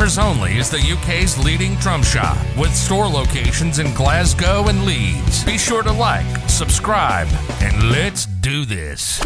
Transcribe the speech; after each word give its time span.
Drummers 0.00 0.18
Only 0.18 0.56
is 0.56 0.70
the 0.70 0.78
UK's 0.78 1.36
leading 1.44 1.74
drum 1.74 2.02
shop 2.02 2.38
with 2.56 2.74
store 2.74 3.06
locations 3.06 3.78
in 3.80 3.92
Glasgow 3.92 4.66
and 4.68 4.86
Leeds. 4.86 5.44
Be 5.44 5.58
sure 5.58 5.82
to 5.82 5.92
like, 5.92 6.24
subscribe, 6.48 7.28
and 7.60 7.90
let's 7.90 8.24
do 8.24 8.64
this. 8.64 9.20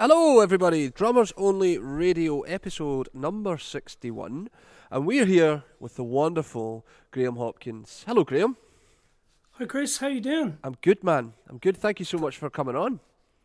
Hello, 0.00 0.40
everybody. 0.40 0.90
Drummers 0.90 1.32
Only 1.36 1.78
Radio 1.78 2.40
episode 2.40 3.08
number 3.14 3.58
61. 3.58 4.50
And 4.90 5.06
we're 5.06 5.24
here 5.24 5.62
with 5.78 5.94
the 5.94 6.02
wonderful 6.02 6.84
Graham 7.12 7.36
Hopkins. 7.36 8.02
Hello, 8.08 8.24
Graham. 8.24 8.56
Hi, 9.52 9.66
Chris. 9.66 9.98
How 9.98 10.08
you 10.08 10.20
doing? 10.20 10.58
I'm 10.64 10.76
good, 10.82 11.04
man. 11.04 11.34
I'm 11.48 11.58
good. 11.58 11.76
Thank 11.76 12.00
you 12.00 12.04
so 12.04 12.18
much 12.18 12.36
for 12.36 12.50
coming 12.50 12.74
on. 12.74 12.98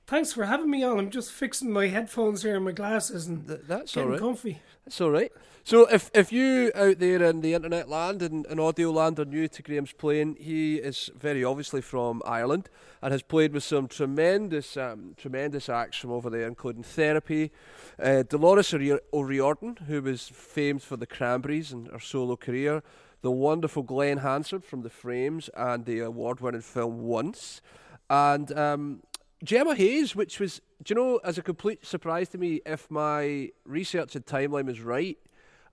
Thanks 0.07 0.33
for 0.33 0.45
having 0.45 0.69
me 0.71 0.83
on. 0.83 0.97
I'm 0.97 1.11
just 1.11 1.31
fixing 1.31 1.71
my 1.71 1.87
headphones 1.87 2.41
here 2.41 2.55
and 2.55 2.65
my 2.65 2.71
glasses 2.71 3.27
and 3.27 3.47
Th- 3.47 3.59
that's 3.67 3.93
getting 3.93 4.07
all 4.07 4.11
right. 4.13 4.19
comfy. 4.19 4.59
That's 4.85 4.99
all 4.99 5.11
right. 5.11 5.31
So, 5.65 5.85
if, 5.85 6.11
if 6.13 6.33
you 6.33 6.73
out 6.75 6.99
there 6.99 7.23
in 7.23 7.39
the 7.39 7.53
internet 7.53 7.87
land 7.87 8.21
and, 8.21 8.45
and 8.47 8.59
audio 8.59 8.91
land 8.91 9.17
are 9.17 9.25
new 9.25 9.47
to 9.47 9.61
Graham's 9.61 9.93
playing, 9.93 10.35
he 10.37 10.75
is 10.75 11.09
very 11.17 11.41
obviously 11.41 11.79
from 11.79 12.21
Ireland 12.25 12.69
and 13.01 13.13
has 13.13 13.21
played 13.21 13.53
with 13.53 13.63
some 13.63 13.87
tremendous, 13.87 14.75
um, 14.75 15.13
tremendous 15.15 15.69
acts 15.69 15.97
from 15.97 16.11
over 16.11 16.29
there, 16.29 16.47
including 16.47 16.83
Therapy, 16.83 17.51
uh, 17.97 18.23
Dolores 18.23 18.73
O'Riordan, 19.13 19.77
who 19.87 20.01
was 20.01 20.27
famed 20.27 20.83
for 20.83 20.97
the 20.97 21.07
Cranberries 21.07 21.71
and 21.71 21.87
her 21.87 21.99
solo 21.99 22.35
career, 22.35 22.83
the 23.21 23.31
wonderful 23.31 23.83
Glen 23.83 24.17
Hansard 24.17 24.65
from 24.65 24.81
The 24.81 24.89
Frames 24.89 25.49
and 25.55 25.85
the 25.85 26.01
award-winning 26.01 26.59
film 26.59 27.03
Once, 27.03 27.61
and 28.09 28.51
um, 28.57 29.01
Gemma 29.43 29.75
Hayes, 29.75 30.13
which 30.13 30.41
was, 30.41 30.61
do 30.83 30.93
you 30.93 30.95
know, 30.99 31.17
as 31.23 31.37
a 31.37 31.41
complete 31.41 31.85
surprise 31.85 32.29
to 32.29 32.37
me, 32.37 32.61
if 32.65 32.89
my 32.89 33.49
research 33.65 34.15
and 34.15 34.25
timeline 34.25 34.69
is 34.69 34.81
right, 34.81 35.17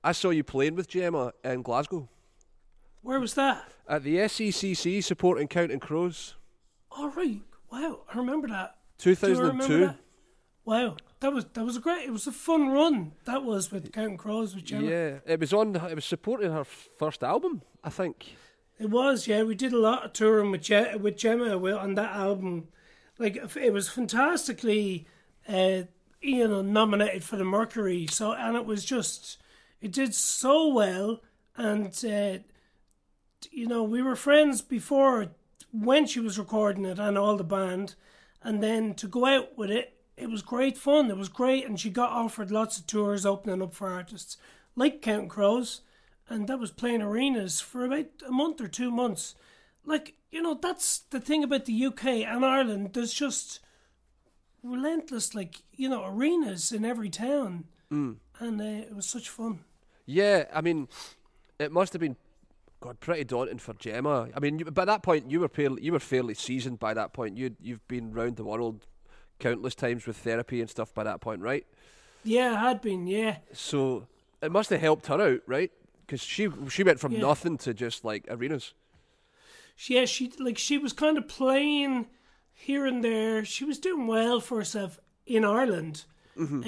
I 0.03 0.13
saw 0.13 0.31
you 0.31 0.45
playing 0.45 0.75
with 0.77 0.89
Gemma 0.89 1.33
in 1.45 1.63
Glasgow 1.63 2.09
Where 3.03 3.21
was 3.21 3.35
that? 3.35 3.65
at 3.89 4.03
the 4.05 4.17
SECC 4.17 5.03
supporting 5.03 5.49
Counting 5.49 5.81
Crows, 5.81 6.35
All 6.91 7.11
right. 7.11 7.41
Wow, 7.73 8.01
I 8.13 8.19
remember 8.19 8.49
that. 8.49 8.77
Do 8.99 9.11
you 9.11 9.17
remember 9.17 9.65
2002. 9.65 9.87
that? 9.87 9.97
Wow, 10.65 10.97
that 11.21 11.33
was 11.33 11.47
that 11.55 11.65
was 11.65 11.77
a 11.77 11.81
great. 11.81 12.05
It 12.07 12.11
was 12.13 12.27
a 12.27 12.33
fun 12.33 12.69
run. 12.69 13.13
That 13.25 13.45
was 13.45 13.73
with 13.73 13.93
Counting 13.93 14.17
Crows 14.19 14.55
with 14.55 14.65
Gemma. 14.65 14.89
Yeah, 14.89 15.19
it 15.27 15.41
was 15.41 15.53
on. 15.53 15.75
It 15.75 15.95
was 15.95 16.05
supporting 16.05 16.53
her 16.53 16.65
first 16.65 17.23
album, 17.23 17.63
I 17.83 17.91
think. 17.91 18.37
It 18.79 18.91
was. 18.91 19.27
Yeah, 19.27 19.43
we 19.45 19.55
did 19.55 19.73
a 19.73 19.79
lot 19.79 20.05
of 20.05 20.13
touring 20.13 20.51
with 20.51 20.63
Je- 20.63 20.97
with 20.97 21.17
Gemma 21.17 21.57
on 21.77 21.95
that 21.95 22.11
album. 22.13 22.69
Like 23.21 23.37
it 23.37 23.73
was 23.73 23.91
fantastically, 23.91 25.07
uh, 25.47 25.83
you 26.23 26.49
know, 26.49 26.63
nominated 26.63 27.23
for 27.23 27.37
the 27.37 27.45
Mercury. 27.45 28.07
So 28.07 28.33
and 28.33 28.57
it 28.57 28.65
was 28.65 28.83
just, 28.83 29.37
it 29.83 29.93
did 29.93 30.15
so 30.15 30.67
well, 30.69 31.21
and 31.55 31.93
uh, 32.03 32.39
you 33.53 33.67
know 33.67 33.83
we 33.83 34.01
were 34.01 34.17
friends 34.17 34.63
before 34.63 35.29
when 35.71 36.07
she 36.07 36.19
was 36.19 36.39
recording 36.39 36.87
it 36.87 36.99
and 36.99 37.19
all 37.19 37.37
the 37.37 37.45
band, 37.45 37.95
and 38.43 38.63
then 38.63 38.95
to 38.95 39.07
go 39.07 39.27
out 39.27 39.59
with 39.59 39.71
it, 39.71 39.99
it 40.17 40.31
was 40.31 40.41
great 40.41 40.79
fun. 40.79 41.11
It 41.11 41.19
was 41.19 41.29
great, 41.29 41.67
and 41.67 41.79
she 41.79 41.91
got 41.91 42.13
offered 42.13 42.51
lots 42.51 42.79
of 42.79 42.87
tours 42.87 43.27
opening 43.27 43.61
up 43.61 43.75
for 43.75 43.91
artists 43.91 44.39
like 44.77 45.03
Count 45.03 45.29
Crows, 45.29 45.83
and 46.27 46.49
that 46.49 46.59
was 46.59 46.71
playing 46.71 47.03
arenas 47.03 47.61
for 47.61 47.85
about 47.85 48.07
a 48.27 48.33
month 48.33 48.63
or 48.63 48.69
two 48.69 48.91
months. 48.91 49.35
Like 49.91 50.15
you 50.31 50.41
know, 50.43 50.55
that's 50.61 51.01
the 51.11 51.21
thing 51.21 51.43
about 51.45 51.65
the 51.67 51.87
UK 51.87 52.05
and 52.07 52.45
Ireland. 52.45 52.91
There's 52.95 53.13
just 53.13 53.61
relentless, 54.63 55.35
like 55.35 55.63
you 55.75 55.89
know, 55.89 56.05
arenas 56.05 56.73
in 56.73 56.85
every 56.85 57.11
town, 57.11 57.65
and 57.91 58.21
uh, 58.41 58.65
it 58.65 58.95
was 58.95 59.07
such 59.07 59.29
fun. 59.29 59.61
Yeah, 60.07 60.45
I 60.53 60.61
mean, 60.61 60.89
it 61.59 61.71
must 61.73 61.93
have 61.93 62.01
been, 62.01 62.17
God, 62.81 62.99
pretty 63.01 63.25
daunting 63.25 63.59
for 63.59 63.75
Gemma. 63.75 64.29
I 64.35 64.41
mean, 64.41 64.59
you, 64.59 64.65
by 64.67 64.85
that 64.85 65.03
point, 65.03 65.31
you 65.31 65.41
were 65.41 65.49
fairly, 65.49 65.83
you 65.85 65.93
were 65.93 65.99
fairly 66.01 66.35
seasoned. 66.35 66.79
By 66.79 66.95
that 66.95 67.13
point, 67.13 67.37
you 67.37 67.57
you've 67.61 67.87
been 67.89 68.13
round 68.13 68.37
the 68.37 68.45
world 68.45 68.87
countless 69.39 69.75
times 69.75 70.07
with 70.07 70.17
therapy 70.19 70.61
and 70.61 70.69
stuff. 70.71 70.93
By 70.95 71.05
that 71.05 71.21
point, 71.21 71.43
right? 71.43 71.67
Yeah, 72.23 72.53
it 72.55 72.59
had 72.59 72.81
been. 72.83 73.07
Yeah, 73.07 73.37
So 73.53 74.07
it 74.43 74.53
must 74.53 74.71
have 74.71 74.81
helped 74.81 75.07
her 75.07 75.21
out, 75.21 75.41
right? 75.47 75.71
Because 76.07 76.21
she 76.23 76.49
she 76.69 76.83
went 76.83 77.01
from 77.01 77.13
Yeah. 77.13 77.21
nothing 77.21 77.57
to 77.59 77.73
just 77.75 78.05
like 78.05 78.27
arenas. 78.29 78.75
She, 79.81 79.95
yeah, 79.95 80.05
she 80.05 80.31
like 80.39 80.59
she 80.59 80.77
was 80.77 80.93
kind 80.93 81.17
of 81.17 81.27
playing 81.27 82.09
here 82.53 82.85
and 82.85 83.03
there. 83.03 83.47
She 83.47 83.65
was 83.65 83.79
doing 83.79 84.07
well 84.07 84.39
for 84.39 84.59
herself 84.59 85.01
in 85.25 85.43
Ireland, 85.43 86.05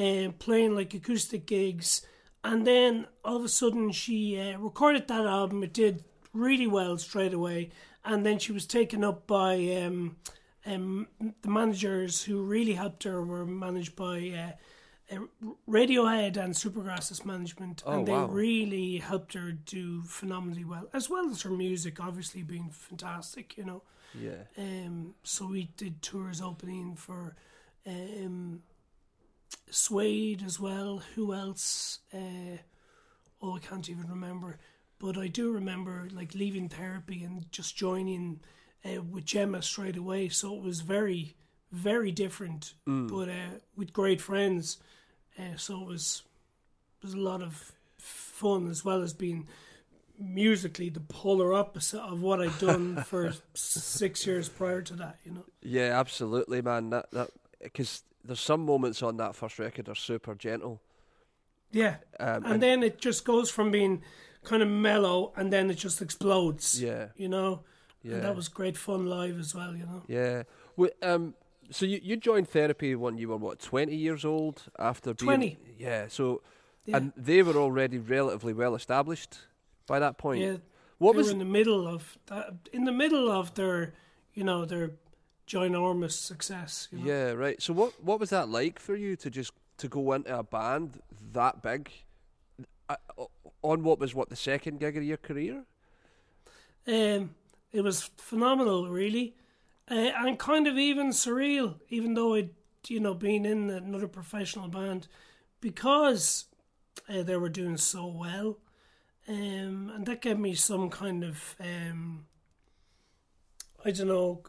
and 0.00 0.38
playing 0.38 0.74
like 0.74 0.94
acoustic 0.94 1.44
gigs. 1.44 2.06
And 2.42 2.66
then 2.66 3.06
all 3.22 3.36
of 3.36 3.44
a 3.44 3.50
sudden, 3.50 3.92
she 3.92 4.40
uh, 4.40 4.56
recorded 4.58 5.08
that 5.08 5.26
album. 5.26 5.62
It 5.62 5.74
did 5.74 6.04
really 6.32 6.66
well 6.66 6.96
straight 6.96 7.34
away. 7.34 7.68
And 8.02 8.24
then 8.24 8.38
she 8.38 8.50
was 8.50 8.64
taken 8.66 9.04
up 9.04 9.26
by 9.26 9.56
um, 9.84 10.16
um, 10.64 11.06
the 11.42 11.50
managers 11.50 12.22
who 12.22 12.42
really 12.42 12.72
helped 12.72 13.04
her. 13.04 13.22
Were 13.22 13.44
managed 13.44 13.94
by 13.94 14.16
uh, 14.34 14.38
uh, 14.38 14.52
Radiohead 15.68 16.36
and 16.36 16.54
Supergrass's 16.54 17.24
management, 17.24 17.82
Oh, 17.86 17.92
and 17.98 18.06
they 18.06 18.12
wow. 18.12 18.26
really 18.26 18.98
helped 18.98 19.34
her 19.34 19.52
do 19.52 20.02
phenomenally 20.02 20.64
well, 20.64 20.88
as 20.92 21.08
well 21.10 21.28
as 21.30 21.42
her 21.42 21.50
music, 21.50 22.00
obviously 22.00 22.42
being 22.42 22.70
fantastic. 22.70 23.56
You 23.56 23.64
know. 23.64 23.82
Yeah. 24.14 24.44
Um, 24.58 25.14
so 25.22 25.46
we 25.46 25.70
did 25.76 26.02
tours 26.02 26.40
opening 26.42 26.96
for 26.96 27.34
um, 27.86 28.62
Suede 29.70 30.42
as 30.44 30.60
well. 30.60 31.02
Who 31.14 31.32
else? 31.34 32.00
Uh, 32.12 32.58
oh, 33.40 33.56
I 33.56 33.58
can't 33.58 33.88
even 33.88 34.08
remember. 34.08 34.58
But 34.98 35.16
I 35.18 35.26
do 35.28 35.50
remember 35.50 36.08
like 36.12 36.34
leaving 36.34 36.68
therapy 36.68 37.24
and 37.24 37.50
just 37.50 37.76
joining 37.76 38.40
uh, 38.84 39.02
with 39.02 39.24
Gemma 39.24 39.62
straight 39.62 39.96
away. 39.96 40.28
So 40.28 40.54
it 40.56 40.62
was 40.62 40.80
very, 40.80 41.34
very 41.72 42.12
different, 42.12 42.74
but 42.86 43.28
uh, 43.28 43.58
with 43.76 43.92
great 43.92 44.20
friends. 44.20 44.78
Uh, 45.38 45.56
so 45.56 45.81
it 45.81 45.87
was 45.87 46.22
it 47.00 47.06
was 47.06 47.15
a 47.15 47.20
lot 47.20 47.43
of 47.43 47.72
fun 47.98 48.69
as 48.69 48.84
well 48.84 49.03
as 49.03 49.12
being 49.12 49.47
musically 50.19 50.88
the 50.88 51.00
polar 51.00 51.54
opposite 51.54 52.00
of 52.00 52.20
what 52.20 52.41
I'd 52.41 52.59
done 52.59 53.03
for 53.06 53.32
six 53.54 54.26
years 54.26 54.48
prior 54.48 54.82
to 54.82 54.94
that. 54.94 55.19
You 55.25 55.32
know. 55.32 55.44
Yeah, 55.62 55.98
absolutely, 55.98 56.62
man. 56.62 56.91
That 56.91 57.10
that 57.12 57.31
because 57.60 58.03
there's 58.25 58.41
some 58.41 58.65
moments 58.65 59.03
on 59.03 59.16
that 59.16 59.34
first 59.34 59.59
record 59.59 59.88
are 59.88 59.94
super 59.94 60.34
gentle. 60.34 60.81
Yeah. 61.72 61.97
Um, 62.20 62.44
and, 62.44 62.62
then 62.62 62.82
it 62.82 63.00
just 63.00 63.25
goes 63.25 63.50
from 63.50 63.70
being 63.70 64.03
kind 64.44 64.62
of 64.62 64.69
mellow 64.69 65.32
and 65.37 65.53
then 65.53 65.70
it 65.70 65.78
just 65.78 66.03
explodes. 66.03 66.81
Yeah. 66.81 67.09
You 67.16 67.28
know? 67.28 67.60
Yeah. 68.03 68.14
And 68.14 68.25
that 68.25 68.37
was 68.37 68.49
great 68.49 68.76
fun 68.76 69.06
live 69.06 69.38
as 69.38 69.54
well, 69.54 69.75
you 69.75 69.87
know? 69.87 70.03
Yeah. 70.06 70.43
We, 70.76 70.91
um. 71.03 71.34
So 71.72 71.86
you 71.86 72.00
you 72.02 72.16
joined 72.16 72.48
therapy 72.48 72.94
when 72.94 73.18
you 73.18 73.28
were 73.28 73.36
what 73.36 73.58
twenty 73.58 73.96
years 73.96 74.24
old 74.24 74.62
after 74.78 75.14
being 75.14 75.26
20. 75.26 75.58
Yeah. 75.78 76.08
So, 76.08 76.42
Yeah. 76.84 76.96
and 76.96 77.12
they 77.16 77.42
were 77.42 77.56
already 77.56 77.98
relatively 77.98 78.52
well 78.52 78.74
established 78.74 79.38
by 79.86 79.98
that 79.98 80.18
point. 80.18 80.40
Yeah. 80.40 80.56
What 80.98 81.12
they 81.12 81.18
was 81.18 81.26
were 81.26 81.32
in 81.32 81.38
the 81.38 81.44
middle 81.58 81.88
of 81.88 82.18
that, 82.26 82.68
in 82.72 82.84
the 82.84 82.92
middle 82.92 83.30
of 83.30 83.54
their, 83.54 83.94
you 84.34 84.44
know, 84.44 84.64
their 84.64 84.90
ginormous 85.46 86.12
success. 86.12 86.88
You 86.92 86.98
know? 86.98 87.04
Yeah, 87.04 87.32
right. 87.32 87.60
So 87.62 87.72
what 87.72 87.92
what 88.04 88.20
was 88.20 88.30
that 88.30 88.48
like 88.48 88.78
for 88.78 88.94
you 88.96 89.16
to 89.16 89.30
just 89.30 89.52
to 89.78 89.88
go 89.88 90.12
into 90.12 90.38
a 90.38 90.42
band 90.42 91.00
that 91.32 91.62
big 91.62 91.90
uh, 92.88 92.96
on 93.62 93.82
what 93.82 93.98
was 93.98 94.14
what 94.14 94.28
the 94.28 94.36
second 94.36 94.80
gig 94.80 94.96
of 94.96 95.02
your 95.02 95.16
career? 95.18 95.64
Um, 96.86 97.34
it 97.72 97.82
was 97.82 98.10
phenomenal, 98.16 98.88
really, 98.90 99.34
uh, 99.92 100.12
and 100.26 100.38
kind 100.38 100.66
of 100.66 100.78
even 100.78 101.08
surreal, 101.08 101.75
even 101.91 102.14
though 102.14 102.34
I'd 102.34 102.50
you 102.88 102.98
know 102.98 103.14
been 103.14 103.44
in 103.44 103.69
another 103.69 104.08
professional 104.08 104.69
band, 104.69 105.06
because 105.60 106.46
uh, 107.08 107.22
they 107.22 107.37
were 107.37 107.50
doing 107.50 107.76
so 107.76 108.06
well, 108.06 108.58
um, 109.28 109.93
and 109.94 110.06
that 110.06 110.22
gave 110.22 110.38
me 110.38 110.55
some 110.55 110.88
kind 110.88 111.22
of 111.22 111.55
um, 111.61 112.25
I 113.84 113.90
don't 113.90 114.08
know 114.08 114.43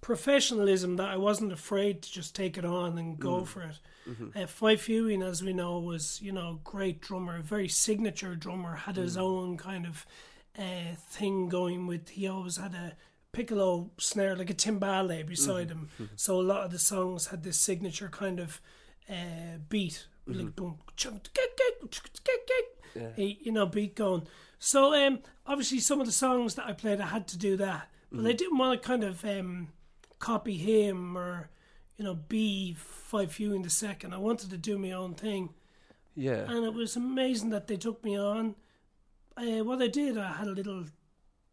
professionalism 0.00 0.96
that 0.96 1.08
I 1.08 1.16
wasn't 1.16 1.52
afraid 1.52 2.02
to 2.02 2.12
just 2.12 2.34
take 2.34 2.56
it 2.56 2.64
on 2.64 2.98
and 2.98 3.18
go 3.18 3.44
for 3.44 3.62
it. 3.62 3.78
Uh, 4.36 4.46
Fyfe 4.46 4.88
Ewing, 4.88 5.22
as 5.22 5.42
we 5.42 5.52
know, 5.52 5.78
was 5.78 6.20
you 6.22 6.32
know 6.32 6.60
great 6.62 7.00
drummer, 7.00 7.36
a 7.38 7.42
very 7.42 7.68
signature 7.68 8.34
drummer, 8.34 8.74
had 8.76 8.96
his 8.96 9.16
own 9.16 9.56
kind 9.56 9.86
of 9.86 10.06
uh, 10.58 10.94
thing 11.10 11.48
going 11.48 11.86
with. 11.86 12.10
He 12.10 12.26
always 12.28 12.56
had 12.58 12.74
a 12.74 12.96
piccolo 13.32 13.90
snare 13.98 14.36
like 14.36 14.50
a 14.50 14.54
timbale 14.54 15.26
beside 15.26 15.70
him, 15.70 15.88
so 16.16 16.40
a 16.40 16.42
lot 16.42 16.64
of 16.64 16.70
the 16.70 16.78
songs 16.78 17.26
had 17.28 17.42
this 17.42 17.58
signature 17.58 18.08
kind 18.08 18.40
of 18.40 18.60
uh, 19.10 19.58
beat, 19.68 20.06
like 20.26 20.54
boom, 20.56 20.78
chunk, 20.96 21.28
kick, 21.34 21.56
kick, 21.56 21.90
chunk, 21.90 22.10
kick, 22.24 22.46
kick, 22.46 23.12
a, 23.18 23.38
you 23.40 23.52
know, 23.52 23.66
beat 23.66 23.94
going. 23.94 24.26
So 24.58 24.94
um, 24.94 25.20
obviously 25.46 25.78
some 25.80 26.00
of 26.00 26.06
the 26.06 26.12
songs 26.12 26.54
that 26.54 26.66
I 26.66 26.72
played, 26.72 27.00
I 27.00 27.06
had 27.06 27.28
to 27.28 27.38
do 27.38 27.56
that, 27.58 27.88
but 28.10 28.26
I 28.26 28.32
didn't 28.32 28.58
want 28.58 28.80
to 28.82 28.86
kind 28.88 29.04
of 29.04 29.24
um, 29.24 29.68
copy 30.18 30.56
him 30.56 31.16
or 31.16 31.50
you 31.96 32.04
know 32.04 32.14
be 32.14 32.76
Fyfe 32.78 33.38
Ewing 33.38 33.62
the 33.62 33.70
second. 33.70 34.14
I 34.14 34.18
wanted 34.18 34.50
to 34.50 34.58
do 34.58 34.78
my 34.78 34.92
own 34.92 35.14
thing, 35.14 35.50
Yeah. 36.14 36.50
and 36.50 36.64
it 36.64 36.72
was 36.74 36.96
amazing 36.96 37.50
that 37.50 37.66
they 37.66 37.76
took 37.76 38.02
me 38.02 38.18
on. 38.18 38.54
Uh, 39.36 39.62
what 39.62 39.80
I 39.80 39.86
did, 39.86 40.18
I 40.18 40.32
had 40.32 40.48
a 40.48 40.52
little 40.52 40.86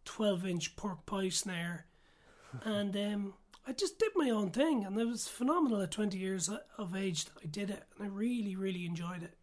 twelve-inch 0.05 0.75
pork 0.75 1.05
pie 1.05 1.29
snare, 1.29 1.85
and 2.63 2.95
um, 2.95 3.33
I 3.67 3.73
just 3.73 3.99
did 3.99 4.11
my 4.15 4.29
own 4.29 4.51
thing, 4.51 4.85
and 4.85 4.97
it 4.97 5.07
was 5.07 5.27
phenomenal. 5.27 5.81
At 5.81 5.91
twenty 5.91 6.17
years 6.17 6.49
of 6.77 6.95
age, 6.95 7.25
that 7.25 7.33
I 7.43 7.47
did 7.47 7.69
it, 7.69 7.83
and 7.97 8.05
I 8.05 8.09
really, 8.09 8.55
really 8.55 8.85
enjoyed 8.85 9.23
it. 9.23 9.33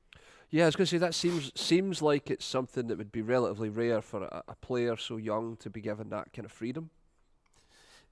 Yeah, 0.51 0.65
I 0.65 0.67
was 0.67 0.77
going 0.77 0.87
to 0.87 0.91
say 0.91 0.99
that 0.99 1.15
seems 1.15 1.53
seems 1.61 2.03
like 2.03 2.31
it's 2.31 2.45
something 2.45 2.87
that 2.87 2.99
would 2.99 3.13
be 3.13 3.23
relatively 3.23 3.69
rare 3.69 4.03
for 4.03 4.25
a, 4.25 4.43
a 4.49 4.55
player 4.57 4.97
so 4.97 5.17
young 5.17 5.57
to 5.59 5.71
be 5.71 5.81
given 5.81 6.11
that 6.11 6.33
kind 6.33 6.45
of 6.45 6.53
freedom. 6.53 6.91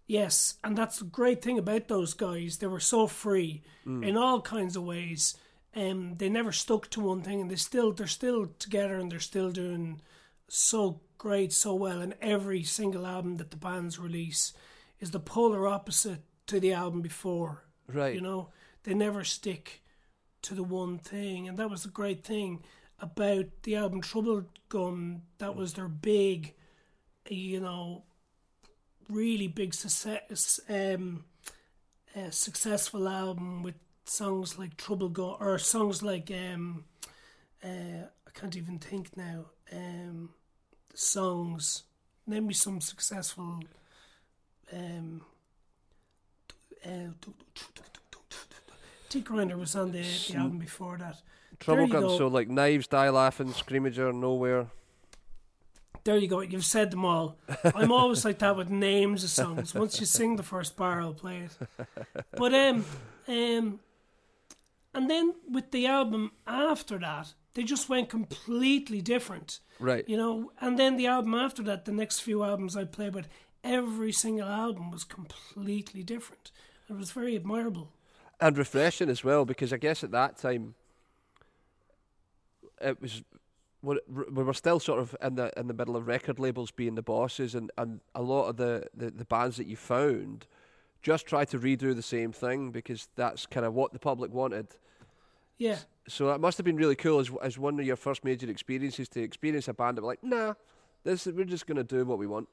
Yes, 0.06 0.55
and 0.64 0.76
that's 0.76 0.99
the 0.99 1.05
great 1.05 1.41
thing 1.41 1.58
about 1.58 1.87
those 1.87 2.14
guys. 2.14 2.56
They 2.56 2.67
were 2.67 2.81
so 2.81 3.06
free 3.06 3.62
in 3.85 4.17
all 4.17 4.41
kinds 4.41 4.75
of 4.75 4.82
ways. 4.82 5.37
Um, 5.76 6.17
they 6.17 6.29
never 6.29 6.50
stuck 6.50 6.91
to 6.91 7.00
one 7.00 7.23
thing, 7.23 7.41
and 7.41 7.49
they 7.49 7.55
still 7.55 7.93
they're 7.93 8.08
still 8.08 8.47
together, 8.58 8.97
and 8.97 9.12
they're 9.12 9.20
still 9.20 9.52
doing 9.52 10.00
so 10.49 11.00
great, 11.20 11.52
so 11.52 11.75
well. 11.75 12.00
And 12.00 12.14
every 12.22 12.62
single 12.62 13.06
album 13.06 13.37
that 13.37 13.50
the 13.50 13.56
bands 13.58 13.99
release 13.99 14.55
is 15.00 15.11
the 15.11 15.20
polar 15.20 15.69
opposite 15.69 16.22
to 16.46 16.58
the 16.58 16.72
album 16.72 17.02
before. 17.02 17.64
Right. 17.87 18.14
You 18.14 18.22
know, 18.22 18.49
they 18.84 18.94
never 18.94 19.22
stick 19.22 19.82
to 20.43 20.55
the 20.55 20.62
one 20.62 20.96
thing, 20.99 21.46
and 21.46 21.58
that 21.58 21.69
was 21.69 21.82
the 21.82 21.90
great 21.90 22.25
thing 22.25 22.64
about 22.99 23.44
the 23.64 23.76
album 23.76 24.00
Trouble 24.00 24.46
Gum. 24.70 25.20
That 25.37 25.55
was 25.55 25.75
their 25.75 25.88
big, 25.88 26.55
you 27.28 27.61
know, 27.61 28.05
really 29.11 29.46
big 29.46 29.75
success, 29.75 30.58
um, 30.70 31.25
uh, 32.16 32.31
successful 32.31 33.06
album 33.06 33.62
with 33.62 33.75
songs 34.06 34.58
like 34.58 34.78
Troublegum 34.78 35.38
or 35.38 35.58
songs 35.58 36.02
like 36.02 36.31
um, 36.31 36.84
uh, 37.62 38.06
I 38.26 38.31
can't 38.32 38.56
even 38.56 38.78
think 38.78 39.19
now. 39.19 39.50
Um, 39.70 40.31
songs. 40.94 41.84
Name 42.26 42.46
me 42.46 42.54
some 42.54 42.81
successful. 42.81 43.60
Um, 44.72 45.22
uh, 46.84 47.10
Grinder 49.25 49.56
was 49.56 49.75
on 49.75 49.90
the, 49.92 50.02
the 50.28 50.37
album 50.37 50.58
before 50.58 50.96
that. 50.98 51.20
Trouble 51.58 51.78
There 51.78 51.87
you 51.87 51.92
guns, 51.92 52.12
go. 52.12 52.19
so 52.19 52.28
like 52.28 52.48
knives, 52.48 52.87
die 52.87 53.10
laughing, 53.10 53.48
screamager, 53.48 54.14
nowhere. 54.14 54.69
There 56.04 56.16
you 56.16 56.28
go. 56.28 56.40
You've 56.40 56.64
said 56.64 56.90
them 56.90 57.04
all. 57.04 57.37
I'm 57.75 57.92
always 57.92 58.25
like 58.25 58.38
that 58.38 58.56
with 58.56 58.70
names 58.70 59.22
of 59.25 59.31
songs. 59.31 59.75
Once 59.75 60.00
you 60.00 60.06
sing 60.06 60.37
the 60.37 60.42
first 60.42 60.76
bar, 60.76 61.00
I'll 61.00 61.12
play 61.12 61.40
it. 61.40 61.87
But 62.32 62.54
um, 62.54 62.84
um, 63.28 63.81
and 64.94 65.10
then 65.10 65.34
with 65.50 65.70
the 65.72 65.87
album 65.87 66.32
after 66.46 66.98
that, 66.98 67.34
they 67.54 67.64
just 67.64 67.88
went 67.88 68.08
completely 68.08 69.02
different. 69.02 69.60
Right. 69.80 70.06
You 70.08 70.16
know, 70.16 70.52
and 70.60 70.78
then 70.78 70.96
the 70.96 71.06
album 71.06 71.34
after 71.34 71.62
that, 71.64 71.84
the 71.86 71.92
next 71.92 72.20
few 72.20 72.44
albums 72.44 72.76
I 72.76 72.84
played, 72.84 73.12
but 73.14 73.26
every 73.64 74.12
single 74.12 74.48
album 74.48 74.90
was 74.90 75.04
completely 75.04 76.02
different. 76.02 76.52
It 76.88 76.96
was 76.96 77.10
very 77.12 77.34
admirable. 77.36 77.88
and 78.40 78.56
refreshing 78.58 79.08
as 79.10 79.22
well 79.24 79.44
because 79.44 79.72
I 79.72 79.76
guess 79.76 80.02
at 80.04 80.10
that 80.12 80.36
time 80.38 80.74
it 82.80 83.00
was 83.00 83.22
we 83.82 83.98
we 84.08 84.42
were 84.42 84.54
still 84.54 84.80
sort 84.80 85.00
of 85.00 85.16
in 85.22 85.34
the 85.36 85.52
in 85.58 85.66
the 85.66 85.74
middle 85.74 85.96
of 85.96 86.06
record 86.06 86.38
labels 86.38 86.70
being 86.70 86.94
the 86.94 87.02
bosses 87.02 87.54
and, 87.54 87.70
and 87.78 88.00
a 88.14 88.22
lot 88.22 88.48
of 88.48 88.56
the, 88.56 88.86
the, 88.94 89.10
the 89.10 89.24
bands 89.24 89.56
that 89.56 89.66
you 89.66 89.76
found 89.76 90.46
just 91.02 91.26
try 91.26 91.44
to 91.46 91.58
redo 91.58 91.94
the 91.94 92.02
same 92.02 92.32
thing 92.32 92.70
because 92.70 93.08
that's 93.16 93.46
kind 93.46 93.64
of 93.64 93.72
what 93.74 93.92
the 93.92 93.98
public 93.98 94.32
wanted. 94.32 94.68
Yeah. 95.60 95.76
So 96.08 96.26
that 96.28 96.40
must 96.40 96.56
have 96.56 96.64
been 96.64 96.76
really 96.76 96.96
cool 96.96 97.20
as 97.20 97.30
as 97.42 97.58
one 97.58 97.78
of 97.78 97.86
your 97.86 97.96
first 97.96 98.24
major 98.24 98.50
experiences 98.50 99.08
to 99.10 99.20
experience 99.22 99.68
a 99.68 99.74
band 99.74 99.98
that 99.98 100.02
were 100.02 100.08
like, 100.08 100.24
nah, 100.24 100.54
this 101.04 101.26
we're 101.26 101.44
just 101.44 101.66
gonna 101.66 101.84
do 101.84 102.04
what 102.04 102.18
we 102.18 102.26
want. 102.26 102.48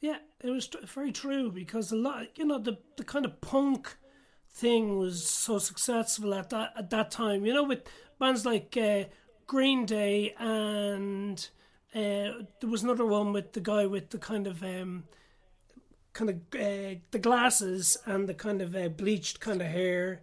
Yeah, 0.00 0.16
it 0.40 0.50
was 0.50 0.68
very 0.86 1.12
true 1.12 1.52
because 1.52 1.92
a 1.92 1.96
lot, 1.96 2.38
you 2.38 2.46
know, 2.46 2.58
the 2.58 2.78
the 2.96 3.04
kind 3.04 3.26
of 3.26 3.40
punk 3.42 3.96
thing 4.48 4.98
was 4.98 5.28
so 5.28 5.58
successful 5.58 6.34
at 6.34 6.48
that 6.50 6.72
at 6.76 6.88
that 6.90 7.10
time. 7.10 7.44
You 7.44 7.52
know, 7.52 7.64
with 7.64 7.82
bands 8.18 8.46
like 8.46 8.74
uh, 8.74 9.04
Green 9.46 9.84
Day 9.84 10.34
and 10.38 11.38
uh, 11.94 12.46
there 12.60 12.70
was 12.70 12.82
another 12.82 13.04
one 13.04 13.34
with 13.34 13.52
the 13.52 13.60
guy 13.60 13.84
with 13.84 14.08
the 14.10 14.18
kind 14.18 14.46
of 14.46 14.62
um, 14.62 15.04
kind 16.14 16.30
of 16.30 16.36
uh, 16.58 16.98
the 17.10 17.18
glasses 17.20 17.98
and 18.06 18.26
the 18.26 18.34
kind 18.34 18.62
of 18.62 18.74
uh, 18.74 18.88
bleached 18.88 19.40
kind 19.40 19.60
of 19.60 19.68
hair. 19.68 20.22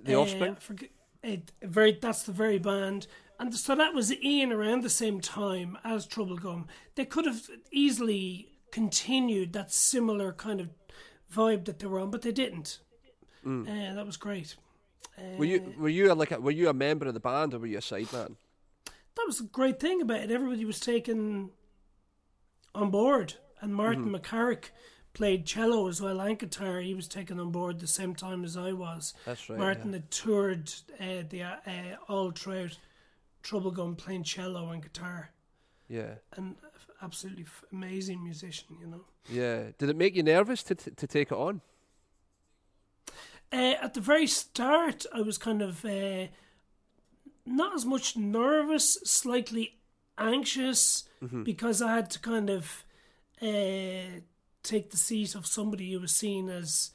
The 0.00 0.14
Offspring? 0.14 0.52
I 0.52 0.60
forget, 0.60 0.90
it, 1.22 1.52
very 1.62 1.98
that's 2.00 2.22
the 2.22 2.32
very 2.32 2.58
band. 2.58 3.06
And 3.40 3.54
so 3.54 3.76
that 3.76 3.94
was 3.94 4.10
in 4.10 4.52
around 4.52 4.82
the 4.82 4.90
same 4.90 5.20
time 5.20 5.78
as 5.84 6.06
Troublegum. 6.06 6.66
They 6.96 7.04
could 7.04 7.24
have 7.24 7.48
easily 7.70 8.48
continued 8.72 9.52
that 9.52 9.72
similar 9.72 10.32
kind 10.32 10.60
of 10.60 10.70
vibe 11.32 11.64
that 11.66 11.78
they 11.78 11.86
were 11.86 12.00
on, 12.00 12.10
but 12.10 12.22
they 12.22 12.32
didn't. 12.32 12.80
Mm. 13.46 13.68
Uh, 13.68 13.94
that 13.94 14.06
was 14.06 14.16
great. 14.16 14.56
Were 15.36 15.44
you 15.44 15.58
uh, 15.58 15.80
were 15.80 15.88
you 15.88 16.12
like 16.14 16.30
a, 16.30 16.40
were 16.40 16.50
you 16.50 16.68
a 16.68 16.74
member 16.74 17.06
of 17.06 17.14
the 17.14 17.20
band 17.20 17.54
or 17.54 17.58
were 17.58 17.66
you 17.66 17.78
a 17.78 17.80
sideman? 17.80 18.36
That 18.84 19.26
was 19.26 19.40
a 19.40 19.44
great 19.44 19.80
thing 19.80 20.00
about 20.00 20.20
it. 20.20 20.30
Everybody 20.30 20.64
was 20.64 20.78
taken 20.78 21.50
on 22.74 22.90
board, 22.90 23.34
and 23.60 23.74
Martin 23.74 24.06
mm-hmm. 24.06 24.14
McCarrick 24.14 24.70
played 25.14 25.46
cello 25.46 25.88
as 25.88 26.00
well 26.00 26.20
and 26.20 26.38
guitar. 26.38 26.80
He 26.80 26.94
was 26.94 27.08
taken 27.08 27.40
on 27.40 27.50
board 27.50 27.80
the 27.80 27.86
same 27.86 28.14
time 28.14 28.44
as 28.44 28.56
I 28.56 28.72
was. 28.72 29.14
That's 29.24 29.48
right, 29.50 29.58
Martin 29.58 29.92
had 29.92 30.10
toured 30.10 30.72
uh, 31.00 31.22
the 31.28 31.42
uh, 31.44 31.96
all 32.08 32.30
throughout 32.30 32.78
Troublegum 33.42 33.96
playing 33.96 34.24
cello 34.24 34.70
and 34.70 34.82
guitar, 34.82 35.30
Yeah. 35.88 36.14
and 36.36 36.56
absolutely 37.02 37.44
f- 37.44 37.64
amazing 37.72 38.22
musician, 38.22 38.76
you 38.80 38.86
know. 38.86 39.04
Yeah. 39.30 39.70
Did 39.78 39.88
it 39.90 39.96
make 39.96 40.14
you 40.16 40.22
nervous 40.22 40.62
to 40.64 40.74
t- 40.74 40.90
to 40.90 41.06
take 41.06 41.30
it 41.32 41.36
on? 41.38 41.60
Uh, 43.52 43.74
at 43.80 43.94
the 43.94 44.00
very 44.00 44.26
start, 44.26 45.06
I 45.14 45.22
was 45.22 45.38
kind 45.38 45.62
of 45.62 45.84
uh, 45.84 46.26
not 47.46 47.74
as 47.74 47.86
much 47.86 48.16
nervous, 48.16 48.98
slightly 49.04 49.78
anxious, 50.18 51.04
because 51.44 51.80
I 51.80 51.94
had 51.94 52.10
to 52.10 52.18
kind 52.20 52.50
of 52.50 52.84
uh, 53.40 54.20
take 54.62 54.90
the 54.90 54.96
seat 54.96 55.34
of 55.34 55.46
somebody 55.46 55.92
who 55.92 56.00
was 56.00 56.14
seen 56.14 56.48
as, 56.48 56.90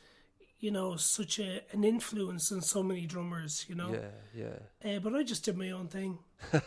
you 0.60 0.72
know, 0.72 0.96
such 0.96 1.40
a, 1.40 1.62
an 1.72 1.84
influence 1.84 2.52
on 2.52 2.62
so 2.62 2.84
many 2.84 3.06
drummers, 3.06 3.66
you 3.68 3.76
know. 3.76 3.94
Yeah, 3.94 4.50
yeah. 4.84 4.96
Uh, 4.96 5.00
but 5.00 5.16
I 5.16 5.24
just 5.24 5.46
did 5.46 5.58
my 5.58 5.72
own 5.72 5.88
thing. 5.88 6.20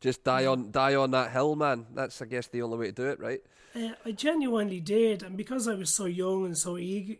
Just 0.00 0.24
die 0.24 0.46
on 0.46 0.70
die 0.70 0.94
on 0.94 1.10
that 1.10 1.30
hill, 1.30 1.56
man. 1.56 1.86
That's 1.94 2.22
I 2.22 2.24
guess 2.24 2.46
the 2.46 2.62
only 2.62 2.78
way 2.78 2.86
to 2.86 2.92
do 2.92 3.08
it, 3.08 3.20
right? 3.20 3.40
Uh, 3.76 3.90
I 4.04 4.12
genuinely 4.12 4.80
did, 4.80 5.22
and 5.22 5.36
because 5.36 5.68
I 5.68 5.74
was 5.74 5.94
so 5.94 6.06
young 6.06 6.46
and 6.46 6.56
so 6.56 6.78
eager, 6.78 7.16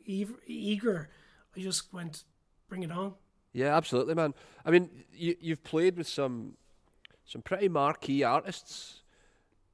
eager, 0.47 1.11
I 1.55 1.61
just 1.61 1.93
went, 1.93 2.25
bring 2.69 2.83
it 2.83 2.91
on. 2.91 3.15
Yeah, 3.53 3.77
absolutely, 3.77 4.15
man. 4.15 4.35
I 4.65 4.71
mean, 4.71 4.89
you 5.13 5.37
you've 5.41 5.63
played 5.63 5.99
with 5.99 6.09
some 6.09 6.55
some 7.27 7.43
pretty 7.43 7.69
marquee 7.69 8.25
artists. 8.25 9.03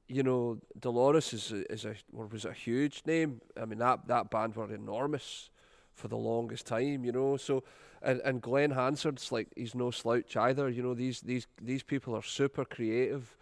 You 0.07 0.23
know, 0.23 0.59
Dolores 0.79 1.33
is 1.33 1.51
a, 1.51 1.71
is 1.71 1.85
a 1.85 1.95
was 2.11 2.45
a 2.45 2.53
huge 2.53 3.03
name. 3.05 3.41
I 3.59 3.65
mean, 3.65 3.79
that 3.79 4.07
that 4.07 4.29
band 4.29 4.55
were 4.55 4.73
enormous 4.73 5.49
for 5.93 6.07
the 6.07 6.17
longest 6.17 6.65
time. 6.65 7.03
You 7.03 7.11
know, 7.11 7.37
so 7.37 7.63
and 8.01 8.21
and 8.21 8.41
Glen 8.41 8.71
Hansard's 8.71 9.31
like 9.31 9.47
he's 9.55 9.75
no 9.75 9.91
slouch 9.91 10.37
either. 10.37 10.69
You 10.69 10.83
know, 10.83 10.93
these 10.93 11.21
these 11.21 11.47
these 11.61 11.83
people 11.83 12.15
are 12.15 12.23
super 12.23 12.65
creative. 12.65 13.35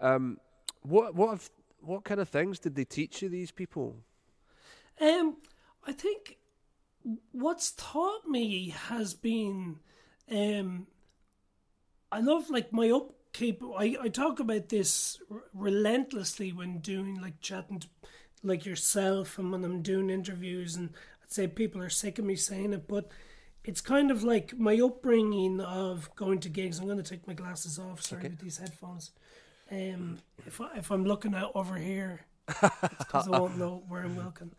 Um, 0.00 0.38
what 0.82 1.14
what 1.14 1.30
have, 1.30 1.50
what 1.80 2.04
kind 2.04 2.20
of 2.20 2.28
things 2.28 2.58
did 2.58 2.74
they 2.76 2.84
teach 2.84 3.22
you? 3.22 3.28
These 3.28 3.50
people. 3.50 3.96
Um, 5.00 5.38
I 5.86 5.92
think 5.92 6.36
what's 7.32 7.72
taught 7.72 8.28
me 8.28 8.68
has 8.68 9.14
been, 9.14 9.80
um, 10.30 10.86
I 12.10 12.20
love 12.20 12.50
like 12.50 12.72
my 12.72 12.90
upkeep. 13.32 13.62
I, 13.76 13.96
I 14.02 14.08
talk 14.08 14.40
about 14.40 14.68
this 14.68 15.18
r- 15.30 15.44
relentlessly 15.54 16.52
when 16.52 16.78
doing 16.78 17.20
like 17.20 17.40
chatting 17.40 17.80
to 17.80 17.88
like 18.42 18.66
yourself 18.66 19.38
and 19.38 19.50
when 19.50 19.64
I'm 19.64 19.82
doing 19.82 20.10
interviews, 20.10 20.76
and 20.76 20.90
I'd 21.22 21.32
say 21.32 21.46
people 21.46 21.80
are 21.80 21.88
sick 21.88 22.18
of 22.18 22.24
me 22.24 22.36
saying 22.36 22.72
it, 22.72 22.88
but 22.88 23.08
it's 23.64 23.80
kind 23.80 24.10
of 24.10 24.22
like 24.24 24.58
my 24.58 24.78
upbringing 24.80 25.60
of 25.60 26.14
going 26.16 26.40
to 26.40 26.48
gigs. 26.48 26.78
I'm 26.78 26.86
going 26.86 27.02
to 27.02 27.08
take 27.08 27.26
my 27.26 27.34
glasses 27.34 27.78
off. 27.78 28.02
Sorry 28.02 28.22
with 28.24 28.40
these 28.40 28.58
headphones. 28.58 29.12
Um, 29.70 30.18
if 30.44 30.60
I, 30.60 30.76
if 30.76 30.90
I'm 30.90 31.06
looking 31.06 31.34
out 31.34 31.52
over 31.54 31.76
here, 31.76 32.26
because 32.46 33.28
I 33.28 33.38
won't 33.38 33.56
know 33.56 33.82
where 33.88 34.02
I'm 34.02 34.22
looking. 34.22 34.52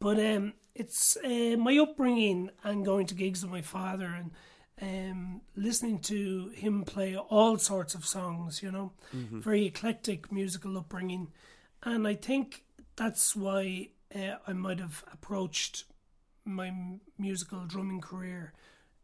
But 0.00 0.18
um, 0.18 0.54
it's 0.74 1.16
uh, 1.24 1.56
my 1.56 1.78
upbringing 1.78 2.50
and 2.64 2.84
going 2.84 3.06
to 3.06 3.14
gigs 3.14 3.42
with 3.42 3.52
my 3.52 3.62
father 3.62 4.06
and 4.06 4.32
um, 4.82 5.40
listening 5.56 6.00
to 6.00 6.48
him 6.54 6.82
play 6.84 7.16
all 7.16 7.56
sorts 7.58 7.94
of 7.94 8.04
songs, 8.04 8.62
you 8.62 8.70
know, 8.72 8.92
very 9.12 9.64
eclectic 9.66 10.32
musical 10.32 10.76
upbringing. 10.76 11.28
And 11.84 12.06
I 12.08 12.14
think 12.16 12.64
that's 12.96 13.36
why 13.36 13.90
uh, 14.14 14.36
I 14.46 14.52
might 14.52 14.80
have 14.80 15.04
approached 15.12 15.84
my 16.44 16.68
m- 16.68 17.00
musical 17.18 17.64
drumming 17.66 18.00
career 18.00 18.52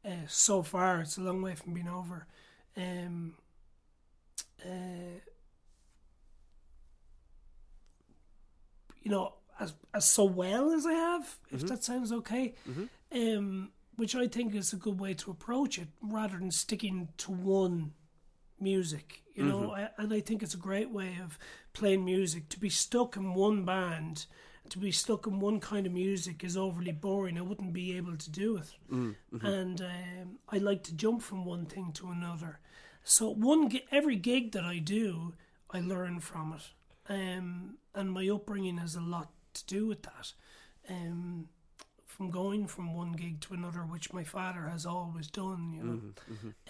uh, 0.05 0.27
so 0.27 0.63
far. 0.63 1.01
It's 1.03 1.17
a 1.19 1.21
long 1.23 1.41
way 1.43 1.55
from 1.55 1.75
being 1.75 1.89
over. 1.89 2.27
um, 2.77 3.35
uh, 4.65 5.21
you 9.03 9.11
know, 9.11 9.35
as 9.61 9.75
as 9.95 10.05
so 10.11 10.25
well 10.25 10.73
as 10.73 10.87
I 10.87 10.93
have, 10.93 11.39
if 11.51 11.63
that 11.69 11.85
sounds 11.85 12.13
okay. 12.13 12.55
Um, 13.13 13.71
which 13.99 14.15
I 14.15 14.29
think 14.29 14.55
is 14.55 14.73
a 14.73 14.77
good 14.77 15.01
way 15.01 15.13
to 15.15 15.31
approach 15.31 15.77
it, 15.77 15.89
rather 16.01 16.39
than 16.39 16.53
sticking 16.53 17.09
to 17.19 17.33
one 17.33 17.93
music. 18.61 19.23
You 19.35 19.45
know, 19.45 19.73
I, 19.73 19.89
and 19.99 20.13
I 20.13 20.21
think 20.21 20.43
it's 20.43 20.55
a 20.55 20.59
great 20.59 20.91
way 20.91 21.19
of 21.23 21.39
playing 21.73 22.05
music. 22.05 22.49
To 22.51 22.61
be 22.61 22.71
stuck 22.71 23.17
in 23.17 23.35
one 23.35 23.65
band, 23.65 24.27
to 24.71 24.79
be 24.79 24.93
stuck 24.93 25.27
in 25.27 25.41
one 25.41 25.59
kind 25.61 25.87
of 25.87 25.93
music 25.93 26.45
is 26.45 26.57
overly 26.57 26.93
boring. 26.93 27.39
I 27.39 27.43
wouldn't 27.43 27.73
be 27.73 27.97
able 27.97 28.17
to 28.17 28.31
do 28.31 28.57
it. 28.57 28.71
And 29.47 29.81
um, 29.81 30.39
I 30.49 30.59
like 30.59 30.83
to 30.85 30.95
jump 30.95 31.23
from 31.23 31.45
one 31.45 31.67
thing 31.67 31.93
to 31.95 32.09
another. 32.09 32.61
So 33.05 33.31
one 33.31 33.71
every 33.91 34.17
gig 34.17 34.53
that 34.53 34.65
I 34.65 34.79
do, 34.79 35.35
I 35.71 35.81
learn 35.81 36.21
from 36.21 36.55
it. 36.55 36.71
Um, 37.13 37.79
and 37.95 38.13
my 38.13 38.29
upbringing 38.29 38.79
has 38.79 38.95
a 38.95 39.01
lot 39.01 39.31
to 39.55 39.67
do 39.67 39.87
with 39.87 40.03
that. 40.03 40.33
Um, 40.89 41.49
from 42.19 42.31
going 42.31 42.67
from 42.67 42.95
one 42.95 43.13
gig 43.13 43.41
to 43.43 43.55
another, 43.55 43.81
which 43.81 44.13
my 44.13 44.25
father 44.25 44.63
has 44.69 44.85
always 44.85 45.29
done, 45.29 45.73
you 45.73 45.83
know. 45.85 46.01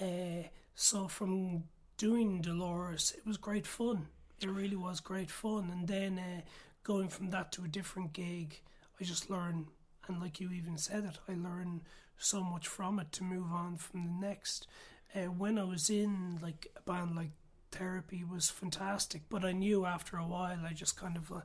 Uh, 0.06 0.48
so 0.74 1.08
from 1.08 1.64
doing 1.96 2.40
Dolores, 2.42 3.14
it 3.16 3.26
was 3.26 3.38
great 3.38 3.66
fun. 3.66 4.08
It 4.40 4.48
really 4.48 4.76
was 4.76 5.00
great 5.00 5.30
fun. 5.30 5.70
And 5.72 5.88
then 5.88 6.18
uh, 6.18 6.42
going 6.84 7.08
from 7.08 7.30
that 7.30 7.50
to 7.52 7.64
a 7.64 7.68
different 7.68 8.12
gig, 8.12 8.60
I 9.00 9.04
just 9.04 9.30
learn, 9.30 9.66
and 10.06 10.20
like 10.20 10.38
you 10.38 10.50
even 10.52 10.76
said 10.76 11.04
it, 11.04 11.18
I 11.26 11.32
learn 11.32 11.80
so 12.18 12.42
much 12.44 12.68
from 12.68 12.98
it 13.00 13.10
to 13.12 13.24
move 13.24 13.50
on 13.50 13.78
from 13.78 14.04
the 14.04 14.26
next. 14.26 14.66
Uh, 15.14 15.30
when 15.32 15.58
I 15.58 15.64
was 15.64 15.88
in 15.88 16.38
like 16.42 16.66
a 16.76 16.82
band 16.82 17.16
like 17.16 17.30
Therapy 17.72 18.22
was 18.24 18.50
fantastic, 18.50 19.22
but 19.30 19.44
I 19.44 19.52
knew 19.52 19.86
after 19.86 20.16
a 20.18 20.26
while 20.26 20.58
I 20.66 20.72
just 20.72 20.96
kind 21.00 21.16
of, 21.16 21.32
uh, 21.32 21.40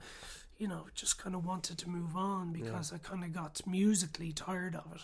you 0.63 0.69
know, 0.69 0.85
just 0.95 1.17
kind 1.21 1.35
of 1.35 1.45
wanted 1.45 1.77
to 1.77 1.89
move 1.89 2.15
on 2.15 2.53
because 2.53 2.93
I 2.93 2.97
kind 2.97 3.21
of 3.25 3.33
got 3.33 3.61
musically 3.67 4.31
tired 4.31 4.75
of 4.75 4.87
it. 4.95 5.01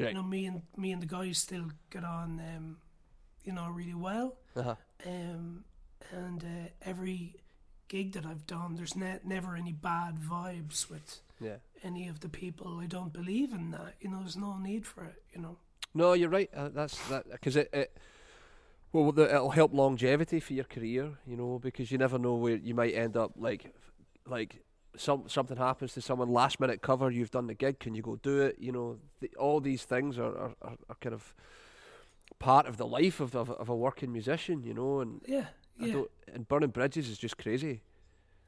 Right. 0.00 0.08
You 0.10 0.14
know, 0.14 0.22
me 0.22 0.46
and 0.46 0.62
me 0.76 0.92
and 0.92 1.02
the 1.02 1.06
guys 1.18 1.38
still 1.38 1.66
get 1.90 2.04
on, 2.04 2.40
um, 2.54 2.76
you 3.42 3.52
know, 3.52 3.68
really 3.80 3.94
well. 4.08 4.36
Uh-huh. 4.54 4.76
Um, 5.04 5.64
and 6.12 6.44
uh, 6.44 6.68
every 6.90 7.34
gig 7.88 8.12
that 8.12 8.24
I've 8.24 8.46
done, 8.46 8.76
there's 8.76 8.94
ne- 8.94 9.18
never 9.24 9.56
any 9.56 9.72
bad 9.72 10.14
vibes 10.20 10.88
with 10.88 11.20
Yeah. 11.40 11.56
any 11.82 12.06
of 12.06 12.20
the 12.20 12.28
people. 12.28 12.78
I 12.78 12.86
don't 12.86 13.12
believe 13.12 13.52
in 13.52 13.72
that. 13.72 13.94
You 14.00 14.10
know, 14.10 14.20
there's 14.20 14.36
no 14.36 14.58
need 14.58 14.86
for 14.86 15.02
it. 15.04 15.20
You 15.34 15.40
know. 15.42 15.56
No, 15.92 16.12
you're 16.12 16.30
right. 16.38 16.50
Uh, 16.54 16.68
that's 16.68 16.96
that 17.08 17.24
because 17.32 17.56
it, 17.56 17.68
it 17.72 17.90
well 18.92 19.08
it'll 19.18 19.50
help 19.50 19.74
longevity 19.74 20.38
for 20.38 20.52
your 20.52 20.68
career. 20.76 21.18
You 21.26 21.36
know, 21.36 21.58
because 21.58 21.90
you 21.90 21.98
never 21.98 22.16
know 22.16 22.36
where 22.36 22.54
you 22.68 22.74
might 22.76 22.94
end 22.94 23.16
up. 23.16 23.32
Like, 23.36 23.74
like 24.24 24.62
some 24.96 25.24
something 25.28 25.56
happens 25.56 25.92
to 25.94 26.00
someone 26.00 26.28
last 26.28 26.60
minute 26.60 26.82
cover. 26.82 27.10
You've 27.10 27.30
done 27.30 27.46
the 27.46 27.54
gig. 27.54 27.78
Can 27.78 27.94
you 27.94 28.02
go 28.02 28.16
do 28.16 28.40
it? 28.42 28.56
You 28.58 28.72
know, 28.72 28.98
the, 29.20 29.30
all 29.38 29.60
these 29.60 29.84
things 29.84 30.18
are, 30.18 30.36
are, 30.36 30.54
are, 30.62 30.76
are 30.88 30.96
kind 31.00 31.14
of 31.14 31.34
part 32.38 32.66
of 32.66 32.76
the 32.76 32.86
life 32.86 33.20
of, 33.20 33.34
of 33.34 33.50
of 33.50 33.68
a 33.68 33.76
working 33.76 34.12
musician. 34.12 34.62
You 34.64 34.74
know, 34.74 35.00
and 35.00 35.20
Yeah. 35.26 35.46
I 35.80 35.86
Yeah. 35.86 35.92
don't, 35.92 36.10
and 36.34 36.48
burning 36.48 36.70
bridges 36.70 37.08
is 37.08 37.18
just 37.18 37.38
crazy. 37.38 37.82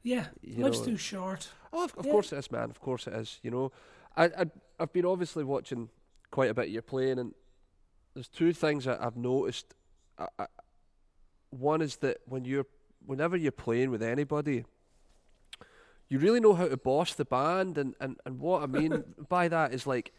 Yeah. 0.03 0.27
you 0.41 0.63
Life's 0.63 0.79
know, 0.79 0.85
too 0.85 0.97
short. 0.97 1.49
Oh, 1.71 1.85
of, 1.85 1.95
of 1.97 2.05
Yeah. 2.05 2.11
course 2.11 2.33
it 2.33 2.37
is, 2.37 2.51
man. 2.51 2.69
Of 2.69 2.79
course 2.81 3.07
it 3.07 3.13
is. 3.13 3.39
You 3.41 3.51
know, 3.51 3.71
I, 4.17 4.25
I 4.25 4.45
I've 4.79 4.93
been 4.93 5.05
obviously 5.05 5.43
watching 5.43 5.89
quite 6.29 6.49
a 6.49 6.53
bit 6.53 6.65
of 6.65 6.71
your 6.71 6.81
playing, 6.81 7.19
and 7.19 7.33
there's 8.13 8.27
two 8.27 8.53
things 8.53 8.85
that 8.85 9.01
I've 9.01 9.15
noticed. 9.17 9.73
I, 10.19 10.27
I, 10.37 10.45
one 11.51 11.81
is 11.81 11.97
that 11.97 12.17
when 12.25 12.45
you're, 12.45 12.65
whenever 13.05 13.37
you're 13.37 13.51
playing 13.51 13.91
with 13.91 14.01
anybody, 14.03 14.65
you 16.09 16.19
really 16.19 16.39
know 16.39 16.53
how 16.53 16.67
to 16.67 16.77
boss 16.77 17.13
the 17.13 17.25
band, 17.25 17.77
and 17.77 17.95
and 17.99 18.17
and 18.25 18.39
what 18.39 18.63
I 18.63 18.67
mean 18.67 19.03
by 19.29 19.47
that 19.47 19.73
is 19.73 19.87
like. 19.87 20.13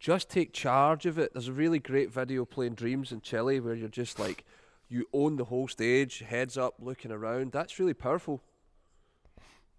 Just 0.00 0.30
take 0.30 0.52
charge 0.52 1.06
of 1.06 1.18
it. 1.18 1.32
There's 1.32 1.48
a 1.48 1.52
really 1.52 1.80
great 1.80 2.12
video 2.12 2.44
playing 2.44 2.74
Dreams 2.74 3.10
in 3.10 3.20
Chile 3.20 3.58
where 3.58 3.74
you're 3.74 3.88
just 3.88 4.16
like, 4.16 4.44
you 4.88 5.06
own 5.12 5.36
the 5.36 5.46
whole 5.46 5.68
stage, 5.68 6.20
heads 6.20 6.56
up, 6.56 6.74
looking 6.78 7.10
around. 7.10 7.50
That's 7.50 7.78
really 7.78 7.94
powerful. 7.94 8.40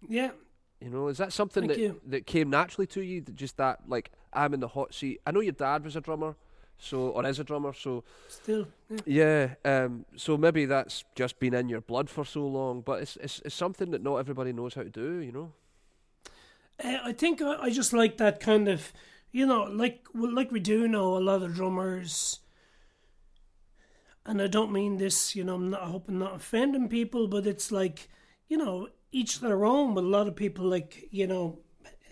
Yeah. 0.08 0.32
You 0.80 0.88
know, 0.88 1.08
is 1.08 1.18
that 1.18 1.32
something 1.32 1.62
Thank 1.68 1.74
that 1.74 1.80
you. 1.80 2.00
that 2.06 2.26
came 2.26 2.48
naturally 2.48 2.86
to 2.88 3.02
you? 3.02 3.20
that 3.20 3.36
Just 3.36 3.56
that, 3.58 3.80
like, 3.88 4.10
I'm 4.32 4.54
in 4.54 4.60
the 4.60 4.68
hot 4.68 4.94
seat. 4.94 5.20
I 5.26 5.30
know 5.30 5.40
your 5.40 5.52
dad 5.52 5.84
was 5.84 5.96
a 5.96 6.00
drummer, 6.00 6.36
so 6.80 7.08
or 7.10 7.26
is 7.26 7.38
a 7.38 7.44
drummer, 7.44 7.72
so 7.72 8.02
Still. 8.28 8.66
Yeah. 9.06 9.48
yeah. 9.64 9.84
Um, 9.84 10.06
so 10.16 10.36
maybe 10.36 10.64
that's 10.64 11.04
just 11.14 11.38
been 11.38 11.54
in 11.54 11.68
your 11.68 11.80
blood 11.82 12.08
for 12.08 12.24
so 12.24 12.46
long, 12.46 12.80
but 12.80 13.02
it's 13.02 13.16
it's, 13.16 13.40
it's 13.44 13.54
something 13.54 13.90
that 13.90 14.02
not 14.02 14.16
everybody 14.16 14.52
knows 14.52 14.74
how 14.74 14.82
to 14.82 14.90
do. 14.90 15.18
You 15.18 15.32
know. 15.32 15.52
Uh, 16.82 16.98
I 17.04 17.12
think 17.12 17.42
I, 17.42 17.56
I 17.56 17.70
just 17.70 17.92
like 17.92 18.16
that 18.16 18.40
kind 18.40 18.68
of, 18.68 18.92
you 19.30 19.46
know, 19.46 19.64
like 19.64 20.06
well, 20.14 20.34
like 20.34 20.50
we 20.50 20.60
do 20.60 20.88
know 20.88 21.16
a 21.16 21.20
lot 21.20 21.42
of 21.42 21.54
drummers, 21.54 22.40
and 24.24 24.40
I 24.40 24.46
don't 24.46 24.72
mean 24.72 24.96
this, 24.96 25.36
you 25.36 25.44
know, 25.44 25.56
I'm 25.56 25.70
not, 25.70 25.82
I 25.82 25.86
hope 25.86 26.08
I'm 26.08 26.18
not 26.18 26.36
offending 26.36 26.88
people, 26.88 27.28
but 27.28 27.46
it's 27.46 27.70
like, 27.70 28.08
you 28.48 28.56
know, 28.56 28.88
each 29.12 29.40
their 29.40 29.64
own. 29.64 29.94
But 29.94 30.04
a 30.04 30.08
lot 30.08 30.28
of 30.28 30.36
people 30.36 30.64
like, 30.66 31.08
you 31.10 31.26
know, 31.26 31.58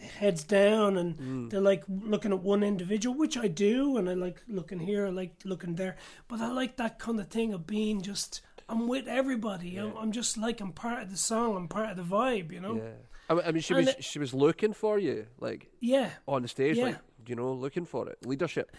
heads 0.08 0.44
down 0.44 0.96
and 0.96 1.50
they're 1.50 1.60
like 1.60 1.84
looking 1.88 2.32
at 2.32 2.40
one 2.40 2.62
individual, 2.62 3.16
which 3.16 3.36
I 3.36 3.48
do, 3.48 3.96
and 3.96 4.08
I 4.10 4.14
like 4.14 4.42
looking 4.48 4.78
here, 4.80 5.06
I 5.06 5.10
like 5.10 5.32
looking 5.44 5.74
there, 5.76 5.96
but 6.28 6.40
I 6.40 6.50
like 6.50 6.76
that 6.76 6.98
kind 6.98 7.20
of 7.20 7.28
thing 7.28 7.52
of 7.54 7.66
being 7.66 8.02
just. 8.02 8.40
I'm 8.70 8.86
with 8.86 9.08
everybody. 9.08 9.76
I'm, 9.78 9.96
I'm 9.96 10.12
just 10.12 10.36
like 10.36 10.60
I'm 10.60 10.72
part 10.72 11.02
of 11.02 11.10
the 11.10 11.16
song. 11.16 11.56
I'm 11.56 11.68
part 11.68 11.88
of 11.90 11.96
the 11.96 12.02
vibe. 12.02 12.52
You 12.52 12.60
know. 12.60 12.74
Yeah. 12.76 12.82
I, 13.30 13.34
mean- 13.34 13.42
I 13.46 13.52
mean, 13.52 13.62
she 13.62 13.72
And 13.74 13.86
was 13.86 13.94
it- 13.94 14.04
she 14.04 14.18
was 14.18 14.34
looking 14.34 14.74
for 14.74 14.98
you, 14.98 15.26
like 15.40 15.70
Yeah. 15.80 16.10
on 16.26 16.42
the 16.42 16.48
stage, 16.48 16.76
Yeah. 16.76 16.84
like 16.84 16.98
you 17.26 17.34
know, 17.34 17.50
looking 17.52 17.86
for 17.86 18.06
it, 18.10 18.18
leadership. 18.26 18.70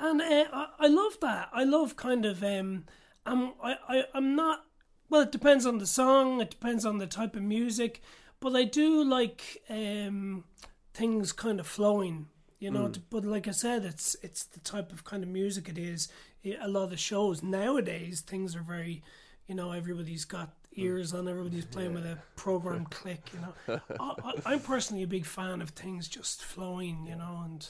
And 0.00 0.20
uh, 0.22 0.44
I, 0.52 0.66
I 0.80 0.86
love 0.88 1.18
that. 1.20 1.50
I 1.52 1.64
love 1.64 1.94
kind 1.96 2.24
of 2.24 2.42
um, 2.42 2.86
I'm 3.26 3.52
I, 3.62 3.76
I 3.88 4.04
I'm 4.14 4.34
not. 4.34 4.64
Well, 5.10 5.20
it 5.22 5.32
depends 5.32 5.66
on 5.66 5.76
the 5.76 5.86
song. 5.86 6.40
It 6.40 6.50
depends 6.50 6.86
on 6.86 6.96
the 6.96 7.06
type 7.06 7.36
of 7.36 7.42
music, 7.42 8.00
but 8.42 8.56
I 8.56 8.64
do 8.64 9.04
like 9.04 9.62
um 9.70 10.44
things 10.92 11.32
kind 11.32 11.60
of 11.60 11.66
flowing. 11.66 12.26
You 12.58 12.70
know, 12.70 12.88
t- 12.88 13.02
but 13.10 13.24
like 13.24 13.48
I 13.48 13.52
said, 13.52 13.84
it's 13.84 14.14
it's 14.22 14.44
the 14.44 14.60
type 14.60 14.92
of 14.92 15.04
kind 15.04 15.22
of 15.22 15.28
music 15.28 15.68
it 15.68 15.78
is. 15.78 16.08
A 16.44 16.68
lot 16.68 16.84
of 16.84 16.90
the 16.90 16.96
shows 16.96 17.42
nowadays, 17.42 18.20
things 18.20 18.54
are 18.54 18.62
very, 18.62 19.02
you 19.48 19.54
know, 19.54 19.72
everybody's 19.72 20.24
got 20.24 20.50
ears 20.74 21.12
on. 21.12 21.28
Everybody's 21.28 21.64
playing 21.64 21.94
with 21.94 22.04
a 22.04 22.18
program 22.36 22.84
click. 22.90 23.30
You 23.32 23.40
know, 23.40 23.80
I, 23.98 24.32
I'm 24.46 24.60
personally 24.60 25.02
a 25.02 25.08
big 25.08 25.26
fan 25.26 25.62
of 25.62 25.70
things 25.70 26.06
just 26.08 26.44
flowing. 26.44 27.06
You 27.08 27.16
know, 27.16 27.42
and 27.44 27.66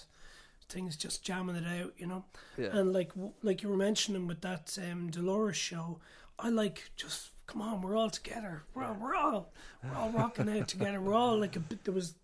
things 0.68 0.96
just 0.96 1.24
jamming 1.24 1.56
it 1.56 1.66
out, 1.66 1.92
you 1.96 2.06
know. 2.06 2.24
Yeah. 2.58 2.76
And 2.76 2.92
like 2.92 3.12
like 3.42 3.62
you 3.62 3.68
were 3.70 3.76
mentioning 3.76 4.26
with 4.26 4.40
that 4.42 4.76
um, 4.90 5.10
Dolores 5.10 5.56
show, 5.56 6.00
I 6.38 6.48
like 6.50 6.90
just 6.96 7.30
come 7.52 7.62
on, 7.62 7.82
we're 7.82 7.96
all 7.96 8.10
together. 8.10 8.62
We're 8.74 8.84
all 8.84 8.96
we're 9.00 9.14
all, 9.14 9.52
we're 9.84 9.96
all 9.96 10.10
rocking 10.10 10.48
out 10.48 10.68
together. 10.68 11.00
We're 11.00 11.14
all 11.14 11.38
like 11.38 11.56
a 11.56 11.60
bit. 11.60 11.84
There 11.84 11.94
was 11.94 12.14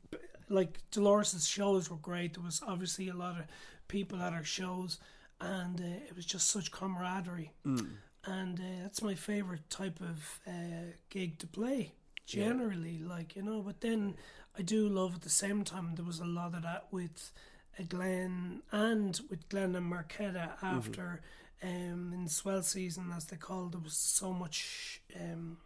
like 0.49 0.79
Dolores's 0.91 1.47
shows 1.47 1.91
were 1.91 1.97
great. 1.99 2.35
There 2.35 2.43
was 2.43 2.63
obviously 2.67 3.09
a 3.09 3.15
lot 3.15 3.39
of 3.39 3.45
people 3.89 4.23
at 4.23 4.33
her 4.33 4.45
shows, 4.45 4.99
and 5.41 5.81
uh, 5.81 6.07
it 6.09 6.17
was 6.17 6.25
just 6.25 6.49
such 6.49 6.73
camaraderie. 6.73 7.53
And 8.25 8.59
uh, 8.59 8.83
that's 8.83 9.03
my 9.03 9.15
favorite 9.15 9.69
type 9.71 10.01
of 10.01 10.41
uh, 10.47 10.93
gig 11.11 11.39
to 11.39 11.47
play. 11.47 11.93
Generally, 12.27 13.01
like 13.07 13.37
you 13.37 13.43
know, 13.43 13.63
but 13.63 13.81
then 13.81 14.15
I 14.59 14.63
do 14.63 14.89
love 14.89 15.15
at 15.15 15.23
the 15.23 15.31
same 15.31 15.63
time 15.65 15.93
there 15.95 16.05
was 16.05 16.21
a 16.21 16.27
lot 16.27 16.55
of 16.55 16.63
that 16.63 16.87
with 16.91 17.33
uh, 17.79 17.85
Glen 17.89 18.63
and 18.73 19.21
with 19.31 19.49
Glen 19.49 19.75
and 19.77 19.91
Markéta 19.93 20.53
after 20.63 21.21
um, 21.63 22.13
in 22.15 22.29
swell 22.29 22.63
season 22.63 23.13
as 23.17 23.27
they 23.27 23.37
called 23.37 23.73
there 23.73 23.81
was 23.81 23.95
so 23.95 24.33
much 24.33 25.01
um, 25.19 25.57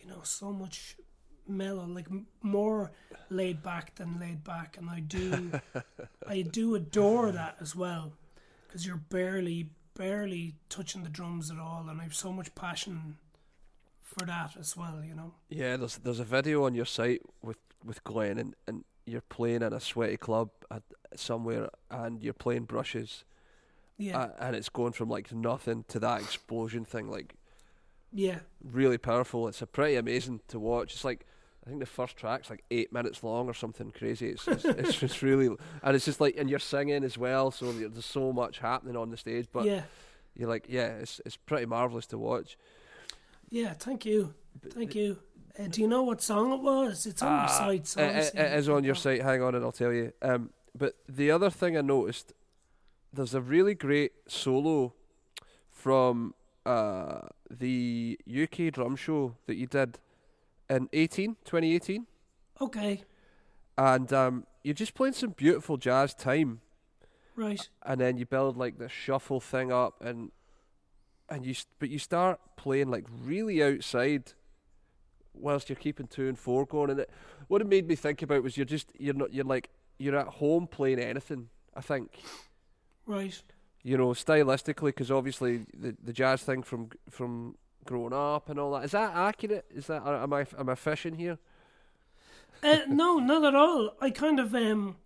you 0.00 0.08
know 0.08 0.20
so 0.22 0.52
much 0.52 0.96
mellow 1.48 1.84
like 1.86 2.06
m- 2.10 2.26
more 2.42 2.92
laid 3.30 3.62
back 3.62 3.94
than 3.96 4.18
laid 4.18 4.44
back. 4.44 4.76
And 4.78 4.90
I 4.90 5.00
do 5.00 5.52
I 6.28 6.42
do 6.42 6.74
adore 6.74 7.32
that 7.32 7.56
as 7.60 7.74
well 7.74 8.12
because 8.66 8.86
you're 8.86 8.96
barely 8.96 9.70
barely 9.94 10.54
touching 10.68 11.02
the 11.02 11.08
drums 11.08 11.50
at 11.50 11.58
all. 11.58 11.86
And 11.88 12.00
I 12.00 12.04
have 12.04 12.14
so 12.14 12.32
much 12.32 12.54
passion 12.54 13.16
for 14.02 14.24
that 14.26 14.56
as 14.58 14.76
well 14.76 15.02
you 15.04 15.14
know? 15.14 15.34
Yeah, 15.48 15.76
there's 15.76 15.98
there's 15.98 16.20
a 16.20 16.24
video 16.24 16.64
on 16.64 16.74
your 16.74 16.86
site 16.86 17.22
with 17.42 17.58
with 17.84 18.02
Glen, 18.04 18.38
and, 18.38 18.54
and 18.66 18.84
you're 19.04 19.20
playing 19.20 19.62
in 19.62 19.72
a 19.72 19.80
sweaty 19.80 20.16
club 20.16 20.50
at 20.70 20.82
somewhere, 21.14 21.68
and 21.90 22.22
you're 22.22 22.32
playing 22.32 22.64
brushes, 22.64 23.24
yeah 23.98 24.18
uh, 24.18 24.28
and 24.40 24.54
it's 24.56 24.68
going 24.68 24.92
from 24.92 25.08
like 25.08 25.32
nothing 25.32 25.84
to 25.88 25.98
that 26.00 26.20
explosion 26.20 26.84
thing, 26.84 27.08
like 27.10 27.34
yeah 28.12 28.38
really 28.62 28.98
powerful. 28.98 29.48
It's 29.48 29.62
a 29.62 29.66
pretty 29.66 29.96
amazing 29.96 30.40
to 30.48 30.58
watch. 30.58 30.94
It's 30.94 31.04
like 31.04 31.26
I 31.64 31.68
think 31.68 31.80
the 31.80 31.86
first 31.86 32.16
track's 32.16 32.48
like 32.48 32.62
eight 32.70 32.92
minutes 32.92 33.22
long 33.24 33.48
or 33.48 33.54
something 33.54 33.90
crazy. 33.90 34.28
It's 34.28 34.44
just, 34.44 34.64
it's 34.64 34.94
just 34.94 35.20
really, 35.22 35.48
and 35.82 35.96
it's 35.96 36.04
just 36.04 36.20
like, 36.20 36.36
and 36.38 36.48
you're 36.48 36.60
singing 36.60 37.02
as 37.02 37.18
well, 37.18 37.50
so 37.50 37.72
there's 37.72 38.04
so 38.04 38.32
much 38.32 38.60
happening 38.60 38.96
on 38.96 39.10
the 39.10 39.16
stage. 39.16 39.48
But 39.52 39.64
yeah 39.64 39.82
you're 40.38 40.48
like, 40.50 40.66
yeah, 40.68 40.88
it's 40.98 41.20
it's 41.26 41.36
pretty 41.36 41.66
marvelous 41.66 42.06
to 42.08 42.18
watch. 42.18 42.56
Yeah, 43.48 43.72
thank 43.74 44.04
you, 44.04 44.34
thank 44.70 44.94
you. 44.94 45.18
Uh, 45.58 45.68
do 45.68 45.80
you 45.80 45.88
know 45.88 46.02
what 46.02 46.20
song 46.22 46.52
it 46.52 46.60
was? 46.60 47.06
It's 47.06 47.22
on 47.22 47.32
your 47.32 47.40
Ah, 47.44 47.46
site. 47.46 47.86
So 47.86 48.00
it- 48.02 48.16
it- 48.16 48.34
it 48.34 48.58
is 48.58 48.68
on 48.68 48.84
your 48.84 48.94
site. 48.94 49.22
Hang 49.22 49.40
on, 49.42 49.54
and 49.54 49.64
I'll 49.64 49.72
tell 49.72 49.92
you. 49.92 50.12
Um, 50.20 50.50
but 50.76 50.96
the 51.08 51.30
other 51.30 51.48
thing 51.48 51.76
I 51.76 51.80
noticed, 51.80 52.34
there's 53.16 53.34
a 53.34 53.40
really 53.40 53.74
great 53.74 54.12
solo 54.28 54.92
from 55.70 56.34
uh, 56.64 57.20
the 57.50 58.18
UK 58.28 58.72
drum 58.72 58.96
show 58.96 59.36
that 59.46 59.56
you 59.56 59.66
did 59.66 59.98
in 60.68 60.88
18, 60.92 61.36
2018. 61.44 62.06
Okay, 62.60 63.04
and 63.78 64.12
um, 64.12 64.46
you're 64.64 64.74
just 64.74 64.94
playing 64.94 65.12
some 65.12 65.30
beautiful 65.30 65.76
jazz 65.76 66.14
time, 66.14 66.60
right. 67.36 67.68
and 67.82 68.00
then 68.00 68.16
you 68.16 68.26
build 68.26 68.56
like 68.56 68.78
this 68.78 68.92
shuffle 68.92 69.40
thing 69.40 69.70
up, 69.70 70.02
and 70.02 70.32
and 71.28 71.44
you 71.44 71.54
but 71.78 71.90
you 71.90 71.98
start 71.98 72.40
playing 72.56 72.90
like 72.90 73.04
really 73.22 73.62
outside, 73.62 74.32
whilst 75.34 75.68
you're 75.68 75.76
keeping 75.76 76.06
two 76.06 76.28
and 76.28 76.38
four 76.38 76.64
going, 76.64 76.90
and 76.90 77.00
it, 77.00 77.10
what 77.48 77.60
it 77.60 77.68
made 77.68 77.86
me 77.86 77.94
think 77.94 78.22
about 78.22 78.42
was 78.42 78.56
you're 78.56 78.64
just 78.64 78.90
you're 78.98 79.14
not 79.14 79.32
you're 79.34 79.44
like 79.44 79.68
you're 79.98 80.16
at 80.16 80.26
home 80.26 80.66
playing 80.66 80.98
anything. 80.98 81.48
I 81.74 81.82
think 81.82 82.10
Right. 83.06 83.40
you 83.82 83.96
know 83.96 84.08
stylistically 84.08 84.86
because 84.86 85.10
obviously 85.10 85.66
the 85.72 85.96
the 86.02 86.12
jazz 86.12 86.42
thing 86.42 86.62
from 86.62 86.90
from 87.08 87.56
growing 87.84 88.12
up 88.12 88.48
and 88.48 88.58
all 88.58 88.72
that 88.72 88.84
is 88.84 88.90
that 88.92 89.14
accurate? 89.14 89.64
Is 89.74 89.86
that 89.86 90.02
am 90.06 90.32
I 90.32 90.46
am 90.58 90.68
I 90.68 90.74
fishing 90.74 91.14
here? 91.16 91.38
Uh, 92.62 92.80
no, 92.88 93.18
not 93.18 93.44
at 93.44 93.54
all. 93.54 93.94
I 94.00 94.10
kind 94.10 94.40
of 94.40 94.54
um, 94.54 94.96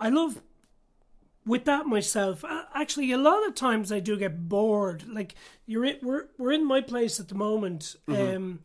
I 0.00 0.08
love 0.08 0.42
with 1.46 1.64
that 1.66 1.86
myself. 1.86 2.44
Actually, 2.74 3.12
a 3.12 3.18
lot 3.18 3.46
of 3.46 3.54
times 3.54 3.92
I 3.92 4.00
do 4.00 4.16
get 4.16 4.48
bored. 4.48 5.04
Like 5.08 5.34
you're 5.66 5.84
in, 5.84 5.98
we're 6.02 6.26
we're 6.38 6.52
in 6.52 6.66
my 6.66 6.80
place 6.80 7.20
at 7.20 7.28
the 7.28 7.34
moment, 7.34 7.94
um, 8.08 8.60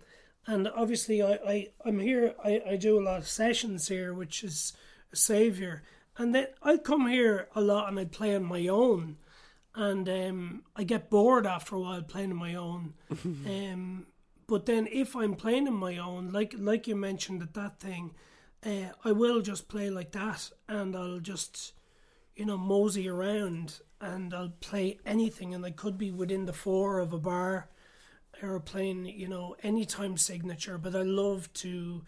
and 0.48 0.68
obviously 0.70 1.22
I, 1.22 1.34
I 1.46 1.68
I'm 1.86 2.00
here. 2.00 2.34
I, 2.44 2.62
I 2.72 2.76
do 2.78 3.00
a 3.00 3.04
lot 3.04 3.20
of 3.20 3.28
sessions 3.28 3.88
here, 3.88 4.14
which 4.14 4.44
is 4.44 4.74
a 5.12 5.16
savior. 5.16 5.84
And 6.20 6.36
then 6.36 6.48
I 6.62 6.76
come 6.76 7.08
here 7.08 7.48
a 7.56 7.62
lot 7.62 7.88
and 7.88 7.98
I 7.98 8.04
play 8.04 8.36
on 8.36 8.44
my 8.44 8.68
own, 8.68 9.16
and 9.74 10.08
um, 10.10 10.64
I 10.76 10.84
get 10.84 11.10
bored 11.10 11.48
after 11.48 11.76
a 11.76 11.80
while 11.80 12.02
playing 12.02 12.32
on 12.32 12.38
my 12.38 12.56
own. 12.56 12.94
um, 13.24 14.06
but 14.46 14.66
then 14.66 14.86
if 14.92 15.16
I'm 15.16 15.36
playing 15.36 15.70
on 15.70 15.76
my 15.76 15.98
own, 15.98 16.34
like 16.34 16.54
like 16.58 16.88
you 16.88 16.98
mentioned 16.98 17.42
at 17.42 17.54
that 17.54 17.80
thing, 17.80 18.12
uh, 18.66 18.92
I 19.06 19.14
will 19.14 19.42
just 19.42 19.70
play 19.70 19.90
like 19.90 20.12
that, 20.12 20.52
and 20.68 20.94
I'll 20.94 21.20
just, 21.22 21.72
you 22.36 22.46
know, 22.46 22.58
mosey 22.58 23.08
around, 23.08 23.80
and 24.02 24.34
I'll 24.34 24.54
play 24.60 25.00
anything, 25.06 25.54
and 25.54 25.66
I 25.66 25.72
could 25.72 25.98
be 25.98 26.12
within 26.12 26.46
the 26.48 26.54
four 26.54 27.00
of 27.00 27.14
a 27.14 27.18
bar, 27.18 27.70
or 28.44 28.60
playing, 28.60 29.06
you 29.06 29.30
know, 29.30 29.56
any 29.64 29.86
time 29.86 30.18
signature. 30.18 30.78
But 30.78 30.98
I 30.98 31.04
love 31.04 31.54
to 31.54 32.04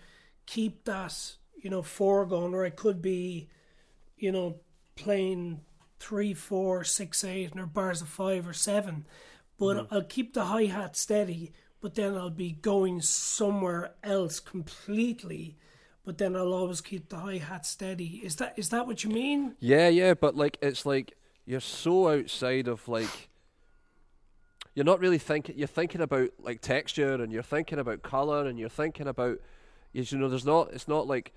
keep 0.45 0.83
that, 0.83 1.35
you 1.55 1.69
know, 1.69 1.81
four 1.81 2.25
going, 2.25 2.53
or 2.53 2.65
I 2.65 2.71
could 2.71 3.01
be, 3.01 3.47
you 4.21 4.31
know, 4.31 4.59
playing 4.95 5.61
three, 5.99 6.33
four, 6.33 6.83
six, 6.83 7.23
eight, 7.23 7.51
and 7.51 7.59
or 7.59 7.65
bars 7.65 8.01
of 8.01 8.07
five 8.07 8.47
or 8.47 8.53
seven. 8.53 9.05
But 9.57 9.77
mm-hmm. 9.77 9.93
I'll 9.93 10.03
keep 10.03 10.33
the 10.33 10.45
hi 10.45 10.65
hat 10.65 10.95
steady, 10.95 11.51
but 11.81 11.95
then 11.95 12.15
I'll 12.15 12.29
be 12.29 12.51
going 12.51 13.01
somewhere 13.01 13.93
else 14.03 14.39
completely. 14.39 15.57
But 16.03 16.17
then 16.17 16.35
I'll 16.35 16.53
always 16.53 16.81
keep 16.81 17.09
the 17.09 17.17
hi 17.17 17.37
hat 17.37 17.65
steady. 17.65 18.21
Is 18.23 18.37
that 18.37 18.53
is 18.57 18.69
that 18.69 18.87
what 18.87 19.03
you 19.03 19.09
mean? 19.09 19.55
Yeah, 19.59 19.89
yeah, 19.89 20.13
but 20.13 20.35
like 20.35 20.57
it's 20.61 20.85
like 20.85 21.13
you're 21.45 21.59
so 21.59 22.09
outside 22.09 22.67
of 22.67 22.87
like 22.87 23.29
you're 24.73 24.85
not 24.85 24.99
really 24.99 25.17
thinking 25.17 25.57
you're 25.57 25.67
thinking 25.67 26.01
about 26.01 26.29
like 26.39 26.61
texture 26.61 27.15
and 27.15 27.31
you're 27.31 27.43
thinking 27.43 27.79
about 27.79 28.01
color 28.01 28.45
and 28.47 28.57
you're 28.57 28.69
thinking 28.69 29.07
about 29.07 29.39
you 29.93 30.17
know 30.17 30.29
there's 30.29 30.45
not 30.45 30.71
it's 30.73 30.87
not 30.87 31.07
like 31.07 31.33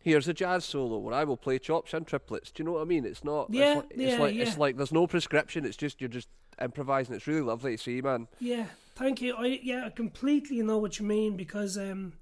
here's 0.00 0.28
a 0.28 0.34
jazz 0.34 0.64
solo 0.64 0.98
where 0.98 1.14
I 1.14 1.24
will 1.24 1.36
play 1.36 1.58
chops 1.58 1.92
and 1.94 2.06
triplets. 2.06 2.50
Do 2.50 2.62
you 2.62 2.64
know 2.66 2.72
what 2.72 2.82
I 2.82 2.84
mean? 2.84 3.04
It's 3.04 3.24
not 3.24 3.52
Yeah, 3.52 3.72
it's 3.72 3.76
like, 3.76 3.90
it's 3.90 4.00
yeah, 4.00 4.18
like 4.18 4.34
yeah. 4.34 4.42
it's 4.42 4.58
like 4.58 4.76
there's 4.76 4.92
no 4.92 5.06
prescription, 5.06 5.64
it's 5.64 5.76
just 5.76 6.00
you're 6.00 6.08
just 6.08 6.28
improvising. 6.60 7.14
It's 7.14 7.26
really 7.26 7.42
lovely 7.42 7.76
to 7.76 7.82
see, 7.82 8.00
man. 8.00 8.28
Yeah, 8.40 8.66
thank 8.96 9.20
you. 9.20 9.34
I 9.36 9.60
yeah, 9.62 9.86
I 9.86 9.90
completely 9.90 10.62
know 10.62 10.78
what 10.78 10.98
you 10.98 11.06
mean 11.06 11.36
because 11.36 11.76
um, 11.76 12.14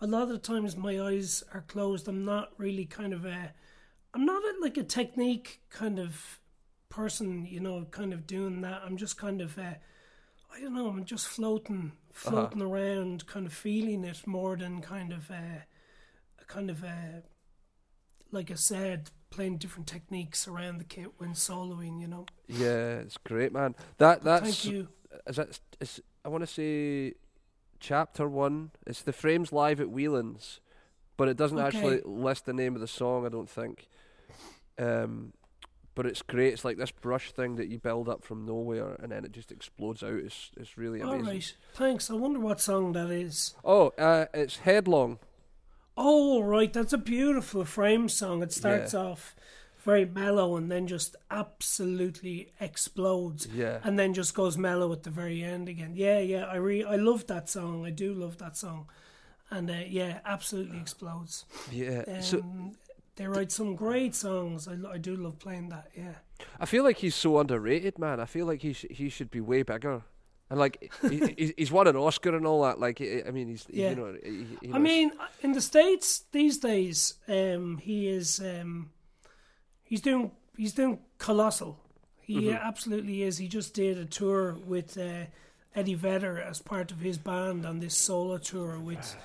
a 0.00 0.06
lot 0.06 0.22
of 0.22 0.28
the 0.30 0.38
times 0.38 0.76
my 0.76 1.00
eyes 1.00 1.42
are 1.52 1.62
closed. 1.62 2.08
I'm 2.08 2.24
not 2.24 2.52
really 2.56 2.86
kind 2.86 3.12
of 3.12 3.24
a, 3.24 3.52
I'm 4.14 4.24
not 4.24 4.42
a, 4.42 4.54
like 4.60 4.76
a 4.76 4.82
technique 4.82 5.60
kind 5.70 5.98
of 5.98 6.40
person, 6.88 7.46
you 7.46 7.60
know, 7.60 7.86
kind 7.90 8.12
of 8.12 8.26
doing 8.26 8.62
that. 8.62 8.82
I'm 8.84 8.96
just 8.96 9.16
kind 9.16 9.40
of, 9.40 9.58
uh, 9.58 9.74
I 10.52 10.60
don't 10.60 10.74
know. 10.74 10.88
I'm 10.88 11.04
just 11.04 11.28
floating, 11.28 11.92
floating 12.12 12.62
around, 12.62 13.26
kind 13.26 13.46
of 13.46 13.52
feeling 13.52 14.04
it 14.04 14.26
more 14.26 14.56
than 14.56 14.80
kind 14.80 15.12
of, 15.12 15.30
uh, 15.30 15.64
kind 16.50 16.68
of, 16.70 16.82
uh, 16.84 17.22
like 18.32 18.50
I 18.50 18.54
said, 18.54 19.10
playing 19.30 19.58
different 19.58 19.86
techniques 19.86 20.48
around 20.48 20.78
the 20.78 20.84
kit 20.84 21.12
when 21.18 21.30
soloing. 21.34 22.00
You 22.00 22.08
know. 22.08 22.26
Yeah, 22.48 22.98
it's 22.98 23.16
great, 23.18 23.52
man. 23.52 23.74
That 23.98 24.22
that's 24.22 24.42
Thank 24.62 24.64
you. 24.74 24.88
is 25.26 25.36
that 25.36 25.60
is 25.80 26.00
I 26.24 26.28
want 26.28 26.42
to 26.42 26.46
say 26.46 27.14
chapter 27.78 28.28
one. 28.28 28.70
It's 28.86 29.02
the 29.02 29.12
frames 29.12 29.52
live 29.52 29.80
at 29.80 29.88
Whelan's, 29.90 30.60
but 31.16 31.28
it 31.28 31.36
doesn't 31.36 31.58
Okay. 31.58 31.66
actually 31.78 32.00
list 32.04 32.46
the 32.46 32.52
name 32.52 32.74
of 32.74 32.80
the 32.80 32.88
song. 32.88 33.24
I 33.24 33.28
don't 33.28 33.48
think. 33.48 33.88
Um, 34.78 35.32
but 35.94 36.06
it's 36.06 36.22
great. 36.22 36.52
It's 36.52 36.64
like 36.64 36.78
this 36.78 36.92
brush 36.92 37.32
thing 37.32 37.56
that 37.56 37.68
you 37.68 37.78
build 37.78 38.08
up 38.08 38.24
from 38.24 38.46
nowhere, 38.46 38.94
and 39.02 39.12
then 39.12 39.24
it 39.24 39.32
just 39.32 39.52
explodes 39.52 40.02
out. 40.02 40.14
It's 40.14 40.50
it's 40.56 40.78
really 40.78 41.00
amazing. 41.00 41.24
right. 41.26 41.54
Thanks. 41.74 42.10
I 42.10 42.14
wonder 42.14 42.38
what 42.40 42.60
song 42.60 42.92
that 42.92 43.10
is. 43.10 43.54
Oh, 43.64 43.88
uh, 43.98 44.26
it's 44.32 44.58
headlong. 44.58 45.18
Oh, 46.02 46.40
right. 46.42 46.72
That's 46.72 46.94
a 46.94 46.98
beautiful 46.98 47.64
frame 47.66 48.08
song. 48.08 48.42
It 48.42 48.52
starts 48.52 48.94
Yeah. 48.94 49.00
off 49.00 49.36
very 49.84 50.04
mellow 50.06 50.56
and 50.56 50.70
then 50.70 50.86
just 50.86 51.14
absolutely 51.30 52.52
explodes. 52.60 53.46
Yeah. 53.46 53.80
And 53.84 53.98
then 53.98 54.14
just 54.14 54.34
goes 54.34 54.56
mellow 54.56 54.92
at 54.92 55.02
the 55.02 55.10
very 55.10 55.42
end 55.44 55.68
again. 55.68 55.92
Yeah, 55.94 56.18
yeah. 56.18 56.44
I 56.46 56.56
re- 56.56 56.84
I 56.84 56.96
love 56.96 57.26
that 57.26 57.48
song. 57.48 57.84
I 57.86 57.90
do 57.90 58.14
love 58.14 58.38
that 58.38 58.56
song. 58.56 58.86
And 59.50 59.70
uh, 59.70 59.74
yeah, 59.88 60.20
absolutely 60.24 60.78
explodes. 60.78 61.44
Yeah. 61.70 62.04
Um, 62.08 62.22
so 62.22 62.42
they 63.16 63.26
write 63.26 63.52
some 63.52 63.74
great 63.76 64.14
songs. 64.14 64.68
I, 64.68 64.76
I 64.92 64.98
do 64.98 65.16
love 65.16 65.38
playing 65.38 65.68
that. 65.70 65.88
Yeah. 65.96 66.14
I 66.58 66.66
feel 66.66 66.84
like 66.84 66.98
he's 66.98 67.14
so 67.16 67.38
underrated, 67.38 67.98
man. 67.98 68.20
I 68.20 68.26
feel 68.26 68.46
like 68.46 68.62
he 68.62 68.72
sh- 68.72 68.86
he 68.90 69.08
should 69.08 69.30
be 69.30 69.40
way 69.40 69.62
bigger. 69.62 70.02
And 70.50 70.58
like 70.58 70.92
he, 71.08 71.18
he- 71.38 71.54
he's 71.56 71.70
won 71.70 71.86
an 71.86 71.96
Oscar 71.96 72.34
and 72.36 72.44
all 72.46 72.62
that. 72.64 72.78
Like 72.80 73.00
I 73.00 73.22
I 73.28 73.30
mean, 73.30 73.48
he's 73.48 73.66
Yeah. 73.70 73.90
you 73.90 73.96
know. 73.96 74.16
He, 74.22 74.46
he 74.68 74.72
I 74.74 74.78
mean, 74.78 75.12
in 75.42 75.52
the 75.52 75.60
states 75.60 76.24
these 76.32 76.58
days, 76.58 77.14
um, 77.28 77.78
he 77.78 78.08
is 78.08 78.40
um, 78.40 78.90
he's 79.84 80.00
doing 80.00 80.32
he's 80.56 80.72
doing 80.74 80.98
colossal. 81.18 81.78
He 82.20 82.50
absolutely 82.52 83.22
is. 83.24 83.38
He 83.38 83.48
just 83.48 83.74
did 83.74 83.98
a 83.98 84.04
tour 84.04 84.56
with 84.66 84.96
uh, 84.96 85.26
Eddie 85.74 85.94
Vedder 85.94 86.38
as 86.40 86.60
part 86.60 86.92
of 86.92 87.00
his 87.00 87.18
band 87.18 87.66
on 87.66 87.80
this 87.80 87.96
solo 87.96 88.38
tour 88.38 88.78
with 88.78 89.16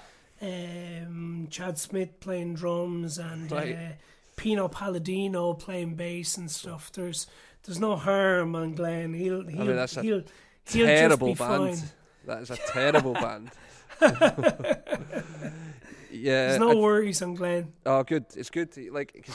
um, 0.41 1.47
Chad 1.51 1.77
Smith 1.77 2.19
playing 2.19 2.55
drums 2.55 3.17
and 3.17 3.51
Right. 3.51 3.75
uh, 3.75 3.91
Pino 4.35 4.67
Palladino 4.67 5.53
playing 5.53 5.95
bass 5.95 6.37
and 6.37 6.49
stuff. 6.51 6.91
There's 6.91 7.27
there's 7.63 7.79
no 7.79 7.95
harm 7.95 8.55
on 8.55 8.73
Glen. 8.75 9.13
He'll 9.13 9.47
he'll 9.47 9.65
that's 9.67 9.97
a 9.97 10.01
he'll, 10.01 10.23
he'll 10.73 10.85
terrible 10.87 11.35
band. 11.35 11.37
fine. 11.37 11.77
That 12.25 12.41
is 12.41 12.49
a 12.51 12.57
terrible 12.73 13.13
band. 13.23 13.51
yeah. 16.11 16.47
There's 16.47 16.59
no 16.59 16.67
worries, 16.67 16.77
I- 16.77 16.81
worries 16.81 17.21
on 17.21 17.33
Glen. 17.35 17.73
oh, 17.85 18.03
good. 18.03 18.25
It's 18.35 18.49
good. 18.49 18.71
To, 18.73 18.91
like, 18.91 19.27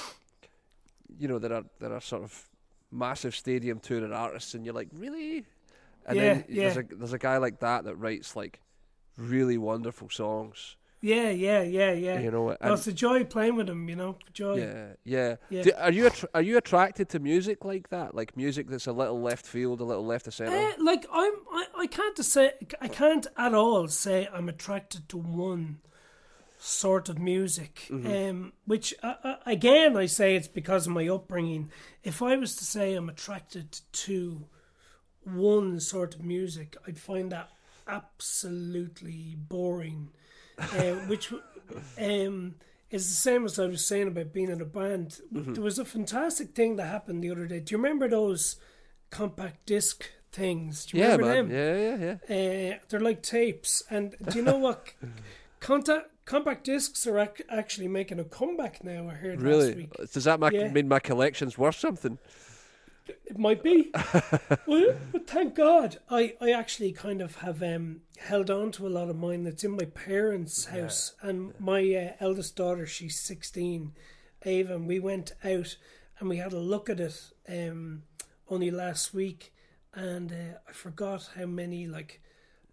you 1.19 1.29
know, 1.29 1.38
there 1.38 1.53
are 1.55 1.64
there 1.79 1.93
are 1.93 2.01
sort 2.01 2.23
of 2.23 2.49
massive 2.90 3.35
stadium 3.35 3.79
touring 3.79 4.12
artists, 4.12 4.55
and 4.55 4.64
you're 4.64 4.75
like, 4.75 4.88
really? 4.95 5.45
And 6.07 6.16
Yeah, 6.16 6.35
then 6.35 6.45
yeah. 6.49 6.62
there's 6.73 6.77
a 6.79 6.95
there's 6.97 7.12
a 7.12 7.19
guy 7.19 7.37
like 7.38 7.61
that 7.61 7.85
that 7.85 7.97
writes 7.97 8.35
like 8.37 8.61
really 9.16 9.59
wonderful 9.59 10.09
songs. 10.11 10.77
Yeah, 11.03 11.31
yeah, 11.31 11.63
yeah, 11.63 11.93
yeah. 11.93 12.21
You 12.21 12.31
know, 12.31 12.49
No, 12.49 12.57
and 12.61 12.73
it's 12.75 12.87
a 12.87 12.93
joy 12.93 13.25
playing 13.25 13.57
with 13.57 13.69
them. 13.69 13.89
you 13.89 13.97
know. 13.97 14.17
Joy. 14.35 14.57
yeah, 14.57 14.87
yeah. 15.05 15.37
Yeah. 15.49 15.63
Do- 15.63 15.73
are 15.79 15.91
you 15.91 16.05
attr 16.05 16.27
are 16.35 16.43
you 16.43 16.59
attracted 16.59 17.09
to 17.11 17.19
music 17.19 17.65
like 17.65 17.89
that? 17.89 18.15
Like 18.15 18.37
music 18.37 18.69
that's 18.69 18.87
a 18.87 18.93
little 18.93 19.21
left 19.21 19.47
field, 19.47 19.81
a 19.81 19.85
little 19.85 20.05
left 20.05 20.27
of 20.27 20.35
center? 20.35 20.55
Eh, 20.55 20.73
like 20.79 21.07
I'm, 21.11 21.33
I, 21.53 21.67
I 21.79 21.87
can't 21.87 22.19
say, 22.23 22.53
I 22.81 22.89
can't 22.89 23.27
at 23.39 23.55
all 23.55 23.89
say 23.89 24.29
I'm 24.33 24.49
attracted 24.51 25.09
to 25.09 25.17
one 25.17 25.79
sort 26.59 27.09
of 27.09 27.19
music. 27.19 27.89
Um, 27.91 28.53
which 28.67 28.93
uh, 29.03 29.15
uh, 29.25 29.37
again, 29.47 29.97
I 29.97 30.05
say 30.05 30.37
it's 30.37 30.49
because 30.49 30.87
of 30.87 30.93
my 30.93 31.09
upbringing. 31.09 31.71
If 32.05 32.21
I 32.21 32.37
was 32.37 32.55
to 32.57 32.65
say 32.65 32.95
I'm 32.95 33.09
attracted 33.09 33.81
to 33.93 34.45
one 35.25 35.81
sort 35.81 36.15
of 36.15 36.23
music, 36.23 36.77
I'd 36.87 36.99
find 36.99 37.33
that 37.33 37.49
absolutely 37.89 39.35
boring. 39.37 40.11
Uh, 40.61 40.94
which 41.07 41.33
um, 41.99 42.55
is 42.90 43.09
the 43.09 43.14
same 43.14 43.44
as 43.44 43.59
I 43.59 43.66
was 43.66 43.87
saying 43.87 44.09
about 44.09 44.33
being 44.33 44.51
in 44.51 44.61
a 44.61 44.64
band. 44.64 45.20
There 45.31 45.62
was 45.62 45.79
a 45.79 45.85
fantastic 45.85 46.55
thing 46.55 46.77
that 46.77 46.87
happened 46.87 47.23
the 47.23 47.31
other 47.31 47.46
day. 47.46 47.61
Do 47.61 47.73
you 47.73 47.79
remember 47.79 48.09
those 48.09 48.57
compact 49.11 49.66
disc 49.66 50.09
things. 50.33 50.87
Do 50.87 50.96
you 50.96 51.03
Yeah, 51.03 51.16
remember 51.16 51.35
man. 51.35 51.49
them? 51.49 51.57
Yeah, 51.57 51.96
yeah, 51.96 52.16
yeah. 52.29 52.73
Uh, 52.75 52.79
they're 52.88 53.01
like 53.01 53.23
tapes. 53.23 53.83
And 53.90 54.14
do 54.29 54.38
you 54.38 54.44
know 54.44 54.59
what? 54.59 54.87
Contact, 55.61 56.07
compact 56.25 56.64
discs 56.64 57.07
are 57.07 57.18
ac- 57.18 57.44
actually 57.51 57.88
making 57.88 58.18
a 58.20 58.25
comeback 58.25 58.83
now. 58.85 59.09
I 59.09 59.14
heard 59.14 59.42
last 59.42 59.44
Really? 59.44 59.75
week. 59.75 59.92
Does 60.12 60.25
that 60.25 60.40
make, 60.40 60.53
Yeah. 60.53 60.68
mean 60.70 60.88
my 60.88 61.01
collection's 61.01 61.59
worth 61.59 61.75
something? 61.77 62.18
It 63.27 63.38
might 63.38 63.62
be. 63.62 63.90
well, 64.66 64.94
but 65.11 65.27
thank 65.27 65.55
God, 65.57 65.99
I, 66.09 66.35
I 66.40 66.53
actually 66.53 66.92
kind 66.92 67.20
of 67.20 67.35
have 67.37 67.61
um, 67.62 68.03
held 68.21 68.51
on 68.51 68.71
to 68.73 68.87
a 68.87 68.89
lot 68.89 69.09
of 69.09 69.17
mine 69.17 69.45
that's 69.45 69.65
in 69.65 69.73
my 69.73 69.85
parents' 69.85 70.67
house. 70.67 71.15
And 71.23 71.55
my 71.59 71.81
uh, 71.81 72.13
eldest 72.21 72.57
daughter, 72.57 72.87
she's 72.87 73.19
16, 73.19 73.93
Ava, 74.45 74.75
and 74.75 74.87
we 74.87 74.99
went 74.99 75.33
out 75.43 75.77
and 76.19 76.29
we 76.29 76.37
had 76.37 76.53
a 76.53 76.59
look 76.59 76.91
at 76.91 77.01
it 77.01 77.19
um, 77.49 78.03
only 78.49 78.71
last 78.71 79.15
week. 79.15 79.53
And 79.95 80.31
uh, 80.31 80.59
I 80.69 80.73
forgot 80.73 81.31
how 81.37 81.47
many, 81.47 81.87
like, 81.87 82.21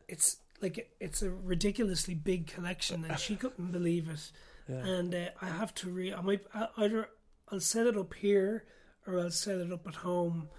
it's 0.07 0.37
like 0.61 0.91
it's 0.99 1.21
a 1.21 1.29
ridiculously 1.29 2.15
big 2.15 2.47
collection, 2.47 3.05
and 3.05 3.19
she 3.19 3.35
couldn't 3.35 3.71
believe 3.71 4.09
it. 4.09 4.31
And 4.67 5.15
uh, 5.15 5.29
I 5.41 5.47
have 5.47 5.73
to 5.75 5.89
re. 5.89 6.13
I 6.13 6.21
might 6.21 6.41
I, 6.53 6.67
either 6.77 7.09
I'll 7.49 7.59
set 7.59 7.87
it 7.87 7.97
up 7.97 8.13
here 8.13 8.65
or 9.05 9.19
I'll 9.19 9.31
set 9.31 9.59
it 9.59 9.71
up 9.71 9.87
at 9.87 9.95
home. 9.95 10.49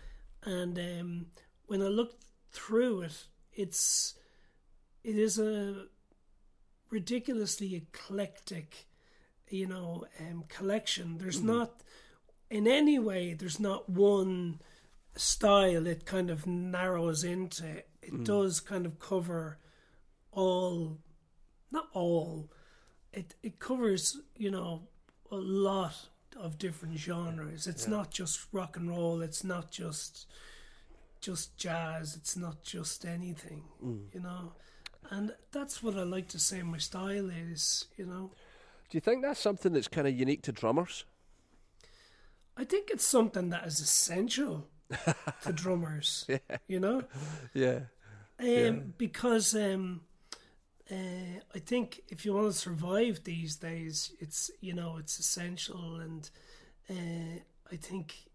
And 0.45 0.79
um, 0.79 1.27
when 1.67 1.83
I 1.83 1.89
look 1.89 2.15
through 2.51 3.03
it, 3.03 3.27
it's 3.53 4.15
it 5.09 5.17
is 5.17 5.39
a 5.39 5.87
ridiculously 6.91 7.75
eclectic, 7.75 8.89
you 9.49 9.67
know, 9.67 10.05
um, 10.21 10.45
collection. 10.49 11.17
There's 11.17 11.39
mm-hmm. 11.39 11.59
not 11.59 11.83
in 12.51 12.67
any 12.67 12.99
way. 12.99 13.33
There's 13.33 13.59
not 13.59 13.89
one 13.89 14.61
style. 15.17 15.87
It 15.87 16.05
kind 16.05 16.29
of 16.29 16.47
narrows 16.47 17.25
into. 17.25 17.65
It 18.03 18.13
mm. 18.13 18.25
does 18.25 18.61
kind 18.61 18.85
of 18.85 18.99
cover 18.99 19.57
all, 20.31 20.99
not 21.71 21.89
all. 21.95 22.51
It 23.15 23.35
it 23.43 23.59
covers 23.59 24.21
you 24.37 24.51
know 24.51 24.89
a 25.31 25.37
lot 25.37 26.11
of 26.37 26.59
different 26.59 26.99
genres. 26.99 27.67
It's 27.67 27.89
not 27.89 28.11
just 28.11 28.47
rock 28.53 28.77
and 28.77 28.91
roll. 28.91 29.23
It's 29.23 29.43
not 29.43 29.71
just 29.71 30.27
just 31.23 31.57
jazz. 31.57 32.15
It's 32.15 32.37
not 32.37 32.63
just 32.63 33.07
anything. 33.07 33.65
Mm. 33.83 34.15
You 34.15 34.21
know, 34.21 34.53
and 35.11 35.33
that's 35.53 35.83
what 35.83 35.97
I 35.97 36.03
like 36.03 36.29
to 36.29 36.39
say. 36.39 36.63
My 36.63 36.79
style 36.79 37.31
is. 37.31 37.87
You 37.97 38.07
know, 38.07 38.31
Do 38.91 38.97
you 38.97 39.01
think 39.01 39.23
that's 39.23 39.41
something 39.41 39.73
that's 39.73 39.89
kind 39.89 40.07
of 40.07 40.15
unique 40.19 40.43
to 40.43 40.53
drummers? 40.53 41.05
I 42.57 42.65
think 42.65 42.91
it's 42.91 43.07
something 43.07 43.51
that 43.51 43.67
is 43.67 43.81
essential 43.81 44.67
to 45.43 45.53
drummers. 45.53 46.27
You 46.67 46.81
know. 46.81 47.05
Yeah. 47.55 47.81
Um, 48.41 48.95
Because 48.99 49.55
um, 49.55 50.03
uh, 50.91 51.41
I 51.55 51.59
think 51.59 52.01
if 52.09 52.25
you 52.25 52.35
want 52.35 52.53
to 52.53 52.59
survive 52.59 53.25
these 53.25 53.57
days, 53.57 54.13
it's 54.21 54.51
you 54.61 54.75
know 54.75 54.97
it's 54.99 55.19
essential, 55.19 55.97
and 55.97 56.31
uh, 56.91 57.41
I 57.71 57.77
think 57.77 58.28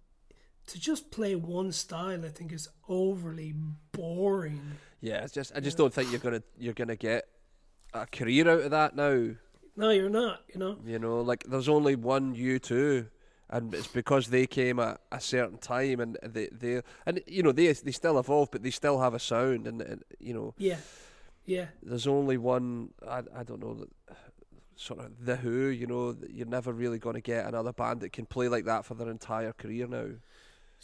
to 0.68 0.80
just 0.80 1.12
play 1.12 1.36
one 1.36 1.72
style, 1.72 2.26
I 2.26 2.30
think 2.30 2.52
is 2.52 2.70
overly 2.88 3.54
boring. 3.92 4.78
Yeah, 5.02 5.24
it's 5.24 5.34
just 5.34 5.52
I 5.56 5.60
just 5.60 5.78
don't 5.78 5.94
think 5.94 6.12
you're 6.12 6.20
gonna 6.20 6.44
you're 6.58 6.74
gonna 6.74 6.96
get 6.96 7.28
a 7.94 8.06
career 8.06 8.50
out 8.50 8.62
of 8.62 8.72
that 8.72 8.96
now. 8.96 9.32
No, 9.76 9.90
you're 9.90 10.10
not. 10.10 10.42
You 10.54 10.60
know. 10.60 10.78
You 10.86 11.00
know, 11.00 11.22
like 11.22 11.44
there's 11.44 11.70
only 11.70 11.96
one 11.96 12.36
U 12.36 12.60
two, 12.60 13.08
and 13.50 13.74
it's 13.74 13.88
because 13.88 14.28
they 14.28 14.48
came 14.48 14.80
at 14.80 15.02
a 15.12 15.20
certain 15.20 15.58
time, 15.58 16.00
and 16.00 16.18
they 16.24 16.48
they 16.52 16.82
and 17.06 17.22
you 17.28 17.44
know 17.44 17.52
they 17.52 17.72
they 17.74 17.92
still 17.92 18.18
evolve, 18.20 18.50
but 18.52 18.64
they 18.64 18.72
still 18.72 19.00
have 19.00 19.14
a 19.14 19.20
sound, 19.20 19.68
and, 19.68 19.82
and 19.82 20.04
you 20.20 20.34
know 20.34 20.54
Yeah. 20.58 20.78
Yeah. 21.46 21.66
there's 21.82 22.08
only 22.08 22.38
one. 22.38 22.90
I 23.08 23.24
I 23.36 23.44
don't 23.44 23.60
know. 23.60 23.86
Sort 24.76 25.02
of 25.02 25.24
the 25.24 25.36
Who, 25.36 25.68
you 25.68 25.86
know, 25.86 26.16
you're 26.28 26.48
never 26.48 26.74
really 26.74 26.98
going 26.98 27.14
to 27.14 27.22
get 27.22 27.46
another 27.46 27.72
band 27.72 28.02
that 28.02 28.12
can 28.12 28.26
play 28.26 28.48
like 28.48 28.66
that 28.66 28.86
for 28.86 28.96
their 28.96 29.08
entire 29.10 29.54
career 29.54 29.86
now. 29.88 30.08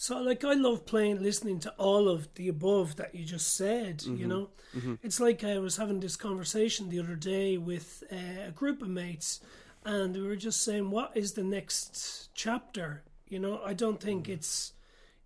So, 0.01 0.17
like, 0.21 0.45
I 0.45 0.53
love 0.53 0.85
playing, 0.85 1.21
listening 1.21 1.59
to 1.59 1.71
all 1.71 2.07
of 2.07 2.33
the 2.35 2.47
above 2.47 2.95
that 2.95 3.13
you 3.13 3.25
just 3.25 3.57
said. 3.57 4.01
You 4.01 4.11
mm-hmm. 4.13 4.29
know, 4.29 4.49
mm-hmm. 4.73 4.93
it's 5.03 5.19
like 5.19 5.43
I 5.43 5.59
was 5.59 5.75
having 5.75 5.99
this 5.99 6.15
conversation 6.15 6.87
the 6.87 7.01
other 7.01 7.17
day 7.17 7.57
with 7.57 8.01
uh, 8.09 8.47
a 8.47 8.51
group 8.51 8.81
of 8.81 8.87
mates, 8.87 9.41
and 9.83 10.15
we 10.15 10.21
were 10.21 10.37
just 10.37 10.63
saying, 10.63 10.89
"What 10.89 11.17
is 11.17 11.33
the 11.33 11.43
next 11.43 12.29
chapter?" 12.33 13.03
You 13.27 13.39
know, 13.39 13.61
I 13.61 13.73
don't 13.73 13.99
think 13.99 14.23
mm-hmm. 14.23 14.35
it's. 14.35 14.71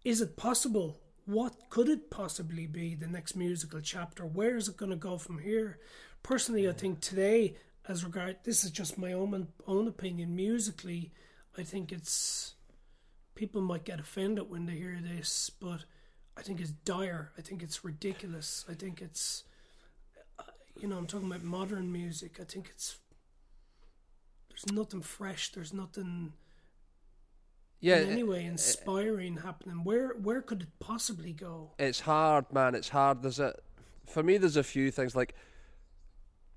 Is 0.03 0.21
it 0.21 0.37
possible? 0.37 0.97
What 1.25 1.69
could 1.69 1.87
it 1.87 2.09
possibly 2.09 2.65
be? 2.65 2.95
The 2.95 3.05
next 3.05 3.35
musical 3.35 3.79
chapter? 3.79 4.25
Where 4.25 4.57
is 4.57 4.69
it 4.69 4.77
going 4.77 4.89
to 4.89 4.95
go 4.95 5.19
from 5.19 5.37
here? 5.37 5.77
Personally, 6.23 6.67
I 6.67 6.71
think 6.71 6.99
today, 6.99 7.57
as 7.87 8.03
regard, 8.03 8.37
this 8.43 8.63
is 8.63 8.71
just 8.71 8.97
my 8.97 9.13
own 9.13 9.49
own 9.67 9.87
opinion. 9.87 10.35
Musically, 10.35 11.11
I 11.55 11.61
think 11.61 11.91
it's 11.91 12.52
people 13.43 13.61
might 13.61 13.83
get 13.83 13.99
offended 13.99 14.49
when 14.49 14.65
they 14.65 14.71
hear 14.71 14.97
this, 15.03 15.49
but 15.49 15.83
I 16.37 16.41
think 16.41 16.61
it's 16.61 16.71
dire. 16.71 17.33
I 17.37 17.41
think 17.41 17.61
it's 17.61 17.83
ridiculous. 17.83 18.63
I 18.69 18.73
think 18.73 19.01
it's, 19.01 19.43
uh, 20.39 20.43
you 20.79 20.87
know, 20.87 20.97
I'm 20.97 21.07
talking 21.07 21.27
about 21.27 21.43
modern 21.43 21.91
music. 21.91 22.37
I 22.39 22.45
think 22.45 22.69
it's 22.69 22.95
there's 24.47 24.71
nothing 24.71 25.01
fresh. 25.01 25.51
There's 25.51 25.73
nothing 25.73 26.31
Yeah, 27.81 27.97
in 27.97 28.11
any 28.11 28.23
way 28.23 28.45
inspiring 28.45 29.35
happening. 29.43 29.83
Where 29.83 30.13
where 30.27 30.41
could 30.41 30.61
it 30.61 30.79
possibly 30.79 31.33
go? 31.33 31.73
it's 31.77 31.99
hard, 31.99 32.45
man. 32.53 32.75
It's 32.75 32.87
hard. 32.89 33.23
There's 33.23 33.41
a, 33.41 33.53
for 34.07 34.23
me, 34.23 34.37
there's 34.37 34.55
a 34.55 34.63
few 34.63 34.89
things 34.89 35.17
like 35.17 35.35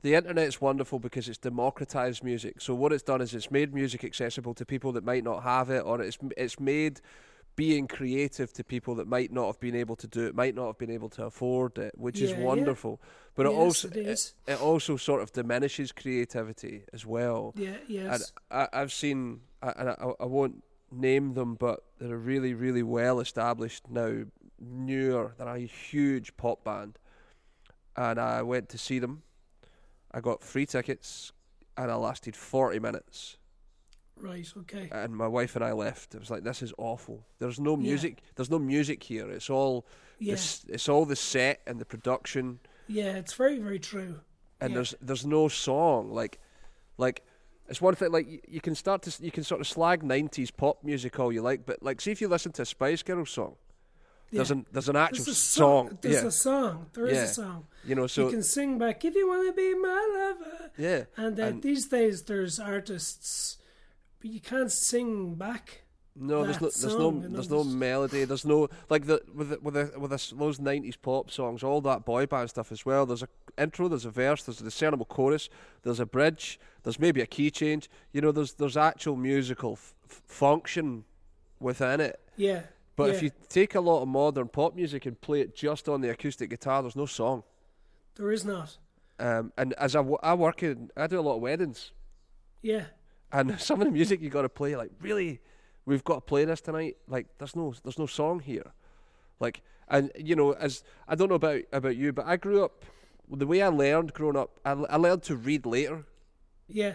the 0.07 0.15
internet's 0.15 0.61
wonderful 0.61 1.01
because 1.01 1.29
it's 1.29 1.39
democratized 1.39 2.23
music. 2.23 2.61
So 2.61 2.75
what 2.75 2.93
it's 2.93 3.03
done 3.03 3.21
is 3.21 3.35
it's 3.35 3.51
made 3.51 3.75
music 3.75 4.05
accessible 4.05 4.55
to 4.55 4.65
people 4.65 4.93
that 4.93 5.05
might 5.05 5.25
not 5.25 5.43
have 5.43 5.69
it, 5.69 5.81
or 5.81 6.01
it's 6.01 6.17
it's 6.37 6.61
made 6.61 7.01
being 7.57 7.89
creative 7.89 8.53
to 8.53 8.63
people 8.63 8.95
that 8.97 9.09
might 9.09 9.33
not 9.33 9.47
have 9.47 9.59
been 9.59 9.75
able 9.75 9.97
to 9.97 10.07
do 10.07 10.27
it, 10.27 10.35
might 10.35 10.55
not 10.55 10.67
have 10.67 10.79
been 10.79 10.91
able 10.91 11.09
to 11.09 11.25
afford 11.25 11.77
it, 11.79 11.93
which 11.97 12.21
is 12.21 12.31
Yeah, 12.31 12.39
yeah. 12.39 12.45
wonderful. 12.45 13.01
But 13.35 13.47
it 13.47 13.53
also 13.53 13.89
it 13.89 13.97
is. 13.97 14.35
it 14.47 14.61
also 14.61 14.97
sort 14.97 15.23
of 15.23 15.33
diminishes 15.33 15.91
creativity 15.91 16.85
as 16.93 17.05
well. 17.05 17.53
Yeah. 17.57 17.69
And 17.71 17.89
Yes. 17.89 18.33
I, 18.51 18.69
I've 18.73 18.93
seen, 18.93 19.41
and 19.63 19.89
I, 19.91 19.97
I 20.21 20.27
won't 20.27 20.63
name 20.93 21.35
them, 21.35 21.57
but 21.57 21.83
they're 21.99 22.17
really, 22.17 22.55
really 22.55 22.83
well 22.85 23.19
established 23.19 23.91
now. 23.91 24.25
Newer, 24.61 25.35
they're 25.37 25.49
a 25.49 25.59
huge 25.59 26.37
pop 26.37 26.63
band, 26.63 26.99
and 27.97 28.19
I 28.21 28.43
went 28.43 28.69
to 28.71 28.79
see 28.79 28.99
them. 29.01 29.23
I 30.17 30.21
got 30.21 30.43
free 30.43 30.65
tickets, 30.65 31.31
and 31.77 31.91
I 31.91 31.95
lasted 31.95 32.35
forty 32.35 32.79
minutes. 32.81 33.37
right. 34.19 34.51
Okay. 34.61 34.89
And 34.93 35.15
my 35.15 35.29
wife 35.29 35.57
and 35.57 35.65
I 35.65 35.73
left. 35.73 36.15
It 36.15 36.21
was 36.21 36.31
like 36.31 36.43
this 36.43 36.63
is 36.63 36.73
awful. 36.79 37.27
There's 37.39 37.61
no 37.61 37.73
Yeah. 37.77 37.83
music. 37.91 38.23
There's 38.35 38.49
no 38.51 38.59
music 38.59 39.03
here. 39.03 39.31
It's 39.31 39.51
all 39.51 39.87
Yeah. 40.19 40.33
this. 40.33 40.65
It's 40.71 40.89
all 40.89 41.05
the 41.05 41.17
set 41.17 41.61
and 41.67 41.79
the 41.79 41.85
production 41.85 42.61
Yeah. 42.89 43.17
It's 43.19 43.35
very 43.35 43.59
very 43.59 43.79
true. 43.79 44.21
and 44.59 44.71
Yeah. 44.71 44.75
there's 44.77 44.95
there's 45.03 45.27
no 45.27 45.49
song 45.49 46.11
like 46.13 46.41
like 46.97 47.23
it's 47.69 47.83
one 47.83 47.95
thing 47.95 48.11
like 48.11 48.27
you, 48.27 48.41
you 48.49 48.61
can 48.63 48.75
start 48.75 49.03
to 49.03 49.11
you 49.23 49.31
can 49.31 49.45
sort 49.45 49.61
of 49.61 49.67
slag 49.67 50.03
90s 50.03 50.51
pop 50.51 50.83
music 50.83 51.19
all 51.21 51.31
you 51.31 51.43
like 51.43 51.67
but 51.67 51.83
like 51.83 52.01
see 52.01 52.11
if 52.11 52.23
you 52.23 52.29
listen 52.29 52.53
to 52.53 52.63
a 52.63 52.65
Spice 52.65 53.03
Girls 53.03 53.29
song 53.29 53.57
there's 54.33 54.51
an 54.51 54.67
there's 54.73 54.89
an 54.89 54.97
actual 54.97 55.25
There's 55.25 55.37
a 55.39 55.41
song, 55.41 55.99
There's 56.01 56.23
yeah 56.23 56.29
a 56.29 56.31
song. 56.31 56.87
There 56.95 57.07
is 57.07 57.17
Yeah. 57.17 57.25
a 57.25 57.29
song. 57.29 57.67
you 57.85 57.95
know 57.95 58.07
so 58.07 58.25
you 58.25 58.31
can 58.31 58.43
sing 58.43 58.79
back 58.79 59.05
if 59.05 59.15
you 59.15 59.27
want 59.29 59.47
to 59.49 59.53
be 59.53 59.75
my 59.75 60.09
lover. 60.19 60.71
yeah 60.79 61.05
And, 61.17 61.39
uh, 61.39 61.45
And- 61.45 61.63
these 61.63 61.87
days, 61.87 62.23
there's 62.23 62.59
artists, 62.59 63.59
but 64.21 64.31
you 64.31 64.41
can't 64.41 64.73
sing 64.73 65.35
back. 65.37 65.83
no 66.19 66.45
there's 66.45 66.61
no 66.61 66.69
there's 66.69 66.83
no 66.85 66.89
song, 66.99 67.23
you 67.23 67.29
know, 67.29 67.35
there's 67.35 67.51
no 67.51 67.63
melody 67.65 68.25
there's 68.25 68.45
no 68.47 68.69
like 68.89 69.05
the 69.07 69.21
with 69.35 69.49
the, 69.51 69.59
with 69.61 69.75
the, 69.75 69.99
with 70.01 70.11
the, 70.11 70.35
those 70.35 70.59
90s 70.59 70.97
pop 71.01 71.31
songs 71.31 71.63
all 71.63 71.81
that 71.83 72.05
boy 72.07 72.25
band 72.27 72.49
stuff 72.49 72.73
as 72.73 72.87
well 72.87 73.05
there's 73.07 73.23
a 73.23 73.29
intro 73.59 73.87
there's 73.87 74.07
a 74.07 74.11
verse 74.11 74.43
there's 74.45 74.61
a 74.61 74.65
discernible 74.65 75.05
chorus 75.05 75.49
there's 75.83 76.01
a 76.01 76.07
bridge 76.07 76.59
there's 76.85 76.99
maybe 76.99 77.21
a 77.21 77.27
key 77.27 77.51
change 77.51 77.91
you 78.15 78.21
know 78.23 78.33
there's 78.33 78.55
there's 78.55 78.77
actual 78.79 79.15
musical 79.15 79.73
f- 79.75 79.95
function 80.27 81.05
within 81.61 82.01
it 82.01 82.19
Yeah. 82.37 82.63
But 82.97 83.11
yeah. 83.11 83.15
if 83.17 83.23
you 83.23 83.31
take 83.49 83.75
a 83.75 83.81
lot 83.81 84.03
of 84.03 84.09
modern 84.09 84.49
pop 84.49 84.75
music 84.75 85.05
and 85.07 85.21
play 85.21 85.41
it 85.43 85.55
just 85.55 85.89
on 85.89 86.01
the 86.01 86.11
acoustic 86.11 86.51
guitar, 86.51 86.83
there's 86.83 86.97
no 86.97 87.07
song. 87.07 87.43
there 88.17 88.33
is 88.33 88.45
not. 88.45 88.79
Um, 89.19 89.53
and 89.57 89.73
as 89.75 89.95
I, 89.95 90.01
w- 90.01 90.19
I 90.23 90.35
work 90.35 90.63
in, 90.63 90.91
I 90.97 91.07
do 91.07 91.19
a 91.19 91.23
lot 91.23 91.37
of 91.37 91.41
weddings, 91.43 91.93
Yeah. 92.63 92.87
and 93.33 93.59
some 93.69 93.81
of 93.81 93.87
the 93.87 93.91
music 93.93 94.21
you 94.21 94.29
got 94.31 94.43
to 94.43 94.49
play, 94.49 94.77
like 94.77 94.91
really, 95.01 95.41
we've 95.87 96.05
got 96.05 96.15
to 96.17 96.21
play 96.23 96.45
this 96.45 96.61
tonight. 96.61 96.97
Like 97.09 97.27
there's 97.39 97.55
no, 97.57 97.75
there's 97.83 97.99
no 97.99 98.07
song 98.07 98.41
here. 98.41 98.73
Like, 99.41 99.63
and 99.89 100.11
you 100.19 100.35
know, 100.37 100.53
as 100.53 100.83
I 101.09 101.15
don't 101.15 101.29
know 101.29 101.35
about 101.37 101.61
about 101.73 101.97
you, 101.97 102.13
but 102.13 102.27
I 102.27 102.37
grew 102.37 102.65
up 102.65 102.85
the 103.31 103.47
way 103.47 103.61
I 103.63 103.69
learned 103.69 104.13
growing 104.15 104.37
up. 104.37 104.59
I, 104.65 104.73
I 104.73 104.97
learned 104.97 105.23
to 105.25 105.37
read 105.37 105.65
later, 105.67 106.05
Yeah. 106.69 106.95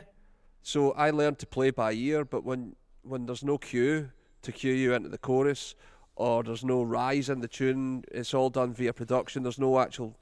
so 0.62 0.92
I 0.94 1.10
learned 1.12 1.40
to 1.40 1.46
play 1.48 1.70
by 1.72 1.94
ear. 1.94 2.26
But 2.26 2.44
when 2.44 2.76
when 3.04 3.26
there's 3.26 3.44
no 3.44 3.58
cue 3.58 4.12
to 4.44 4.52
cue 4.52 4.74
you 4.74 4.94
into 4.94 5.10
the 5.10 5.18
chorus, 5.18 5.76
or 6.15 6.43
there's 6.43 6.63
no 6.63 6.82
rise 6.84 7.30
in 7.30 7.41
the 7.41 7.47
tune. 7.47 8.04
It's 8.12 8.34
all 8.34 8.50
done 8.50 8.74
via 8.74 8.93
production. 8.93 9.43
There's 9.43 9.60
no 9.60 9.80
actual 9.80 10.15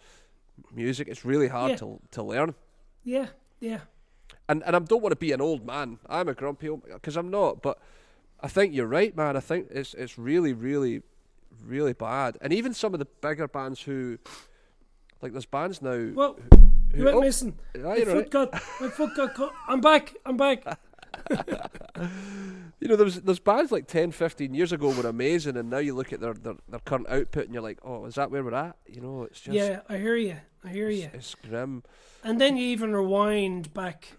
music. 0.74 1.08
It's 1.08 1.26
really 1.26 1.48
hard 1.48 1.72
Yeah. 1.72 1.78
to 1.78 2.00
to 2.12 2.24
learn. 2.24 2.56
Yeah, 3.04 3.28
yeah. 3.60 3.82
And 4.48 4.64
and 4.66 4.76
I 4.76 4.80
don't 4.80 5.02
want 5.02 5.12
to 5.12 5.18
be 5.18 5.32
an 5.32 5.42
old 5.42 5.66
man. 5.66 6.00
I'm 6.08 6.28
a 6.28 6.34
grumpy 6.34 6.70
old 6.70 6.84
because 6.86 7.18
I'm 7.18 7.30
not. 7.30 7.62
But 7.62 7.80
I 8.42 8.48
think 8.48 8.74
you're 8.74 8.88
right, 8.88 9.16
man. 9.16 9.36
I 9.38 9.42
think 9.42 9.68
it's 9.72 9.94
it's 9.94 10.18
really 10.18 10.54
really 10.54 11.02
really 11.66 11.94
bad. 11.94 12.38
And 12.42 12.54
even 12.54 12.74
some 12.74 12.94
of 12.94 13.00
the 13.00 13.08
bigger 13.22 13.48
bands 13.48 13.82
who 13.82 14.18
like 15.22 15.32
there's 15.34 15.46
bands 15.46 15.82
now. 15.82 16.12
Well, 16.14 16.38
who, 16.92 16.98
you 16.98 17.04
went 17.06 17.18
oh, 17.18 17.22
missing. 17.22 17.58
yeah, 17.76 17.82
My 17.84 18.00
foot 18.06 18.16
right. 18.16 18.30
got. 18.30 18.54
My 18.80 18.90
foot 18.90 19.16
got 19.16 19.36
caught. 19.36 19.54
I'm 19.68 19.82
back. 19.82 20.16
I'm 20.26 20.38
back. 20.38 20.64
You 22.80 22.88
know, 22.88 22.96
there's 22.96 23.16
there's 23.22 23.40
bands 23.40 23.72
like 23.72 23.88
10, 23.88 24.12
15 24.12 24.54
years 24.54 24.72
ago 24.72 24.90
were 24.92 25.08
amazing, 25.08 25.58
and 25.58 25.70
now 25.70 25.80
you 25.80 25.94
look 25.94 26.14
at 26.14 26.22
their, 26.22 26.34
their, 26.34 26.56
their 26.70 26.80
current 26.80 27.10
output 27.10 27.46
and 27.46 27.54
you're 27.54 27.64
like, 27.64 27.80
oh, 27.84 28.06
is 28.06 28.16
that 28.16 28.32
where 28.32 28.44
we're 28.44 28.54
at? 28.54 28.78
You 28.88 29.02
know, 29.02 29.24
it's 29.24 29.42
just 29.42 29.54
yeah, 29.54 29.82
I 29.90 29.98
hear 29.98 30.16
you. 30.16 30.38
I 30.64 30.70
hear 30.70 30.90
it's, 30.90 31.02
you. 31.02 31.10
it's 31.14 31.36
grim. 31.36 31.84
And 32.24 32.40
then 32.40 32.56
you 32.56 32.66
even 32.68 32.94
rewind 32.96 33.74
back, 33.74 34.14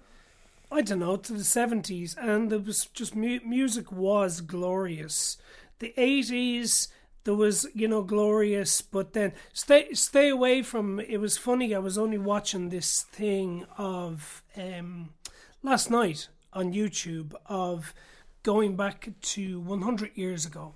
I 0.71 0.83
don't 0.83 0.99
know, 0.99 1.17
to 1.17 1.33
the 1.33 1.45
seventies, 1.45 2.15
and 2.21 2.51
there 2.51 2.59
was 2.59 2.85
just 2.87 3.17
mu- 3.17 3.41
music 3.47 3.91
was 3.91 4.43
glorious. 4.43 5.39
The 5.79 5.95
eighties, 5.97 6.89
there 7.25 7.35
was 7.35 7.67
you 7.75 7.89
know 7.89 8.03
glorious, 8.03 8.83
but 8.83 9.15
then 9.15 9.33
stay 9.55 9.95
stay 9.95 10.29
away 10.29 10.63
from. 10.63 11.01
It 11.01 11.19
was 11.19 11.39
funny. 11.39 11.75
I 11.75 11.79
was 11.79 11.97
only 11.97 12.19
watching 12.19 12.69
this 12.69 13.05
thing 13.05 13.65
of 13.79 14.43
um, 14.55 15.15
last 15.63 15.91
night 15.91 16.29
on 16.53 16.73
YouTube 16.73 17.35
of 17.47 17.95
going 18.43 18.77
back 18.77 19.09
to 19.21 19.61
one 19.61 19.83
hundred 19.83 20.17
years 20.17 20.47
ago 20.47 20.75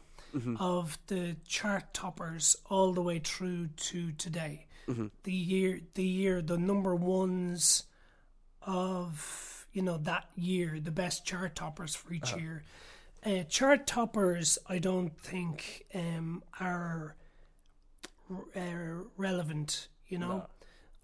of 0.59 0.99
the 1.07 1.37
chart 1.47 1.95
toppers 1.95 2.57
all 2.69 2.93
the 2.93 3.01
way 3.03 3.21
through 3.21 3.69
to 3.77 4.11
today. 4.13 4.67
The 5.23 5.33
year, 5.33 5.81
the 5.95 6.03
year, 6.05 6.43
the 6.43 6.59
number 6.59 6.95
ones 6.95 7.85
of 8.63 9.67
you 9.73 9.81
know 9.83 9.97
that 9.99 10.29
year, 10.37 10.79
the 10.81 10.91
best 10.91 11.25
chart 11.25 11.55
toppers 11.55 11.95
for 11.95 12.13
each 12.13 12.35
year. 12.37 12.65
Uh, 13.25 13.43
chart 13.45 13.87
toppers, 13.87 14.59
I 14.67 14.79
don't 14.79 15.19
think 15.21 15.87
um, 15.95 16.43
are 16.61 17.17
uh, 18.31 19.05
relevant. 19.17 19.89
You 20.09 20.19
know, 20.19 20.47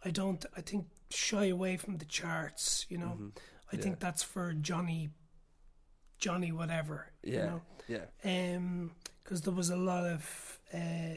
I 0.05 0.11
don't. 0.11 0.45
I 0.57 0.61
think 0.61 0.87
shy 1.11 1.47
away 1.47 1.77
from 1.79 1.97
the 1.99 2.05
charts. 2.05 2.85
You 2.89 2.99
know, 2.99 3.19
I 3.73 3.77
think 3.77 4.01
that's 4.01 4.23
for 4.23 4.53
Johnny, 4.53 5.11
Johnny 6.19 6.53
whatever. 6.53 7.07
Yeah, 7.23 7.33
You 7.33 7.45
know? 7.47 7.63
yeah, 7.89 8.55
um 8.57 8.93
because 9.23 9.43
there 9.43 9.55
was 9.55 9.71
a 9.71 9.77
lot 9.77 10.05
of 10.05 10.59
uh 10.75 11.17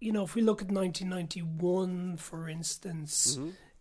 you 0.00 0.12
know 0.12 0.24
if 0.24 0.34
we 0.34 0.42
look 0.42 0.62
at 0.62 0.70
1991 0.70 2.16
for 2.18 2.48
instance 2.48 3.36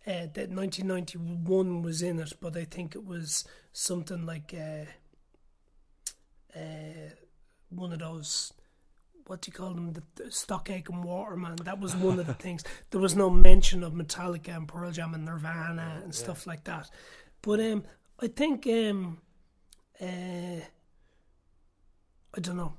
uh, 0.07 0.27
that 0.33 0.49
1991 0.49 1.81
was 1.81 2.01
in 2.01 2.19
it 2.19 2.33
but 2.39 2.55
i 2.57 2.63
think 2.65 2.95
it 2.95 3.05
was 3.05 3.45
something 3.71 4.25
like 4.25 4.53
uh 4.53 4.85
uh 6.57 7.09
one 7.69 7.91
of 7.91 7.99
those 7.99 8.53
what 9.25 9.39
do 9.41 9.49
you 9.49 9.53
call 9.53 9.73
them? 9.73 9.93
The, 9.93 10.03
the 10.15 10.31
Stock 10.31 10.69
Aitken 10.69 10.95
and 10.95 11.03
Waterman 11.05 11.55
that 11.63 11.79
was 11.79 11.95
one 11.95 12.19
of 12.19 12.27
the 12.27 12.33
things. 12.45 12.63
There 12.91 12.99
was 12.99 13.15
no 13.15 13.29
mention 13.29 13.81
of 13.83 13.93
metallica 13.93 14.55
and 14.55 14.67
pearl 14.67 14.91
jam 14.91 15.13
and 15.13 15.23
nirvana 15.23 16.01
and 16.03 16.13
stuff 16.13 16.45
like 16.45 16.65
that 16.65 16.89
but 17.43 17.59
um 17.59 17.83
i 18.19 18.27
think 18.27 18.65
um 18.67 19.19
uh 20.01 20.59
I 22.35 22.39
don't 22.41 22.57
know. 22.57 22.73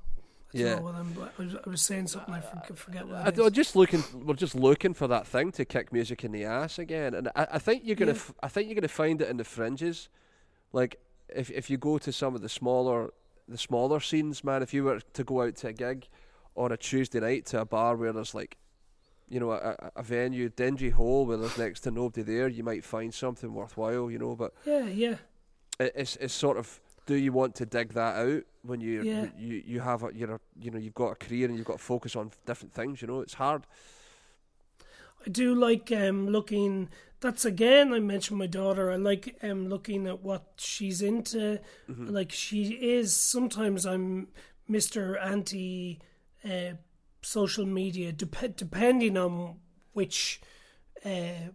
I 0.53 0.57
don't 0.57 0.67
Yeah. 0.67 0.75
know 0.75 0.81
what 0.81 0.95
I'm, 0.95 1.15
I, 1.17 1.41
was, 1.41 1.55
I 1.65 1.69
was 1.69 1.81
saying 1.81 2.07
something. 2.07 2.33
I 2.33 2.41
forget, 2.41 2.77
forget 2.77 3.07
what 3.07 3.15
I, 3.15 3.29
it 3.29 3.39
is. 3.39 3.51
just 3.53 3.75
looking. 3.77 4.03
We're 4.13 4.33
just 4.33 4.53
looking 4.53 4.93
for 4.93 5.07
that 5.07 5.25
thing 5.25 5.53
to 5.53 5.63
kick 5.63 5.93
music 5.93 6.25
in 6.25 6.33
the 6.33 6.43
ass 6.43 6.77
again, 6.77 7.13
and 7.13 7.29
I, 7.37 7.47
I 7.53 7.59
think 7.59 7.83
you're 7.85 7.95
gonna. 7.95 8.11
Yeah. 8.11 8.17
F- 8.17 8.33
I 8.43 8.49
think 8.49 8.67
you're 8.67 8.75
gonna 8.75 8.89
find 8.89 9.21
it 9.21 9.29
in 9.29 9.37
the 9.37 9.45
fringes, 9.45 10.09
like 10.73 10.97
if 11.29 11.49
if 11.51 11.69
you 11.69 11.77
go 11.77 11.97
to 11.99 12.11
some 12.11 12.35
of 12.35 12.41
the 12.41 12.49
smaller 12.49 13.13
the 13.47 13.57
smaller 13.57 14.01
scenes, 14.01 14.43
man. 14.43 14.61
If 14.61 14.73
you 14.73 14.83
were 14.83 14.99
to 14.99 15.23
go 15.23 15.41
out 15.43 15.55
to 15.57 15.67
a 15.69 15.73
gig 15.73 16.09
on 16.55 16.73
a 16.73 16.77
Tuesday 16.77 17.21
night 17.21 17.45
to 17.47 17.61
a 17.61 17.65
bar 17.65 17.95
where 17.95 18.11
there's 18.11 18.35
like, 18.35 18.57
you 19.27 19.39
know, 19.39 19.51
a, 19.51 19.75
a- 19.95 20.03
venue, 20.03 20.49
dingy 20.49 20.89
hole 20.91 21.25
where 21.25 21.37
there's 21.37 21.57
next 21.57 21.81
to 21.81 21.91
nobody 21.91 22.21
there, 22.21 22.47
you 22.47 22.63
might 22.63 22.83
find 22.83 23.13
something 23.13 23.53
worthwhile, 23.53 24.09
you 24.11 24.19
know. 24.19 24.35
But 24.35 24.53
Yeah, 24.65 24.87
yeah, 24.87 25.15
it, 25.79 25.93
it's 25.95 26.15
it's 26.17 26.33
sort 26.33 26.57
of. 26.57 26.79
Do 27.07 27.13
you 27.13 27.31
want 27.31 27.53
to 27.55 27.67
dig 27.67 27.93
that 27.93 28.15
out 28.15 28.43
when 28.63 28.81
you 28.81 29.03
Yeah. 29.03 29.27
you 29.37 29.61
you 29.65 29.79
have 29.79 30.01
a 30.03 30.09
you're 30.13 30.35
a, 30.35 30.39
you 30.59 30.71
know 30.71 30.79
you've 30.79 30.95
got 30.95 31.11
a 31.11 31.15
career 31.15 31.47
and 31.47 31.55
you've 31.55 31.67
got 31.67 31.77
to 31.77 31.83
focus 31.83 32.15
on 32.15 32.31
different 32.47 32.73
things? 32.73 33.01
You 33.01 33.07
know, 33.07 33.21
it's 33.21 33.35
hard. 33.35 33.63
I 35.25 35.29
do 35.29 35.53
like 35.55 35.91
um, 35.91 36.27
looking. 36.29 36.89
That's 37.19 37.45
again. 37.45 37.93
I 37.93 37.99
mentioned 37.99 38.37
my 38.39 38.47
daughter. 38.47 38.91
I 38.91 38.95
like 38.97 39.37
um, 39.41 39.67
looking 39.69 40.07
at 40.07 40.21
what 40.21 40.43
she's 40.57 41.01
into. 41.01 41.59
Mm-hmm. 41.89 42.07
Like 42.07 42.31
she 42.31 42.69
is. 42.73 43.15
Sometimes 43.15 43.85
I'm 43.85 44.27
Mister 44.67 45.17
Anti 45.17 45.99
uh, 46.43 46.73
social 47.25 47.65
media, 47.65 48.11
dep- 48.11 48.55
depending 48.55 49.17
on 49.17 49.55
which 49.93 50.41
uh, 51.03 51.49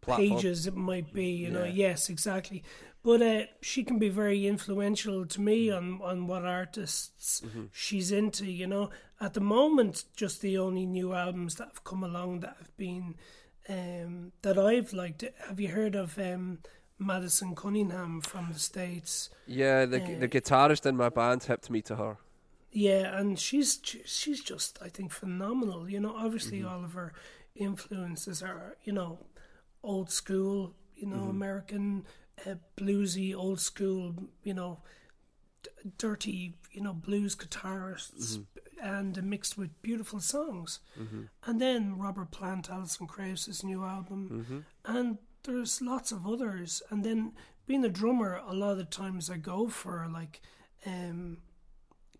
pages 0.00 0.66
it 0.66 0.74
might 0.74 1.12
be. 1.12 1.26
You 1.26 1.50
know, 1.50 1.64
yes, 1.64 2.08
exactly. 2.08 2.62
But 3.04 3.20
uh, 3.20 3.42
she 3.60 3.82
can 3.82 3.98
be 3.98 4.08
very 4.08 4.46
influential 4.46 5.26
to 5.26 5.40
me 5.40 5.70
on, 5.70 6.00
on 6.02 6.26
what 6.28 6.44
artists 6.44 7.42
she's 7.72 8.12
into. 8.12 8.46
You 8.46 8.66
know, 8.68 8.90
at 9.20 9.34
the 9.34 9.40
moment, 9.40 10.04
just 10.14 10.40
the 10.40 10.56
only 10.58 10.86
new 10.86 11.12
albums 11.12 11.56
that 11.56 11.68
have 11.68 11.84
come 11.84 12.04
along 12.04 12.40
that 12.40 12.56
have 12.58 12.76
been 12.76 13.16
um, 13.68 14.32
that 14.42 14.56
I've 14.56 14.92
liked. 14.92 15.24
Have 15.48 15.58
you 15.58 15.68
heard 15.68 15.96
of 15.96 16.16
um, 16.18 16.58
Madison 16.98 17.54
Cunningham 17.56 18.20
from 18.20 18.52
the 18.52 18.58
states? 18.58 19.30
Yeah, 19.46 19.84
the 19.84 20.00
Uh, 20.00 20.20
the 20.20 20.28
guitarist 20.28 20.86
in 20.86 20.96
my 20.96 21.08
band 21.08 21.42
hipped 21.44 21.70
me 21.70 21.82
to 21.82 21.96
her. 21.96 22.16
Yeah, 22.72 23.16
and 23.18 23.38
she's 23.38 23.80
she's 24.06 24.40
just 24.42 24.78
I 24.82 24.88
think 24.88 25.12
phenomenal. 25.12 25.88
You 25.90 26.00
know, 26.00 26.14
obviously 26.16 26.62
all 26.64 26.84
of 26.84 26.94
her 26.94 27.12
influences 27.54 28.42
are 28.42 28.76
you 28.82 28.92
know 28.92 29.26
old 29.82 30.10
school, 30.10 30.74
you 30.96 31.06
know 31.06 31.24
American 31.28 32.06
uh, 32.46 32.54
bluesy, 32.78 33.34
old 33.36 33.60
school, 33.60 34.14
you 34.42 34.54
know 34.54 34.80
d- 35.62 35.70
dirty, 35.98 36.54
you 36.70 36.80
know 36.82 36.94
blues 36.94 37.36
guitarists, 37.36 38.38
and 38.82 39.18
uh, 39.18 39.22
mixed 39.22 39.58
with 39.58 39.82
beautiful 39.82 40.20
songs. 40.20 40.80
And 41.44 41.60
then 41.60 41.98
Robert 41.98 42.30
Plant, 42.30 42.70
Alison 42.70 43.06
Krauss's 43.06 43.62
new 43.62 43.84
album, 43.84 44.64
and 44.86 45.18
there's 45.44 45.82
lots 45.82 46.10
of 46.10 46.26
others. 46.26 46.82
And 46.88 47.04
then 47.04 47.32
being 47.66 47.84
a 47.84 47.88
drummer, 47.90 48.40
a 48.46 48.54
lot 48.54 48.72
of 48.72 48.78
the 48.78 48.84
times 48.84 49.28
I 49.28 49.36
go 49.36 49.68
for 49.68 50.08
like. 50.10 50.40
Um, 50.86 51.38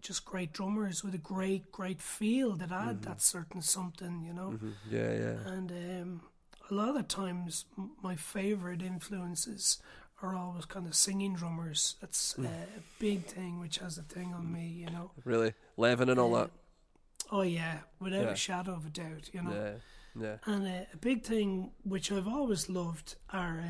just 0.03 0.25
great 0.25 0.53
drummers 0.53 1.03
with 1.05 1.15
a 1.15 1.19
great, 1.19 1.71
great 1.73 2.01
feel 2.01 2.57
that 2.57 2.73
add 2.73 3.03
that 3.03 3.23
certain 3.23 3.63
something, 3.63 4.25
you 4.27 4.35
know. 4.35 4.59
Yeah, 4.91 5.13
yeah. 5.13 5.53
And 5.53 5.71
um, 5.71 6.23
a 6.71 6.75
lot 6.75 6.97
of 6.97 7.09
times, 7.09 7.65
m- 7.79 7.93
my 8.03 8.17
favorite 8.17 8.83
influences 8.83 9.79
are 10.21 10.35
always 10.35 10.65
kind 10.67 10.87
of 10.87 10.95
singing 10.95 11.35
drummers. 11.35 11.97
That's 12.01 12.39
uh, 12.39 12.43
a 12.43 12.83
big 12.99 13.25
thing, 13.27 13.61
which 13.61 13.79
has 13.79 13.97
a 13.99 14.03
thing 14.03 14.35
on 14.35 14.53
me, 14.53 14.67
you 14.67 14.87
know. 14.87 15.13
Really, 15.25 15.55
Levon 15.79 16.11
and 16.11 16.19
all 16.21 16.35
Uh, 16.35 16.43
that. 16.43 16.51
Oh 17.31 17.43
yeah, 17.43 17.79
without 18.01 18.25
Yeah. 18.25 18.31
a 18.33 18.37
shadow 18.37 18.73
of 18.75 18.85
a 18.87 18.91
doubt, 18.91 19.31
you 19.33 19.43
know. 19.43 19.53
Yeah, 20.17 20.23
yeah. 20.23 20.37
And 20.45 20.67
uh, 20.67 20.85
a 20.93 20.97
big 20.97 21.23
thing 21.25 21.71
which 21.85 22.11
I've 22.13 22.29
always 22.29 22.69
loved 22.69 23.15
are 23.31 23.65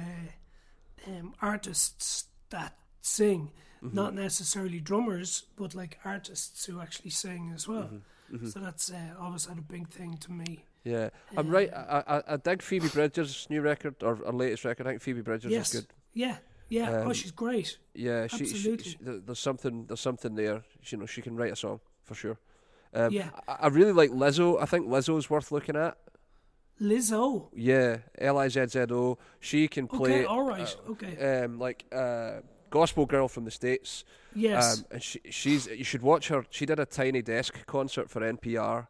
uh, 1.06 1.10
um, 1.10 1.34
artists 1.40 2.24
that 2.50 2.76
sing, 3.02 3.50
Mm-hmm. 3.82 3.96
not 3.96 4.14
necessarily 4.14 4.78
drummers, 4.78 5.44
but 5.56 5.74
like 5.74 5.98
artists 6.04 6.66
who 6.66 6.80
actually 6.80 7.10
sing 7.10 7.50
as 7.52 7.66
well. 7.66 7.90
Mm-hmm. 8.32 8.48
So 8.48 8.60
that's 8.60 8.92
uh, 8.92 9.14
always 9.20 9.46
had 9.46 9.58
a 9.58 9.62
big 9.62 9.88
thing 9.88 10.16
to 10.18 10.30
me. 10.32 10.64
Yeah, 10.84 11.10
I'm 11.36 11.48
right. 11.50 11.72
I, 11.74 12.02
I 12.06 12.22
I 12.34 12.36
dig 12.36 12.62
Phoebe 12.62 12.88
Bridgers' 12.88 13.46
new 13.50 13.60
record 13.60 13.96
or 14.02 14.16
her 14.16 14.32
latest 14.32 14.64
record. 14.64 14.86
I 14.86 14.90
think 14.90 15.02
Phoebe 15.02 15.20
Bridgers 15.22 15.50
yes, 15.52 15.74
is 15.74 15.80
good. 15.80 15.90
yeah, 16.12 16.36
yeah. 16.68 16.90
oh, 16.90 17.06
Um, 17.06 17.12
she's 17.12 17.30
great. 17.32 17.76
Yeah, 17.94 18.26
she, 18.28 18.44
she, 18.46 18.54
Absolutely. 18.54 18.84
she 18.84 18.98
there's 19.00 19.38
something 19.38 19.86
there's 19.86 20.00
something 20.00 20.34
there. 20.36 20.62
You 20.84 20.98
know, 20.98 21.06
she 21.06 21.20
can 21.20 21.36
write 21.36 21.52
a 21.52 21.56
song 21.56 21.80
for 22.04 22.14
sure. 22.14 22.38
Um, 22.94 23.12
Yeah. 23.12 23.30
I, 23.48 23.52
I 23.62 23.66
really 23.68 23.92
like 23.92 24.10
Lizzo. 24.10 24.60
I 24.60 24.66
think 24.66 24.86
Lizzo's 24.86 25.28
worth 25.28 25.50
looking 25.52 25.76
at. 25.76 25.96
Lizzo. 26.80 27.48
Yeah, 27.54 27.98
L 28.18 28.38
I 28.38 28.48
Z 28.48 28.66
Z 28.68 28.86
O. 28.90 29.18
She 29.40 29.68
can 29.68 29.86
play. 29.86 30.20
Okay, 30.20 30.24
all 30.24 30.42
right. 30.42 30.76
okay. 30.90 31.42
Um, 31.44 31.58
like 31.58 31.84
uh, 31.92 32.40
gospel 32.72 33.06
girl 33.06 33.28
from 33.28 33.44
the 33.44 33.50
states. 33.50 34.04
yes. 34.34 34.78
Um, 34.78 34.84
and 34.92 35.02
she, 35.02 35.20
she's 35.30 35.66
you 35.68 35.84
should 35.84 36.02
watch 36.02 36.28
her. 36.28 36.44
She 36.50 36.66
did 36.66 36.78
a 36.80 36.86
tiny 36.86 37.22
desk 37.22 37.64
concert 37.66 38.10
for 38.10 38.20
NPR. 38.20 38.86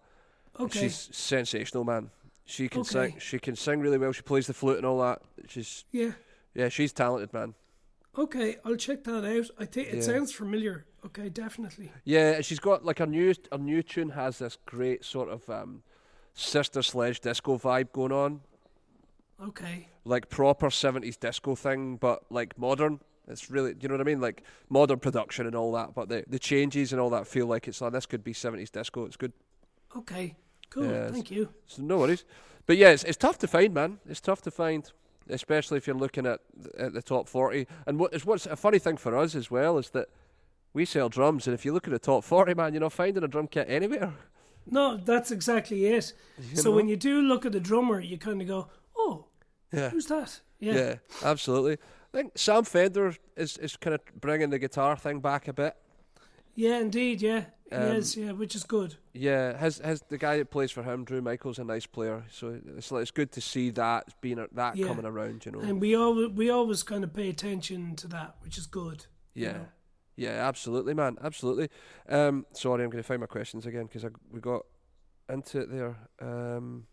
okay. 0.58 0.80
She's 0.80 1.08
sensational, 1.12 1.84
man. 1.84 2.10
She 2.44 2.68
can 2.68 2.80
Okay. 2.82 2.90
sing. 3.10 3.18
She 3.18 3.38
can 3.38 3.56
sing 3.56 3.80
really 3.80 3.98
well. 3.98 4.12
She 4.12 4.22
plays 4.22 4.46
the 4.46 4.54
flute 4.54 4.78
and 4.78 4.86
all 4.86 5.00
that. 5.00 5.20
She's 5.48 5.84
yeah. 5.92 6.12
yeah, 6.54 6.68
she's 6.70 6.92
talented, 6.92 7.32
man. 7.32 7.54
Okay, 8.18 8.56
I'll 8.64 8.76
check 8.76 9.04
that 9.04 9.24
out. 9.24 9.46
I 9.58 9.64
think 9.64 9.88
it 9.88 9.94
Yeah. 9.96 10.02
sounds 10.02 10.32
familiar. 10.32 10.84
Okay, 11.06 11.28
definitely. 11.30 11.90
Yeah, 12.04 12.32
and 12.36 12.44
she's 12.44 12.60
got 12.60 12.84
like 12.84 12.98
her 12.98 13.06
new 13.06 13.34
her 13.50 13.58
new 13.58 13.82
tune 13.82 14.10
has 14.10 14.38
this 14.38 14.56
great 14.66 15.04
sort 15.04 15.28
of 15.30 15.48
um, 15.48 15.82
sister 16.34 16.82
sledge 16.82 17.20
disco 17.20 17.56
vibe 17.58 17.90
going 17.92 18.12
on, 18.12 18.40
Okay. 19.42 19.88
like 20.04 20.28
proper 20.28 20.70
seventies 20.70 21.16
disco 21.16 21.54
thing, 21.54 21.96
but 21.96 22.24
like 22.30 22.58
modern. 22.58 23.00
It's 23.28 23.50
really, 23.50 23.74
you 23.80 23.88
know 23.88 23.94
what 23.94 24.00
I 24.00 24.04
mean, 24.04 24.20
like 24.20 24.42
modern 24.68 24.98
production 24.98 25.46
and 25.46 25.54
all 25.54 25.72
that. 25.72 25.94
But 25.94 26.08
the 26.08 26.24
the 26.26 26.38
changes 26.38 26.92
and 26.92 27.00
all 27.00 27.10
that 27.10 27.26
feel 27.26 27.46
like 27.46 27.68
it's 27.68 27.80
like 27.80 27.92
this 27.92 28.06
could 28.06 28.24
be 28.24 28.32
seventies 28.32 28.70
disco. 28.70 29.04
It's 29.04 29.16
good. 29.16 29.32
Okay. 29.96 30.34
Cool. 30.70 30.86
Yes. 30.90 31.10
Thank 31.12 31.30
you. 31.30 31.48
So 31.66 31.82
no 31.82 31.98
worries. 31.98 32.24
But 32.66 32.76
yeah, 32.78 32.90
it's, 32.90 33.04
it's 33.04 33.16
tough 33.16 33.38
to 33.38 33.46
find, 33.48 33.74
man. 33.74 33.98
It's 34.08 34.20
tough 34.20 34.40
to 34.42 34.50
find, 34.50 34.90
especially 35.28 35.76
if 35.78 35.86
you're 35.86 35.96
looking 35.96 36.26
at, 36.26 36.40
at 36.78 36.94
the 36.94 37.02
top 37.02 37.28
40. 37.28 37.66
And 37.86 37.98
what 37.98 38.14
is 38.14 38.24
what's 38.24 38.46
a 38.46 38.56
funny 38.56 38.78
thing 38.78 38.96
for 38.96 39.16
us 39.16 39.34
as 39.34 39.50
well 39.50 39.76
is 39.78 39.90
that 39.90 40.08
we 40.72 40.84
sell 40.86 41.08
drums, 41.10 41.46
and 41.46 41.52
if 41.54 41.64
you 41.66 41.72
look 41.74 41.86
at 41.86 41.90
the 41.90 41.98
top 41.98 42.24
40, 42.24 42.54
man, 42.54 42.72
you're 42.72 42.80
not 42.80 42.92
finding 42.94 43.22
a 43.22 43.28
drum 43.28 43.46
kit 43.48 43.66
anywhere. 43.68 44.14
No, 44.64 44.96
that's 44.96 45.30
exactly 45.30 45.86
it. 45.86 46.12
so 46.54 46.70
know? 46.70 46.76
when 46.76 46.88
you 46.88 46.96
do 46.96 47.20
look 47.20 47.44
at 47.44 47.52
the 47.52 47.60
drummer, 47.60 48.00
you 48.00 48.16
kind 48.16 48.40
of 48.40 48.48
go, 48.48 48.68
"Oh, 48.96 49.26
Yeah. 49.72 49.90
who's 49.90 50.06
that?" 50.06 50.40
Yeah, 50.58 50.74
Yeah. 50.74 50.94
absolutely. 51.22 51.76
I 52.12 52.16
think 52.18 52.32
Sam 52.36 52.64
Fender 52.64 53.14
is, 53.36 53.56
is 53.58 53.76
kind 53.76 53.94
of 53.94 54.00
bringing 54.20 54.50
the 54.50 54.58
guitar 54.58 54.96
thing 54.96 55.20
back 55.20 55.48
a 55.48 55.52
bit. 55.52 55.74
Yeah, 56.54 56.78
indeed. 56.78 57.22
Yeah, 57.22 57.46
he 57.70 57.76
Um, 57.76 57.96
is. 57.96 58.14
Yeah, 58.16 58.32
which 58.32 58.54
is 58.54 58.64
good. 58.64 58.96
Yeah, 59.14 59.56
his 59.56 59.78
his 59.78 60.02
the 60.08 60.18
guy 60.18 60.36
that 60.36 60.50
plays 60.50 60.70
for 60.70 60.82
him, 60.82 61.04
Drew 61.04 61.22
Michael's 61.22 61.58
a 61.58 61.64
nice 61.64 61.86
player, 61.86 62.24
so 62.30 62.60
it's 62.76 62.92
like, 62.92 63.02
it's 63.02 63.10
good 63.10 63.32
to 63.32 63.40
see 63.40 63.70
that 63.70 64.20
being 64.20 64.38
a, 64.38 64.46
that 64.52 64.76
Yeah. 64.76 64.86
coming 64.88 65.06
around, 65.06 65.46
you 65.46 65.52
know. 65.52 65.60
And 65.60 65.80
we 65.80 65.94
always 65.94 66.28
we 66.28 66.50
always 66.50 66.82
kind 66.82 67.02
of 67.04 67.14
pay 67.14 67.30
attention 67.30 67.96
to 67.96 68.08
that, 68.08 68.36
which 68.42 68.58
is 68.58 68.66
good. 68.66 69.06
you 69.34 69.46
Yeah. 69.46 69.52
know. 69.52 69.68
Yeah, 70.16 70.46
absolutely, 70.46 70.92
man. 70.92 71.16
Absolutely. 71.22 71.70
Um, 72.06 72.44
sorry, 72.52 72.84
I'm 72.84 72.90
going 72.90 73.02
to 73.02 73.06
find 73.08 73.20
my 73.20 73.26
questions 73.26 73.64
again 73.64 73.86
because 73.86 74.04
we 74.30 74.40
got 74.40 74.66
into 75.30 75.60
it 75.60 75.70
there. 75.70 75.96
Um, 76.20 76.86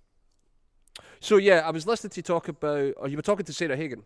so 1.20 1.36
yeah, 1.36 1.68
I 1.68 1.72
was 1.72 1.86
listening 1.86 2.12
to 2.12 2.20
you 2.20 2.24
talk 2.24 2.48
about, 2.48 2.94
or 2.96 3.10
you 3.10 3.18
were 3.18 3.22
talking 3.22 3.46
to 3.46 3.52
Sarah 3.52 3.76
Hagen. 3.76 4.04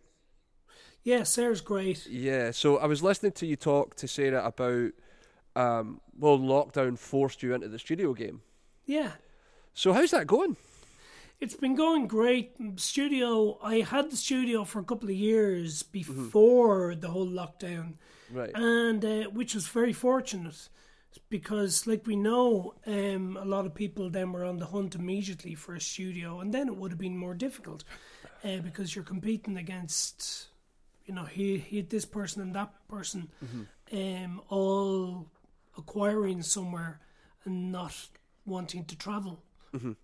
Yeah, 1.04 1.22
Sarah's 1.24 1.60
great. 1.60 2.06
Yeah. 2.06 2.50
So 2.50 2.78
I 2.78 2.86
was 2.86 3.02
listening 3.02 3.32
to 3.32 3.46
you 3.46 3.56
talk 3.56 3.94
to 3.96 4.08
Sarah 4.08 4.44
about, 4.44 4.92
um, 5.54 6.00
well, 6.18 6.38
lockdown 6.38 6.98
forced 6.98 7.42
you 7.42 7.54
into 7.54 7.68
the 7.68 7.78
studio 7.78 8.14
game. 8.14 8.40
Yeah. 8.86 9.12
So 9.74 9.92
how's 9.92 10.10
that 10.12 10.26
going? 10.26 10.56
It's 11.40 11.56
been 11.56 11.74
going 11.74 12.06
great. 12.06 12.56
Studio, 12.76 13.58
I 13.62 13.80
had 13.80 14.10
the 14.10 14.16
studio 14.16 14.64
for 14.64 14.78
a 14.80 14.84
couple 14.84 15.10
of 15.10 15.14
years 15.16 15.82
Mm-hmm. 15.82 15.92
before 16.24 16.94
the 16.94 17.08
whole 17.08 17.26
lockdown, 17.28 17.94
Right. 18.32 18.50
and 18.54 19.04
uh, 19.04 19.24
which 19.30 19.54
was 19.54 19.66
very 19.68 19.92
fortunate 19.92 20.68
because, 21.28 21.86
like 21.86 22.06
we 22.06 22.16
know, 22.16 22.74
um, 22.86 23.36
a 23.40 23.44
lot 23.44 23.66
of 23.66 23.74
people 23.74 24.08
then 24.10 24.32
were 24.32 24.44
on 24.44 24.58
the 24.58 24.66
hunt 24.66 24.94
immediately 24.94 25.54
for 25.54 25.74
a 25.74 25.80
studio, 25.80 26.40
and 26.40 26.54
then 26.54 26.68
it 26.68 26.76
would 26.76 26.90
have 26.92 26.98
been 27.00 27.16
more 27.18 27.34
difficult 27.34 27.84
uh, 28.44 28.58
because 28.58 28.94
you're 28.94 29.04
competing 29.04 29.56
against, 29.56 30.48
you 31.06 31.14
know, 31.14 31.24
he, 31.24 31.58
he 31.58 31.82
this 31.82 32.04
person 32.04 32.42
and 32.42 32.54
that 32.54 32.72
person, 32.88 33.28
um, 33.92 34.40
all 34.48 35.26
acquiring 35.76 36.42
somewhere 36.42 37.00
and 37.44 37.70
not 37.72 37.94
wanting 38.46 38.84
to 38.86 38.96
travel. 38.96 39.42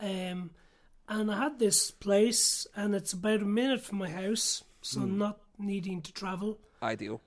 Um, 0.00 0.50
and 1.08 1.30
I 1.30 1.38
had 1.38 1.58
this 1.58 1.90
place, 1.90 2.66
and 2.74 2.94
it's 2.94 3.12
about 3.12 3.42
a 3.42 3.44
minute 3.44 3.80
from 3.82 3.98
my 3.98 4.10
house, 4.10 4.64
so 4.82 5.00
not 5.18 5.40
needing 5.58 6.02
to 6.02 6.12
travel. 6.12 6.58
Ideal. 6.82 7.20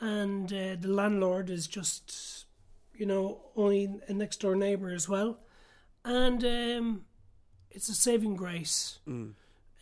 And 0.00 0.52
uh, 0.52 0.76
the 0.80 0.88
landlord 0.88 1.50
is 1.50 1.66
just, 1.66 2.46
you 2.94 3.06
know, 3.06 3.40
only 3.56 3.88
a 4.08 4.12
next 4.12 4.40
door 4.40 4.56
neighbour 4.56 4.90
as 4.90 5.08
well. 5.08 5.38
And 6.04 6.42
um, 6.44 7.04
it's 7.70 7.88
a 7.90 7.94
saving 7.94 8.36
grace. 8.36 8.98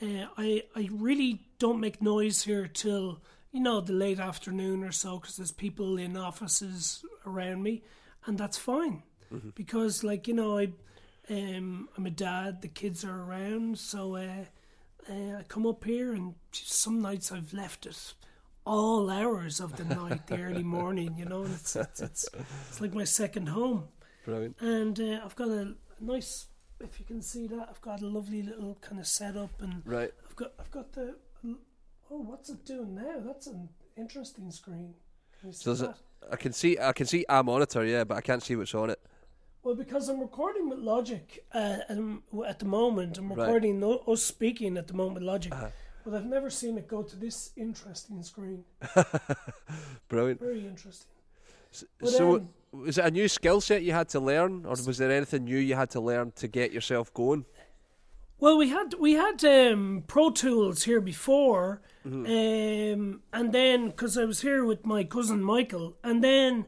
Uh, 0.00 0.26
I 0.36 0.62
I 0.76 0.88
really 0.92 1.40
don't 1.58 1.80
make 1.80 2.00
noise 2.00 2.42
here 2.42 2.66
till 2.68 3.20
you 3.50 3.60
know 3.60 3.80
the 3.80 3.92
late 3.92 4.20
afternoon 4.20 4.84
or 4.84 4.92
so 4.92 5.18
because 5.18 5.36
there's 5.36 5.52
people 5.52 5.98
in 5.98 6.16
offices 6.16 7.04
around 7.26 7.62
me, 7.62 7.82
and 8.26 8.38
that's 8.38 8.58
fine 8.58 9.02
because 9.54 10.02
like 10.04 10.26
you 10.28 10.34
know 10.34 10.58
I 10.58 10.68
um 11.30 11.88
I'm 11.96 12.06
a 12.06 12.10
dad, 12.10 12.62
the 12.62 12.68
kids 12.68 13.04
are 13.04 13.22
around, 13.22 13.78
so 13.78 14.16
uh, 14.16 14.44
uh, 15.10 15.38
I 15.38 15.42
come 15.48 15.66
up 15.66 15.84
here 15.84 16.12
and 16.12 16.34
some 16.52 17.00
nights 17.02 17.32
I've 17.32 17.52
left 17.52 17.86
it 17.86 18.14
all 18.64 19.08
hours 19.10 19.60
of 19.60 19.76
the 19.76 19.84
night, 19.84 20.26
the 20.26 20.40
early 20.40 20.62
morning, 20.78 21.16
you 21.18 21.24
know, 21.24 21.42
and 21.42 21.54
it's 21.54 21.74
it's 21.74 22.00
it's, 22.00 22.28
it's 22.68 22.80
like 22.80 22.94
my 22.94 23.04
second 23.04 23.48
home 23.48 23.88
Brilliant. 24.24 24.56
and 24.60 25.00
uh, 25.00 25.20
I've 25.24 25.36
got 25.36 25.48
a 25.48 25.74
nice. 26.00 26.46
If 26.80 27.00
you 27.00 27.04
can 27.06 27.22
see 27.22 27.46
that, 27.48 27.68
I've 27.70 27.80
got 27.80 28.02
a 28.02 28.06
lovely 28.06 28.42
little 28.42 28.76
kind 28.80 29.00
of 29.00 29.06
setup, 29.06 29.50
and 29.60 29.82
Right. 29.84 30.12
I've 30.28 30.36
got 30.36 30.52
I've 30.58 30.70
got 30.70 30.92
the. 30.92 31.16
Oh, 32.10 32.20
what's 32.22 32.48
it 32.48 32.64
doing 32.64 32.94
now? 32.94 33.16
That's 33.18 33.46
an 33.48 33.68
interesting 33.96 34.50
screen. 34.50 34.94
Can 35.40 35.48
you 35.48 35.52
see 35.52 35.64
So 35.64 35.72
it, 35.72 35.78
that? 35.78 35.98
I 36.32 36.36
can 36.36 36.52
see 36.52 36.78
I 36.78 36.92
can 36.92 37.06
see 37.06 37.24
a 37.28 37.42
monitor, 37.42 37.84
yeah, 37.84 38.04
but 38.04 38.16
I 38.16 38.20
can't 38.20 38.42
see 38.42 38.56
what's 38.56 38.74
on 38.74 38.90
it. 38.90 39.00
Well, 39.62 39.74
because 39.74 40.08
I'm 40.08 40.20
recording 40.20 40.68
with 40.70 40.78
Logic 40.78 41.44
uh, 41.52 41.78
at 42.46 42.58
the 42.60 42.64
moment, 42.64 43.18
I'm 43.18 43.28
Right. 43.28 43.32
Uh-huh. 43.38 43.42
recording 43.46 43.80
no- 43.80 43.98
us 44.06 44.22
speaking 44.22 44.76
at 44.78 44.86
the 44.86 44.94
moment 44.94 45.14
with 45.16 45.24
Logic. 45.24 45.52
But 46.04 46.14
I've 46.14 46.24
never 46.24 46.48
seen 46.48 46.78
it 46.78 46.88
go 46.88 47.02
to 47.02 47.16
this 47.16 47.50
interesting 47.56 48.22
screen. 48.22 48.64
Brilliant. 50.08 50.40
Very 50.40 50.66
interesting. 50.66 51.10
But, 52.00 52.08
so, 52.08 52.36
um, 52.36 52.48
was 52.72 52.98
it 52.98 53.04
a 53.04 53.10
new 53.10 53.28
skill 53.28 53.60
set 53.60 53.82
you 53.82 53.92
had 53.92 54.08
to 54.10 54.20
learn, 54.20 54.64
or 54.64 54.70
was 54.86 54.98
there 54.98 55.10
anything 55.10 55.44
new 55.44 55.58
you 55.58 55.74
had 55.74 55.90
to 55.90 56.00
learn 56.00 56.32
to 56.36 56.48
get 56.48 56.72
yourself 56.72 57.12
going? 57.14 57.44
Well, 58.40 58.56
we 58.56 58.68
had 58.68 58.94
we 58.98 59.14
had 59.14 59.44
um, 59.44 60.04
Pro 60.06 60.30
Tools 60.30 60.84
here 60.84 61.00
before, 61.00 61.80
Mm-hmm. 62.06 62.24
um, 63.04 63.20
and 63.32 63.52
then 63.52 63.88
because 63.88 64.16
I 64.16 64.24
was 64.24 64.40
here 64.40 64.64
with 64.64 64.86
my 64.86 65.04
cousin 65.04 65.42
Michael, 65.42 65.96
and 66.02 66.22
then 66.24 66.66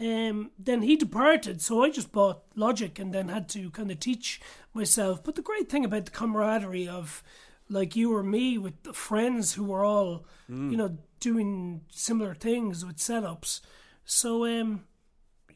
um, 0.00 0.50
then 0.58 0.82
he 0.82 0.96
departed, 0.96 1.60
so 1.60 1.84
I 1.84 1.90
just 1.90 2.10
bought 2.10 2.42
Logic, 2.56 2.98
and 2.98 3.12
then 3.12 3.28
had 3.28 3.48
to 3.50 3.70
kind 3.70 3.90
of 3.90 4.00
teach 4.00 4.40
myself. 4.72 5.22
But 5.22 5.34
the 5.34 5.42
great 5.42 5.68
thing 5.68 5.84
about 5.84 6.06
the 6.06 6.10
camaraderie 6.10 6.88
of 6.88 7.22
like 7.68 7.94
you 7.94 8.12
or 8.16 8.22
me 8.24 8.58
with 8.58 8.82
the 8.82 8.92
friends 8.94 9.54
who 9.54 9.64
were 9.64 9.84
all 9.84 10.24
Mm. 10.50 10.70
you 10.72 10.76
know 10.76 10.96
doing 11.20 11.82
similar 11.90 12.34
things 12.34 12.84
with 12.84 12.96
setups, 12.96 13.60
so 14.04 14.44
um, 14.46 14.84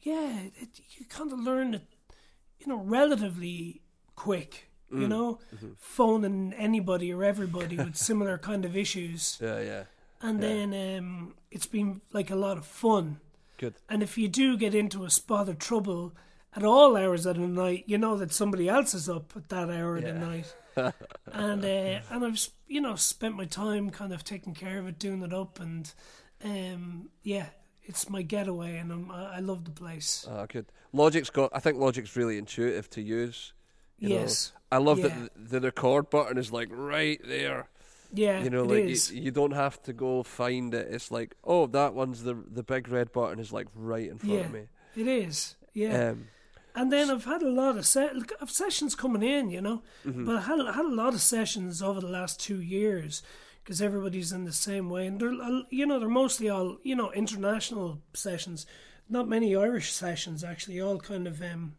yeah, 0.05 0.39
it, 0.63 0.69
you 0.99 1.05
kind 1.07 1.33
of 1.33 1.39
learn 1.41 1.75
it, 1.75 1.83
you 2.61 2.67
know, 2.67 2.79
relatively 2.79 3.83
quick. 4.15 4.71
Mm. 4.93 5.01
You 5.01 5.09
know, 5.09 5.39
Mm-hmm. 5.55 5.73
phoning 5.79 6.53
anybody 6.57 7.13
or 7.13 7.25
everybody 7.25 7.77
with 7.77 7.97
similar 8.11 8.39
kind 8.39 8.65
of 8.65 8.77
issues, 8.77 9.39
Yeah, 9.43 9.61
yeah. 9.61 9.85
and 10.21 10.41
then 10.43 10.73
um, 10.99 11.35
it's 11.51 11.67
been 11.67 12.01
like 12.13 12.31
a 12.31 12.37
lot 12.37 12.59
of 12.59 12.67
fun. 12.67 13.19
Good. 13.59 13.75
And 13.89 14.03
if 14.03 14.19
you 14.19 14.29
do 14.29 14.57
get 14.57 14.75
into 14.75 15.05
a 15.05 15.11
spot 15.11 15.49
of 15.49 15.59
trouble 15.59 16.13
at 16.55 16.63
all 16.65 16.97
hours 16.97 17.25
of 17.27 17.37
the 17.37 17.49
night, 17.49 17.85
you 17.87 17.99
know 17.99 18.17
that 18.19 18.33
somebody 18.33 18.69
else 18.69 18.95
is 18.95 19.09
up 19.09 19.33
at 19.37 19.49
that 19.49 19.71
hour 19.71 19.97
of 19.97 20.03
the 20.05 20.09
Yeah. 20.11 20.19
night. 20.19 20.55
and 21.33 21.65
uh, 21.65 22.01
and 22.11 22.25
I've 22.25 22.49
you 22.69 22.81
know 22.81 22.95
spent 22.97 23.37
my 23.37 23.47
time 23.47 23.91
kind 23.91 24.13
of 24.13 24.23
taking 24.23 24.55
care 24.55 24.79
of 24.79 24.87
it, 24.87 24.99
doing 24.99 25.23
it 25.23 25.33
up, 25.33 25.59
and 25.61 25.91
um, 26.45 27.09
yeah, 27.23 27.47
it's 27.85 28.09
my 28.09 28.23
getaway, 28.23 28.77
and 28.79 28.91
I'm, 28.93 29.11
I 29.11 29.37
I 29.37 29.41
love 29.41 29.65
the 29.65 29.71
place. 29.71 30.27
Ah, 30.31 30.47
good. 30.47 30.67
Logic's 30.93 31.31
got. 31.31 31.51
I 31.53 31.61
think 31.61 31.79
Logic's 31.79 32.17
really 32.17 32.39
intuitive 32.39 32.89
to 32.91 33.01
use. 33.03 33.53
you 33.99 34.09
know. 34.09 34.15
yes, 34.21 34.53
I 34.73 34.79
love 34.79 34.99
Yeah. 34.99 35.09
that 35.09 35.51
the, 35.51 35.61
record 35.61 36.11
button 36.11 36.37
is 36.39 36.51
like 36.53 36.69
right 36.71 37.21
there. 37.27 37.69
yeah, 38.13 38.43
You 38.43 38.51
know, 38.51 38.65
like 38.65 38.85
you, 38.89 38.99
you 39.25 39.31
don't 39.31 39.53
have 39.55 39.81
to 39.85 39.93
go 39.93 40.23
find 40.23 40.75
it. 40.75 40.89
It's 40.91 41.11
like, 41.11 41.37
oh, 41.45 41.67
that 41.69 41.95
one's 41.95 42.23
the 42.25 42.35
the 42.35 42.63
big 42.63 42.89
red 42.89 43.13
button 43.13 43.39
is 43.39 43.53
like 43.53 43.69
right 43.75 44.09
in 44.11 44.19
front 44.19 44.35
of 44.35 44.47
Yeah. 44.47 44.53
me. 44.53 44.63
It 44.97 45.07
is, 45.09 45.57
yeah. 45.73 46.11
Um, 46.11 46.29
And 46.77 46.91
then 46.93 47.09
I've 47.11 47.25
had 47.25 47.43
a 47.43 47.51
lot 47.63 47.77
of 47.79 47.85
se- 47.87 48.19
of 48.41 48.51
sessions 48.51 48.95
coming 48.97 49.23
in, 49.23 49.51
you 49.51 49.61
know, 49.61 49.83
Mm-hmm. 50.05 50.25
but 50.27 50.37
I 50.37 50.41
had 50.49 50.61
I 50.61 50.73
had 50.73 50.87
a 50.87 50.95
lot 51.03 51.15
of 51.15 51.21
sessions 51.21 51.81
over 51.83 52.01
the 52.01 52.09
last 52.19 52.41
two 52.47 52.61
years 52.61 53.23
because 53.65 53.81
everybody's 53.83 54.31
in 54.33 54.45
the 54.45 54.53
same 54.53 54.91
way, 54.91 55.07
and 55.07 55.19
they're 55.21 55.33
uh, 55.33 55.63
you 55.71 55.87
know 55.87 55.99
they're 55.99 56.09
mostly 56.09 56.49
all 56.51 56.79
you 56.83 56.95
know 56.95 57.11
international 57.13 58.03
sessions, 58.13 58.67
not 59.09 59.27
many 59.29 59.57
Irish 59.57 59.93
sessions 59.93 60.45
actually, 60.45 60.81
all 60.81 60.99
kind 60.99 61.27
of 61.27 61.41
um 61.43 61.77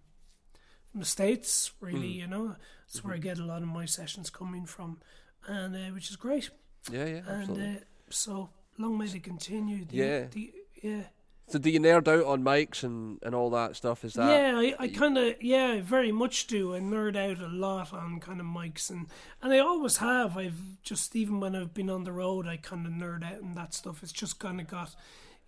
from 0.92 1.00
the 1.02 1.06
states 1.06 1.72
really, 1.80 2.14
Mm. 2.14 2.16
you 2.16 2.28
know. 2.28 2.56
That's 2.88 3.04
where 3.04 3.14
I 3.14 3.18
Mm-hmm. 3.18 3.24
get 3.24 3.40
a 3.40 3.46
lot 3.46 3.62
of 3.62 3.68
my 3.68 3.86
sessions 3.86 4.30
coming 4.30 4.66
from, 4.66 5.00
and 5.48 5.76
uh, 5.76 5.94
which 5.94 6.10
is 6.10 6.16
great. 6.16 6.50
yeah, 6.92 7.06
yeah, 7.06 7.22
And 7.28 7.50
absolutely. 7.50 7.76
uh, 7.78 7.80
so 8.10 8.50
long 8.78 8.98
may 8.98 9.08
they 9.08 9.20
continue. 9.20 9.86
The, 9.86 9.96
Yeah. 9.98 10.28
the, 10.32 10.54
yeah. 10.84 11.04
So 11.48 11.60
do 11.60 11.70
you 11.70 11.80
nerd 11.80 12.08
out 12.08 12.26
on 12.26 12.44
mics 12.44 12.84
and, 12.84 13.20
and 13.22 13.36
all 13.36 13.52
that 13.52 13.76
stuff? 13.76 14.04
Is 14.04 14.14
that 14.16 14.28
yeah, 14.28 14.58
I, 14.58 14.76
I 14.80 14.88
kind 14.88 15.18
of 15.18 15.42
yeah, 15.42 15.80
very 15.82 16.12
much 16.12 16.48
do. 16.48 16.76
I 16.76 16.80
nerd 16.80 17.16
out 17.16 17.40
a 17.40 17.48
lot 17.48 17.94
on 17.94 18.20
kind 18.20 18.40
of 18.40 18.48
mics 18.48 18.90
and 18.90 19.08
and 19.42 19.54
I 19.54 19.60
always 19.60 19.98
have. 19.98 20.38
I've 20.38 20.82
just 20.82 21.16
even 21.16 21.40
when 21.40 21.56
I've 21.56 21.74
been 21.74 21.90
on 21.90 22.04
the 22.04 22.12
road, 22.12 22.48
I 22.48 22.58
kind 22.58 22.88
of 22.88 22.94
nerd 22.94 23.24
out 23.24 23.42
and 23.42 23.56
that 23.56 23.74
stuff. 23.76 24.02
It's 24.02 24.12
just 24.12 24.40
kind 24.40 24.60
of 24.60 24.68
got 24.68 24.96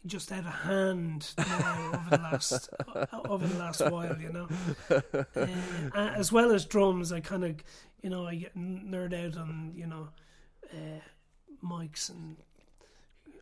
just 0.05 0.31
out 0.31 0.45
of 0.45 0.53
hand 0.53 1.33
now 1.37 1.91
over 1.93 2.09
the 2.11 2.23
last 2.23 2.69
over 3.27 3.47
the 3.47 3.57
last 3.57 3.81
while, 3.89 4.17
you 4.19 4.31
know. 4.31 4.47
Uh, 5.95 6.11
as 6.15 6.31
well 6.31 6.51
as 6.51 6.65
drums, 6.65 7.11
I 7.11 7.21
kind 7.21 7.43
of, 7.43 7.55
you 8.01 8.09
know, 8.09 8.27
I 8.27 8.35
get 8.35 8.55
nerd 8.55 9.13
out 9.13 9.37
on 9.37 9.73
you 9.75 9.87
know, 9.87 10.09
uh, 10.71 10.99
mics 11.63 12.09
and 12.09 12.37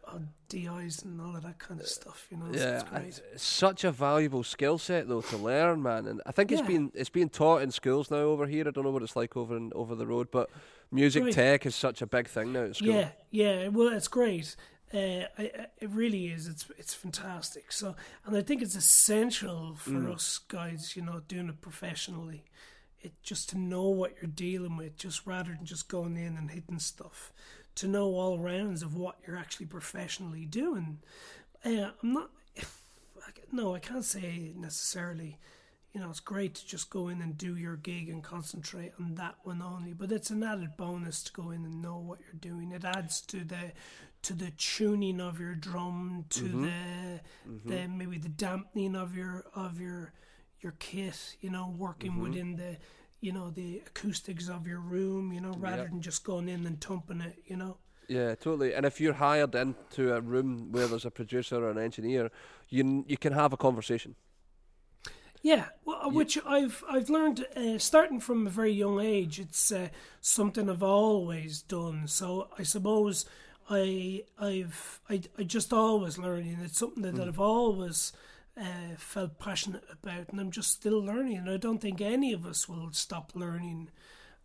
on 0.08 0.30
DIs 0.50 1.02
and 1.04 1.20
all 1.20 1.36
of 1.36 1.44
that 1.44 1.58
kind 1.60 1.80
of 1.80 1.88
stuff. 1.88 2.28
You 2.30 2.38
know, 2.38 2.46
Yeah, 2.54 2.76
it's 2.82 2.84
great. 2.90 3.22
it's, 3.34 3.44
such 3.44 3.84
a 3.84 3.92
valuable 3.92 4.44
skill 4.44 4.78
set 4.78 5.08
though 5.08 5.22
to 5.22 5.38
learn, 5.38 5.82
man. 5.82 6.06
And 6.08 6.22
I 6.26 6.32
think 6.32 6.52
it's 6.52 6.62
Yeah. 6.62 6.68
been 6.68 6.92
it's 6.94 7.10
being 7.10 7.30
taught 7.30 7.62
in 7.62 7.72
schools 7.72 8.12
now 8.12 8.18
over 8.18 8.46
here. 8.48 8.68
I 8.68 8.72
don't 8.72 8.84
know 8.84 8.92
what 8.92 9.04
it's 9.04 9.16
like 9.16 9.36
over 9.36 9.56
in, 9.58 9.72
over 9.76 9.96
the 9.96 10.06
road, 10.08 10.30
but 10.32 10.50
music 10.92 11.24
Right. 11.24 11.34
tech 11.34 11.66
is 11.66 11.76
such 11.76 12.02
a 12.02 12.08
big 12.08 12.28
thing 12.28 12.54
now 12.54 12.64
at 12.66 12.76
school. 12.76 12.90
Yeah, 12.90 13.12
yeah. 13.32 13.68
Well, 13.70 13.90
it's 13.90 14.08
great. 14.08 14.56
Uh, 14.94 14.98
I, 14.98 15.28
I- 15.40 15.68
it 15.82 15.90
really 15.90 16.28
is. 16.28 16.48
It's 16.48 16.66
it's 16.78 16.94
fantastic. 16.94 17.72
So, 17.72 17.96
and 18.26 18.38
I 18.38 18.42
think 18.42 18.62
it's 18.62 18.76
essential 18.76 19.76
for 19.76 19.90
Mm. 19.92 20.14
us 20.14 20.38
guys, 20.38 20.96
you 20.96 21.02
know, 21.02 21.22
doing 21.28 21.50
it 21.50 21.60
professionally. 21.62 22.46
It 23.02 23.22
just 23.22 23.50
to 23.50 23.58
know 23.58 23.88
what 23.90 24.16
you're 24.22 24.32
dealing 24.32 24.78
with, 24.78 24.98
just 24.98 25.26
rather 25.28 25.54
than 25.54 25.66
just 25.66 25.88
going 25.90 26.18
in 26.18 26.38
and 26.38 26.50
hitting 26.52 26.80
stuff. 26.80 27.32
To 27.76 27.88
know 27.88 28.16
all 28.16 28.40
rounds 28.40 28.82
of 28.84 28.96
what 28.96 29.18
you're 29.28 29.38
actually 29.38 29.66
professionally 29.66 30.46
doing. 30.46 31.00
Uh, 31.66 31.92
I'm 32.02 32.14
not. 32.14 32.30
No, 33.52 33.76
I 33.76 33.80
can't 33.80 34.06
say 34.06 34.54
necessarily. 34.56 35.40
You 35.94 36.02
know, 36.02 36.10
it's 36.10 36.20
great 36.20 36.56
to 36.56 36.66
just 36.66 36.90
go 36.90 37.08
in 37.08 37.22
and 37.22 37.38
do 37.38 37.56
your 37.56 37.78
gig 37.78 38.10
and 38.10 38.22
concentrate 38.22 38.92
on 39.00 39.16
that 39.16 39.36
one 39.44 39.62
only. 39.62 39.94
But 39.94 40.12
it's 40.12 40.30
an 40.30 40.44
added 40.44 40.76
bonus 40.78 41.24
to 41.24 41.34
go 41.34 41.52
in 41.52 41.64
and 41.64 41.82
know 41.82 41.98
what 41.98 42.20
you're 42.20 42.40
doing. 42.40 42.72
It 42.72 42.84
adds 42.84 43.22
to 43.22 43.44
the 43.44 43.72
to 44.24 44.34
the 44.34 44.52
tuning 44.52 45.22
of 45.22 45.40
your 45.40 45.56
drum, 45.56 46.26
to 46.32 46.44
mm-hmm. 46.44 46.64
the 46.64 47.22
mm-hmm. 47.48 47.70
the 47.70 47.88
maybe 47.88 48.18
the 48.18 48.30
dampening 48.30 48.96
of 48.96 49.16
your 49.16 49.46
of 49.54 49.80
your 49.80 50.14
your 50.60 50.74
kit. 50.80 51.38
You 51.42 51.50
know, 51.50 51.74
working 51.78 52.12
mm-hmm. 52.12 52.22
within 52.24 52.56
the 52.56 52.78
you 53.22 53.32
know 53.32 53.50
the 53.50 53.82
acoustics 53.88 54.50
of 54.50 54.68
your 54.68 54.80
room. 54.80 55.34
You 55.34 55.42
know, 55.42 55.54
rather 55.58 55.84
Yep. 55.84 55.90
than 55.92 56.02
just 56.02 56.24
going 56.24 56.50
in 56.50 56.66
and 56.66 56.80
thumping 56.82 57.22
it. 57.22 57.42
You 57.46 57.58
know. 57.58 57.78
Yeah, 58.08 58.36
totally. 58.36 58.74
And 58.76 58.86
if 58.86 59.02
you're 59.02 59.14
hired 59.14 59.56
into 59.56 60.14
a 60.14 60.22
room 60.22 60.72
where 60.72 60.88
there's 60.88 61.06
a 61.06 61.12
producer 61.12 61.56
or 61.66 61.72
an 61.72 61.80
engineer, 61.80 62.30
you 62.70 62.84
n- 62.84 63.06
you 63.08 63.18
can 63.18 63.34
have 63.34 63.52
a 63.54 63.58
conversation. 63.58 64.16
Yeah, 65.42 65.66
well, 65.86 66.10
which 66.10 66.40
I've 66.46 66.84
I've 66.90 67.10
learned 67.10 67.46
uh, 67.56 67.78
starting 67.78 68.20
from 68.20 68.48
a 68.48 68.50
very 68.50 68.72
young 68.72 69.00
age. 69.00 69.40
It's 69.40 69.72
uh, 69.72 69.90
something 70.20 70.70
I've 70.70 70.82
always 70.84 71.62
done. 71.62 72.08
So 72.08 72.48
I 72.58 72.64
suppose 72.64 73.26
I 73.70 74.24
I've 74.40 75.02
I, 75.08 75.22
I 75.38 75.44
just 75.44 75.72
always 75.72 76.18
learning. 76.18 76.58
It's 76.64 76.80
something 76.80 77.04
that, 77.04 77.16
that 77.16 77.28
I've 77.28 77.40
always 77.40 78.12
uh, 78.60 78.96
felt 78.98 79.40
passionate 79.40 79.84
about, 79.92 80.30
and 80.30 80.40
I'm 80.40 80.52
just 80.52 80.72
still 80.72 81.04
learning. 81.04 81.38
And 81.38 81.50
I 81.50 81.58
don't 81.58 81.80
think 81.80 82.02
any 82.02 82.34
of 82.34 82.46
us 82.46 82.70
will 82.70 82.92
stop 82.92 83.32
learning. 83.36 83.90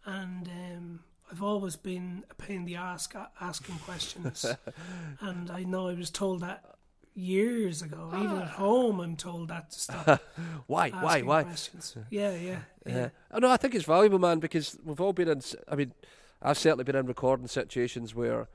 And 0.04 0.48
um, 0.48 1.00
I've 1.30 1.42
always 1.42 1.76
been 1.76 2.24
a 2.30 2.34
pain 2.34 2.58
in 2.58 2.64
the 2.64 2.76
ass 2.76 3.08
asking 3.40 3.76
questions, 3.78 4.46
and 5.20 5.50
I 5.50 5.62
know 5.62 5.88
I 5.88 5.94
was 5.94 6.10
told 6.10 6.40
that 6.40 6.64
years 7.14 7.82
ago. 7.82 8.10
Even 8.16 8.38
at 8.38 8.48
home, 8.48 9.00
I'm 9.00 9.16
told 9.16 9.48
that 9.48 9.70
to 9.70 9.78
stop 9.78 10.22
Why? 10.66 10.90
Why? 10.90 11.22
Why? 11.22 11.42
questions. 11.42 11.96
Yeah, 12.10 12.34
yeah, 12.34 12.38
yeah. 12.86 12.96
Yeah. 12.96 13.08
Oh, 13.30 13.38
no, 13.38 13.50
I 13.50 13.56
think 13.56 13.74
it's 13.74 13.84
valuable, 13.84 14.18
man, 14.18 14.38
because 14.38 14.76
we've 14.84 15.00
all 15.00 15.12
been 15.12 15.28
in. 15.28 15.40
I 15.68 15.76
mean, 15.76 15.92
I've 16.42 16.58
certainly 16.58 16.84
been 16.84 16.96
in 16.96 17.06
recording 17.06 17.46
situations 17.46 18.14
where 18.14 18.48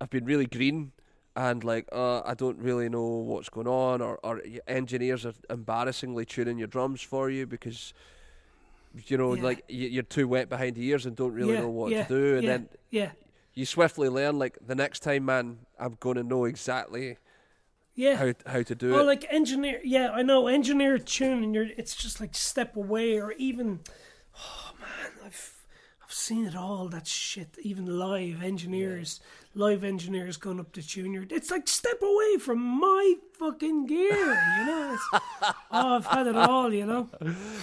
I've 0.00 0.10
been 0.10 0.24
really 0.24 0.46
green 0.46 0.92
and 1.36 1.62
like, 1.64 1.88
uh, 1.92 2.20
I 2.22 2.34
don't 2.34 2.58
really 2.58 2.88
know 2.88 3.06
what's 3.06 3.48
going 3.48 3.68
on, 3.68 4.00
or, 4.02 4.18
or 4.24 4.42
engineers 4.66 5.24
are 5.24 5.34
embarrassingly 5.48 6.24
tuning 6.26 6.58
your 6.58 6.68
drums 6.68 7.02
for 7.02 7.30
you 7.30 7.46
because. 7.46 7.92
You 9.06 9.16
know, 9.16 9.34
Yeah. 9.34 9.42
like 9.44 9.64
you're 9.68 10.02
too 10.02 10.26
wet 10.26 10.48
behind 10.48 10.74
the 10.74 10.84
ears 10.84 11.06
and 11.06 11.14
don't 11.14 11.32
really 11.32 11.52
Yeah, 11.52 11.60
know 11.60 11.68
what 11.70 11.92
yeah, 11.92 12.02
to 12.02 12.08
do, 12.08 12.38
and 12.38 12.48
then 12.48 12.68
yeah, 12.90 13.12
you 13.54 13.64
swiftly 13.64 14.08
learn. 14.08 14.36
Like 14.36 14.58
the 14.66 14.74
next 14.74 15.04
time, 15.04 15.26
man, 15.26 15.60
I'm 15.78 15.96
going 16.00 16.16
to 16.16 16.24
know 16.24 16.44
exactly 16.44 17.16
yeah. 17.94 18.16
how 18.16 18.32
how 18.46 18.62
to 18.62 18.74
do 18.74 18.92
Oh, 18.92 18.98
it. 18.98 19.04
like 19.04 19.24
engineer. 19.30 19.80
Yeah, 19.84 20.10
I 20.10 20.22
know 20.22 20.48
engineer 20.48 20.98
tune, 20.98 21.44
and 21.44 21.54
you're. 21.54 21.68
It's 21.76 21.94
just 21.94 22.20
like 22.20 22.34
step 22.34 22.74
away, 22.74 23.16
or 23.20 23.30
even. 23.38 23.78
Oh 24.36 24.72
man, 24.80 25.12
I've 25.24 25.54
I've 26.10 26.14
seen 26.14 26.44
it 26.44 26.56
all. 26.56 26.88
That 26.88 27.06
shit. 27.06 27.56
Even 27.62 27.86
live 28.00 28.42
engineers, 28.42 29.20
live 29.54 29.84
engineers 29.84 30.36
going 30.36 30.58
up 30.58 30.72
to 30.72 30.82
junior. 30.82 31.24
It's 31.30 31.52
like 31.52 31.68
step 31.68 32.02
away 32.02 32.36
from 32.40 32.58
my 32.58 33.14
fucking 33.38 33.86
gear. 33.86 34.10
You 34.58 34.66
know. 34.66 34.94
It's, 34.94 35.08
oh, 35.70 35.94
I've 35.96 36.06
had 36.06 36.26
it 36.26 36.34
all. 36.34 36.74
You 36.74 36.84
know. 36.86 37.08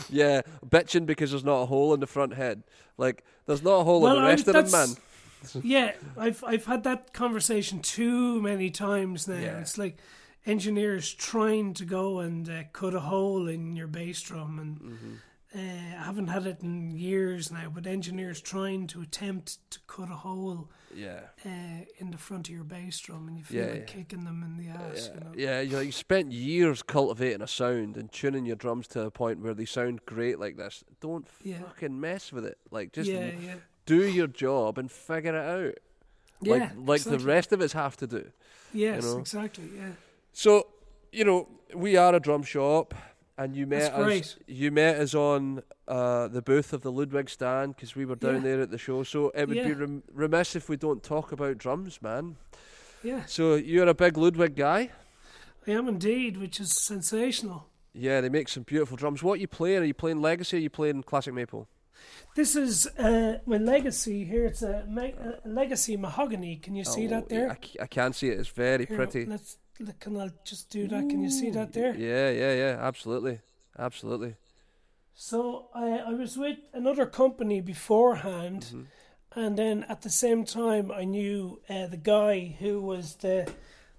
Yeah, 0.09 0.43
bitching 0.65 1.05
because 1.05 1.31
there's 1.31 1.43
not 1.43 1.63
a 1.63 1.65
hole 1.65 1.93
in 1.93 1.99
the 1.99 2.07
front 2.07 2.35
head. 2.35 2.63
Like 2.97 3.25
there's 3.47 3.63
not 3.63 3.81
a 3.81 3.83
hole 3.83 3.99
Well, 3.99 4.15
in 4.15 4.21
the 4.21 4.27
I- 4.27 4.31
rest 4.31 4.47
of 4.47 4.53
them, 4.53 4.71
man. 4.71 5.61
yeah, 5.63 5.91
I've 6.17 6.41
I've 6.45 6.65
had 6.65 6.83
that 6.85 7.11
conversation 7.11 7.81
too 7.81 8.41
many 8.41 8.69
times 8.71 9.27
now. 9.27 9.39
Yeah. 9.39 9.59
It's 9.59 9.77
like 9.77 9.97
engineers 10.45 11.13
trying 11.13 11.73
to 11.73 11.83
go 11.83 12.19
and 12.19 12.49
uh, 12.49 12.63
cut 12.71 12.93
a 12.93 13.01
hole 13.01 13.49
in 13.49 13.75
your 13.75 13.87
bass 13.87 14.21
drum, 14.21 14.57
and 14.57 14.79
Mm-hmm. 14.79 15.13
Uh, 15.55 15.59
I 15.59 16.03
haven't 16.03 16.27
had 16.27 16.45
it 16.45 16.61
in 16.61 16.91
years 16.91 17.51
now. 17.51 17.69
But 17.73 17.87
engineers 17.87 18.41
trying 18.41 18.87
to 18.87 19.01
attempt 19.01 19.59
to 19.71 19.79
cut 19.87 20.09
a 20.09 20.15
hole 20.15 20.69
Yeah. 20.93 21.21
uh, 21.45 21.85
in 21.99 22.11
the 22.11 22.17
front 22.17 22.49
of 22.49 22.53
your 22.53 22.63
bass 22.63 22.99
drum, 22.99 23.27
and 23.27 23.37
you 23.37 23.43
feel 23.43 23.65
Yeah, 23.65 23.71
like 23.71 23.89
yeah. 23.89 23.95
kicking 23.95 24.23
them 24.25 24.43
in 24.43 24.57
the 24.57 24.69
ass. 24.71 25.09
You 25.13 25.19
know? 25.21 25.31
Yeah, 25.35 25.61
you, 25.61 25.71
know, 25.71 25.79
you 25.79 25.91
spent 25.91 26.31
years 26.31 26.83
cultivating 26.83 27.41
a 27.41 27.47
sound 27.47 27.95
and 27.97 28.11
tuning 28.11 28.45
your 28.45 28.55
drums 28.57 28.87
to 28.89 29.01
a 29.03 29.11
point 29.11 29.39
where 29.39 29.53
they 29.53 29.65
sound 29.65 30.05
great 30.05 30.39
like 30.39 30.57
this. 30.57 30.83
Don't 30.99 31.27
Yeah. 31.43 31.59
fucking 31.59 31.99
mess 31.99 32.31
with 32.33 32.45
it. 32.45 32.57
Like 32.71 32.91
just 32.93 33.09
yeah, 33.09 33.31
yeah, 33.41 33.55
do 33.85 34.05
your 34.05 34.27
job 34.27 34.77
and 34.77 34.91
figure 34.91 35.35
it 35.35 35.65
out. 35.65 35.75
Like 36.41 36.61
yeah. 36.61 36.71
like 36.75 37.01
the 37.03 37.13
exactly. 37.15 37.25
rest 37.25 37.51
of 37.53 37.61
us 37.61 37.73
have 37.73 37.97
to 37.97 38.07
do. 38.07 38.31
Yes, 38.73 39.03
know. 39.03 39.17
exactly. 39.19 39.69
Yeah. 39.75 39.91
So, 40.33 40.67
you 41.11 41.23
know, 41.23 41.47
we 41.73 41.95
are 41.97 42.13
a 42.13 42.19
drum 42.19 42.43
shop, 42.43 42.93
and 43.37 43.55
you 43.55 43.67
met 43.67 43.79
That's 43.81 43.95
us. 43.95 44.03
great. 44.03 44.37
You 44.47 44.71
met 44.71 44.97
us 44.99 45.13
on 45.13 45.61
uh, 45.87 46.27
the 46.27 46.41
booth 46.41 46.73
of 46.73 46.81
the 46.81 46.91
Ludwig 46.91 47.29
stand 47.29 47.75
because 47.75 47.95
we 47.95 48.05
were 48.05 48.15
down 48.15 48.35
Yeah. 48.35 48.39
there 48.41 48.61
at 48.61 48.71
the 48.71 48.77
show. 48.77 49.03
So 49.03 49.29
it 49.29 49.47
would 49.47 49.55
be 49.63 49.73
rem- 49.73 50.03
remiss 50.11 50.55
if 50.55 50.69
we 50.69 50.77
don't 50.77 51.03
talk 51.03 51.31
about 51.31 51.57
drums, 51.57 52.01
man. 52.01 52.35
Yeah, 53.03 53.25
So 53.25 53.55
you're 53.55 53.87
a 53.87 53.93
big 53.93 54.17
Ludwig 54.17 54.55
guy. 54.55 54.89
I 55.67 55.71
am 55.71 55.87
indeed, 55.87 56.37
which 56.37 56.59
is 56.59 56.73
sensational. 56.73 57.67
Yeah, 57.93 58.21
they 58.21 58.29
make 58.29 58.49
some 58.49 58.63
beautiful 58.63 58.97
drums. 58.97 59.21
What 59.23 59.33
are 59.33 59.41
you 59.41 59.47
playing? 59.47 59.81
Are 59.81 59.85
you 59.85 59.93
playing 59.93 60.21
Legacy? 60.21 60.57
Or 60.57 60.59
are 60.59 60.63
you 60.63 60.69
playing 60.69 61.03
Classic 61.03 61.33
Maple? 61.33 61.67
This 62.35 62.55
is 62.55 62.87
uh, 62.99 63.39
legacy 63.47 64.23
here. 64.25 64.45
It's 64.45 64.61
a, 64.61 64.85
a 65.45 65.47
legacy 65.49 65.97
mahogany. 65.97 66.55
Can 66.57 66.75
you 66.75 66.83
see 66.83 67.05
Oh, 67.07 67.09
that 67.09 67.29
there? 67.29 67.49
I, 67.51 67.57
c- 67.65 67.79
I 67.81 67.87
can 67.87 68.13
see 68.13 68.29
it. 68.29 68.39
It's 68.39 68.49
very 68.49 68.85
Here, 68.85 68.95
pretty. 68.97 69.25
Let's 69.25 69.57
look, 69.79 69.99
can 69.99 70.17
I 70.19 70.29
just 70.43 70.69
do 70.69 70.87
that? 70.87 71.09
Can 71.09 71.21
you 71.23 71.29
see 71.31 71.49
that 71.51 71.73
there? 71.73 71.95
Yeah, 71.95 72.29
yeah, 72.29 72.53
yeah. 72.53 72.77
Absolutely, 72.79 73.39
absolutely. 73.77 74.35
So 75.15 75.69
I 75.73 75.97
I 75.97 76.13
was 76.13 76.37
with 76.37 76.57
another 76.73 77.05
company 77.07 77.61
beforehand, 77.61 78.61
Mm-hmm. 78.69 78.83
and 79.39 79.57
then 79.57 79.83
at 79.89 80.01
the 80.01 80.09
same 80.09 80.45
time 80.45 80.91
I 80.91 81.03
knew 81.05 81.59
uh, 81.69 81.87
the 81.87 81.97
guy 81.97 82.55
who 82.59 82.81
was 82.81 83.15
the 83.15 83.51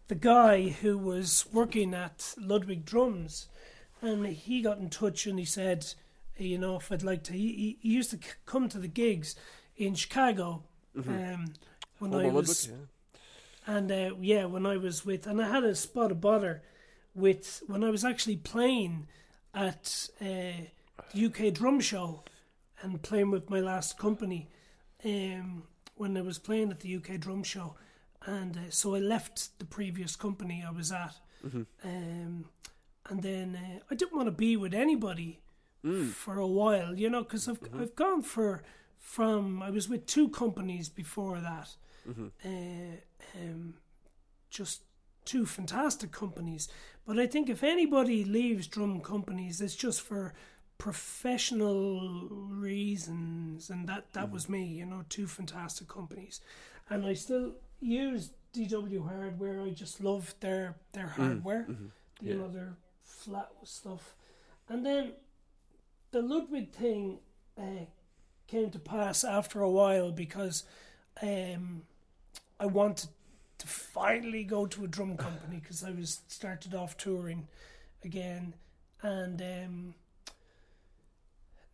the 0.07 0.15
guy 0.15 0.69
who 0.69 0.97
was 0.97 1.45
working 1.53 1.93
at 1.95 2.35
Ludwig 2.39 2.85
Drums, 2.85 3.49
and 4.01 4.27
he 4.27 4.63
got 4.63 4.79
in 4.79 4.89
touch 4.91 5.27
and 5.27 5.39
he 5.39 5.45
said, 5.45 5.95
you 6.39 6.59
know, 6.59 6.77
if 6.77 6.91
I'd 6.93 7.03
like 7.03 7.25
to. 7.25 7.33
He, 7.33 7.79
he, 7.81 7.89
used 7.89 8.11
to 8.11 8.17
c- 8.17 8.35
come 8.47 8.69
to 8.69 8.79
the 8.79 8.89
gigs 8.89 9.35
in 9.77 9.95
Chicago. 9.95 10.63
Um, 10.97 11.53
when 11.99 12.15
I 12.15 12.29
was 12.29 12.69
yeah. 12.69 13.75
and 13.77 13.93
uh, 13.93 14.15
yeah, 14.21 14.47
when 14.47 14.67
I 14.67 14.77
was 14.77 15.05
with, 15.05 15.27
and 15.27 15.41
I 15.41 15.49
had 15.49 15.65
a 15.65 15.75
spot 15.75 16.11
of 16.11 16.21
bother 16.21 16.63
with 17.15 17.63
when 17.67 17.85
I 17.85 17.91
was 17.91 18.05
actually 18.05 18.37
playing 18.37 19.07
at 19.55 20.09
uh, 20.21 20.65
the 21.13 21.27
UK 21.27 21.53
Drum 21.53 21.81
Show 21.81 22.25
and 22.83 23.03
playing 23.03 23.31
with 23.31 23.51
my 23.51 23.61
last 23.61 23.99
company. 23.99 24.49
Um, 25.05 25.65
when 25.95 26.17
I 26.17 26.21
was 26.21 26.39
playing 26.39 26.71
at 26.71 26.81
the 26.81 26.97
UK 26.97 27.19
Drum 27.19 27.43
Show, 27.43 27.75
and 28.25 28.57
uh, 28.57 28.71
so 28.71 28.95
I 28.95 28.99
left 28.99 29.59
the 29.59 29.65
previous 29.65 30.17
company 30.17 30.65
I 30.67 30.71
was 30.71 30.93
at, 30.93 31.15
um, 31.85 32.45
and 33.09 33.23
then 33.23 33.57
uh, 33.57 33.79
I 33.91 33.95
didn't 33.95 34.17
want 34.17 34.27
to 34.27 34.33
be 34.33 34.57
with 34.57 34.75
anybody 34.75 35.41
Mm. 35.85 36.11
for 36.11 36.39
a 36.39 36.47
while, 36.47 36.99
you 36.99 37.09
know, 37.09 37.23
because 37.23 37.49
I've 37.49 37.61
mm-hmm. 37.61 37.81
I've 37.81 37.95
gone 37.95 38.23
for 38.23 38.63
from 38.99 39.63
I 39.63 39.71
was 39.71 39.89
with 39.89 40.07
two 40.07 40.29
companies 40.29 40.89
before 40.89 41.41
that 41.41 41.69
mm-hmm. 42.09 42.27
uh, 42.45 43.41
um, 43.41 43.75
just 44.51 44.83
two 45.25 45.47
fantastic 45.47 46.11
companies. 46.11 46.69
But 47.07 47.19
I 47.19 47.27
think 47.27 47.49
if 47.49 47.63
anybody 47.63 48.25
leaves 48.25 48.67
drum 48.67 49.01
companies, 49.01 49.61
it's 49.61 49.77
just 49.77 50.01
for 50.03 50.35
professional 50.79 52.29
reasons, 52.31 53.71
and 53.71 53.89
that 53.89 54.13
that 54.13 54.25
mm-hmm. 54.25 54.33
was 54.33 54.49
me. 54.49 54.65
You 54.65 54.87
know, 54.87 55.05
two 55.09 55.27
fantastic 55.27 55.89
companies, 55.89 56.41
and 56.89 57.07
I 57.07 57.15
still 57.15 57.55
use 57.81 58.31
DW 58.55 59.07
hardware. 59.09 59.63
I 59.63 59.71
just 59.71 60.03
love 60.03 60.35
their 60.41 60.77
their 60.93 61.07
mm. 61.07 61.17
hardware. 61.17 61.67
You 62.21 62.35
know 62.35 62.49
their 62.49 62.77
flat 63.05 63.51
stuff, 63.65 64.15
and 64.69 64.85
then 64.85 65.13
the 66.11 66.23
Ludwig 66.23 66.71
thing 66.71 67.19
uh, 67.59 67.85
came 68.47 68.71
to 68.71 68.79
pass 68.79 69.25
after 69.25 69.61
a 69.61 69.71
while 69.71 70.11
because 70.11 70.65
um, 71.23 71.83
I 72.59 72.67
wanted 72.67 73.11
to 73.59 73.67
finally 73.67 74.45
go 74.45 74.67
to 74.67 74.85
a 74.85 74.89
drum 74.89 75.17
company 75.17 75.61
because 75.61 75.85
I 75.85 75.91
was 75.91 76.21
started 76.29 76.75
off 76.75 76.97
touring 76.97 77.49
again, 78.05 78.55
and 79.03 79.43
um, 79.43 79.95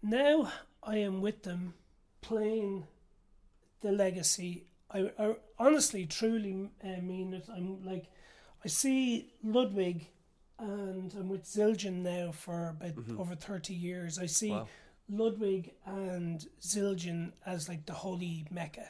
now 0.03 0.51
I 0.83 0.97
am 0.97 1.21
with 1.21 1.43
them 1.43 1.75
playing 2.21 2.87
the 3.83 3.93
legacy. 3.93 4.65
I, 4.91 5.11
I 5.19 5.35
honestly, 5.59 6.07
truly 6.07 6.71
uh, 6.83 7.01
mean 7.03 7.35
it. 7.35 7.47
I'm 7.55 7.85
like, 7.85 8.07
I 8.65 8.69
see 8.69 9.33
Ludwig, 9.43 10.09
and 10.59 11.13
I'm 11.19 11.29
with 11.29 11.45
Zildjian 11.45 12.03
now 12.03 12.33
for 12.33 12.69
about 12.69 12.93
over 13.19 13.35
thirty 13.35 13.75
years. 13.75 14.19
I 14.19 14.27
see 14.27 14.51
Wow. 14.51 14.69
Ludwig 15.09 15.73
and 15.85 16.47
Zildjian 16.61 17.33
as 17.45 17.69
like 17.69 17.87
the 17.87 17.93
holy 17.93 18.47
mecca. 18.51 18.89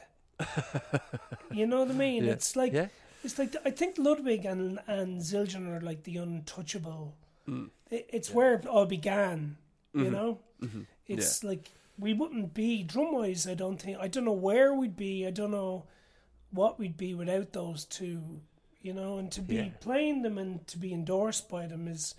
you 1.51 1.65
know 1.67 1.79
what 1.81 1.91
I 1.91 1.93
mean? 1.93 2.23
Yeah. 2.25 2.31
It's 2.33 2.55
like 2.55 2.73
Yeah. 2.73 2.87
it's 3.23 3.37
like 3.39 3.55
I 3.65 3.71
think 3.71 3.97
Ludwig 3.97 4.45
and 4.45 4.79
and 4.87 5.21
Zildjian 5.21 5.67
are 5.75 5.81
like 5.81 6.03
the 6.03 6.17
untouchable. 6.17 7.15
Mm. 7.47 7.69
It, 7.89 8.09
it's 8.11 8.31
where 8.31 8.53
it 8.55 8.65
all 8.65 8.85
began. 8.85 9.57
Mm-hmm. 9.95 10.05
You 10.05 10.11
know, 10.11 10.39
it's 11.07 11.43
like 11.43 11.71
we 11.97 12.13
wouldn't 12.13 12.53
be 12.53 12.83
drum 12.83 13.13
wise. 13.13 13.47
I 13.47 13.53
don't 13.53 13.81
think. 13.81 13.97
I 13.99 14.07
don't 14.07 14.25
know 14.25 14.33
where 14.33 14.73
we'd 14.73 14.95
be. 14.97 15.25
I 15.25 15.31
don't 15.31 15.51
know 15.51 15.85
what 16.51 16.77
we'd 16.79 16.97
be 16.97 17.13
without 17.13 17.53
those 17.53 17.85
two. 17.85 18.41
You 18.85 18.93
know, 18.93 19.17
and 19.17 19.31
to 19.31 19.41
be 19.41 19.55
Yeah. 19.55 19.69
playing 19.79 20.21
them 20.21 20.37
and 20.37 20.65
to 20.67 20.77
be 20.77 20.93
endorsed 20.93 21.49
by 21.49 21.65
them 21.65 21.87
is 21.87 22.13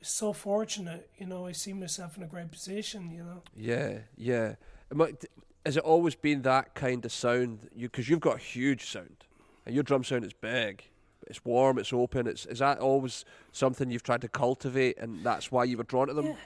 so 0.00 0.32
fortunate. 0.32 1.10
You 1.18 1.26
know, 1.26 1.44
I 1.44 1.52
see 1.52 1.74
myself 1.74 2.16
in 2.16 2.22
a 2.22 2.26
great 2.26 2.50
position. 2.50 3.10
You 3.10 3.24
know. 3.24 3.42
Yeah, 3.54 3.98
yeah. 4.16 4.54
Am 4.90 5.02
I- 5.02 5.10
d- 5.10 5.28
Has 5.66 5.76
it 5.76 5.82
always 5.82 6.14
been 6.14 6.40
that 6.42 6.74
kind 6.74 7.04
of 7.04 7.12
sound? 7.12 7.68
You 7.74 7.88
because 7.90 8.08
you've 8.08 8.20
got 8.20 8.36
a 8.36 8.38
huge 8.38 8.86
sound, 8.88 9.26
and 9.66 9.74
your 9.74 9.84
drum 9.84 10.02
sound 10.02 10.24
is 10.24 10.32
big. 10.32 10.84
It's 11.26 11.44
warm. 11.44 11.76
It's 11.78 11.92
open. 11.92 12.26
It's 12.26 12.46
is 12.46 12.60
that 12.60 12.78
always 12.78 13.26
something 13.52 13.90
you've 13.90 14.02
tried 14.04 14.22
to 14.22 14.28
cultivate, 14.28 14.96
and 14.96 15.22
that's 15.22 15.52
why 15.52 15.64
you 15.64 15.76
were 15.76 15.84
drawn 15.84 16.06
to 16.08 16.14
them? 16.14 16.26
Yeah. 16.26 16.36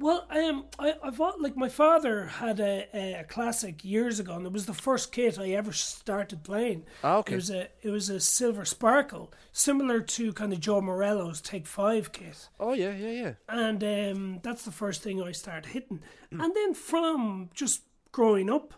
Well, 0.00 0.26
um, 0.30 0.64
I, 0.78 0.94
I've 1.02 1.20
like 1.38 1.56
my 1.56 1.68
father 1.68 2.26
had 2.26 2.58
a, 2.58 2.88
a, 3.20 3.24
classic 3.24 3.84
years 3.84 4.18
ago, 4.18 4.34
and 4.34 4.44
it 4.44 4.52
was 4.52 4.66
the 4.66 4.74
first 4.74 5.12
kit 5.12 5.38
I 5.38 5.50
ever 5.50 5.72
started 5.72 6.42
playing. 6.42 6.84
Ah, 7.04 7.18
okay. 7.18 7.34
It 7.34 7.36
was 7.36 7.50
a 7.50 7.68
it 7.82 7.90
was 7.90 8.08
a 8.10 8.18
silver 8.18 8.64
sparkle, 8.64 9.32
similar 9.52 10.00
to 10.00 10.32
kind 10.32 10.52
of 10.52 10.60
Joe 10.60 10.80
Morello's 10.80 11.40
Take 11.40 11.66
Five 11.66 12.12
kit, 12.12 12.48
Oh 12.58 12.72
yeah, 12.72 12.92
yeah, 12.94 13.10
yeah. 13.10 13.32
and 13.48 13.84
um, 13.84 14.40
that's 14.42 14.64
the 14.64 14.72
first 14.72 15.02
thing 15.02 15.22
I 15.22 15.32
started 15.32 15.66
hitting. 15.70 16.00
Mm. 16.32 16.44
And 16.44 16.54
then 16.56 16.74
from 16.74 17.50
just 17.54 17.82
growing 18.10 18.50
up, 18.50 18.74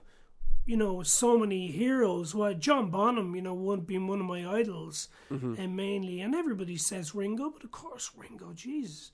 you 0.67 0.77
know, 0.77 1.03
so 1.03 1.39
many 1.39 1.69
heroes. 1.71 2.35
Well, 2.35 2.53
John 2.55 2.91
Bonham, 2.91 3.35
you 3.35 3.43
know, 3.43 3.55
one 3.55 3.81
being 3.81 4.07
one 4.07 4.21
of 4.21 4.27
my 4.27 4.47
idols, 4.47 5.09
Mm-hmm. 5.31 5.55
and 5.59 5.75
mainly, 5.75 6.21
and 6.21 6.35
everybody 6.35 6.77
says 6.77 7.15
Ringo, 7.15 7.51
but 7.51 7.65
of 7.65 7.71
course 7.73 8.11
Ringo, 8.17 8.53
Jesus. 8.53 9.11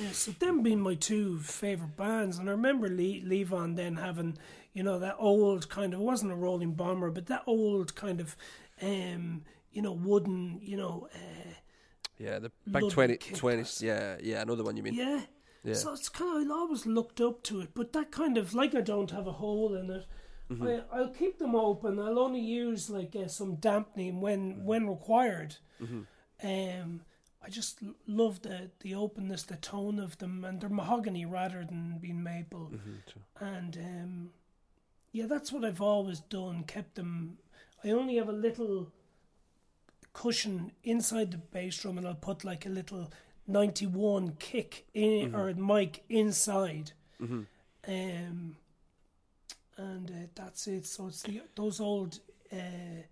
Yeah, 0.00 0.12
so 0.12 0.30
them 0.32 0.62
being 0.62 0.80
my 0.80 0.94
two 0.94 1.38
favorite 1.40 1.96
bands, 1.96 2.38
and 2.38 2.48
I 2.48 2.52
remember 2.52 2.88
Le- 2.88 3.22
Levon 3.22 3.76
then 3.76 3.96
having, 3.96 4.38
you 4.72 4.82
know, 4.82 4.98
that 5.00 5.16
old 5.18 5.68
kind 5.68 5.94
of 5.94 6.00
it 6.00 6.02
wasn't 6.02 6.32
a 6.32 6.36
rolling 6.36 6.72
bomber, 6.74 7.10
but 7.10 7.26
that 7.26 7.42
old 7.46 7.94
kind 7.94 8.20
of, 8.20 8.36
um, 8.82 9.42
you 9.72 9.82
know, 9.82 9.92
wooden, 9.92 10.60
you 10.62 10.76
know, 10.76 11.08
uh, 11.14 11.50
Yeah, 12.18 12.38
the 12.38 12.50
back 12.66 12.82
Ludwig 12.82 12.92
20, 12.92 13.16
kit 13.16 13.36
20 13.36 13.58
was- 13.58 13.82
Yeah, 13.82 14.16
yeah. 14.22 14.42
another 14.42 14.62
one 14.64 14.76
you 14.76 14.82
mean. 14.82 14.94
yeah. 14.94 15.22
Yeah. 15.64 15.72
So 15.74 15.94
it's 15.94 16.10
kind 16.10 16.42
of 16.44 16.50
I 16.50 16.54
always 16.60 16.84
looked 16.84 17.20
up 17.22 17.42
to 17.44 17.60
it, 17.62 17.70
but 17.74 17.92
that 17.94 18.10
kind 18.12 18.36
of 18.36 18.52
like 18.54 18.74
I 18.74 18.82
don't 18.82 19.10
have 19.12 19.26
a 19.26 19.32
hole 19.32 19.74
in 19.74 19.88
it. 19.90 20.04
Mm-hmm. 20.50 20.62
I, 20.66 20.82
I'll 20.92 21.08
keep 21.08 21.38
them 21.38 21.54
open. 21.54 21.98
I'll 21.98 22.18
only 22.18 22.40
use 22.40 22.90
like 22.90 23.16
uh, 23.16 23.28
some 23.28 23.54
dampening 23.56 24.20
when 24.20 24.64
when 24.66 24.86
required. 24.88 25.56
Mm-hmm. 25.82 26.02
Um, 26.46 27.00
I 27.46 27.50
just 27.50 27.78
love 28.06 28.40
the 28.42 28.70
the 28.80 28.94
openness, 28.94 29.42
the 29.42 29.56
tone 29.56 29.98
of 29.98 30.16
them, 30.18 30.44
and 30.44 30.60
they're 30.60 30.68
mahogany 30.70 31.26
rather 31.26 31.64
than 31.64 31.98
being 32.00 32.22
maple. 32.22 32.70
Mm-hmm, 32.72 33.44
And 33.44 33.76
um, 33.76 34.30
yeah, 35.12 35.26
that's 35.26 35.52
what 35.52 35.64
I've 35.64 35.80
always 35.82 36.20
done. 36.20 36.64
Kept 36.64 36.94
them. 36.94 37.38
I 37.84 37.90
only 37.90 38.16
have 38.16 38.28
a 38.30 38.32
little 38.32 38.90
cushion 40.12 40.72
inside 40.84 41.30
the 41.32 41.38
bass 41.38 41.76
drum, 41.82 41.98
and 41.98 42.06
I'll 42.06 42.14
put 42.14 42.44
like 42.44 42.64
a 42.66 42.70
little 42.70 43.12
ninety-one 43.46 44.36
kick 44.38 44.86
in 44.94 45.34
or 45.34 45.52
mic 45.54 46.04
inside. 46.08 46.92
Um, 47.86 48.56
and 49.76 50.10
uh, 50.10 50.26
that's 50.34 50.66
it. 50.66 50.86
So 50.86 51.08
it's 51.08 51.22
the 51.22 51.42
those 51.56 51.80
old 51.80 52.20
uh, 52.52 53.02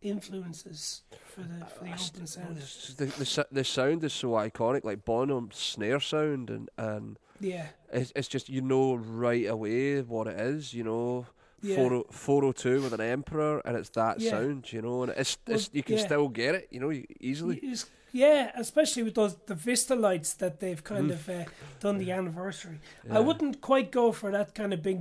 influences 0.00 1.02
for 1.26 1.40
the 1.42 1.64
for 1.66 1.84
the 1.84 1.90
open 1.92 2.26
sound. 2.26 2.56
The, 2.56 3.04
the 3.06 3.46
the 3.52 3.64
sound 3.64 4.04
is 4.04 4.12
so 4.12 4.28
iconic, 4.30 4.84
like 4.84 5.04
Bonham's 5.04 5.56
snare 5.56 6.00
sound, 6.00 6.50
and 6.50 6.68
and 6.76 7.18
Yeah, 7.40 7.66
it's 7.92 8.12
it's 8.16 8.28
just 8.28 8.48
you 8.48 8.60
know 8.60 8.94
right 8.96 9.46
away 9.46 10.00
what 10.02 10.26
it 10.26 10.38
is. 10.40 10.74
You 10.74 10.84
know, 10.84 11.26
Yeah. 11.62 11.76
40 11.76 12.02
402 12.10 12.82
with 12.82 12.92
an 12.92 13.00
emperor, 13.00 13.60
and 13.64 13.76
it's 13.76 13.90
that 13.90 14.20
Yeah. 14.20 14.30
sound. 14.30 14.72
You 14.72 14.82
know, 14.82 15.02
and 15.02 15.12
it's, 15.16 15.36
Well, 15.46 15.56
it's 15.56 15.70
you 15.72 15.82
can 15.82 15.96
yeah. 15.98 16.04
still 16.04 16.28
get 16.28 16.54
it. 16.54 16.68
You 16.70 16.80
know, 16.80 16.92
easily. 17.20 17.56
It's- 17.58 17.86
yeah, 18.10 18.52
especially 18.54 19.02
with 19.02 19.14
those 19.14 19.36
the 19.46 19.54
Vistalites 19.54 20.34
that 20.38 20.60
they've 20.60 20.82
kind 20.82 21.10
of 21.10 21.28
uh, 21.28 21.44
done 21.78 21.98
the 21.98 22.10
anniversary. 22.10 22.80
I 23.10 23.20
wouldn't 23.20 23.60
quite 23.60 23.90
go 23.92 24.12
for 24.12 24.30
that 24.32 24.54
kind 24.54 24.72
of 24.72 24.82
big 24.82 25.00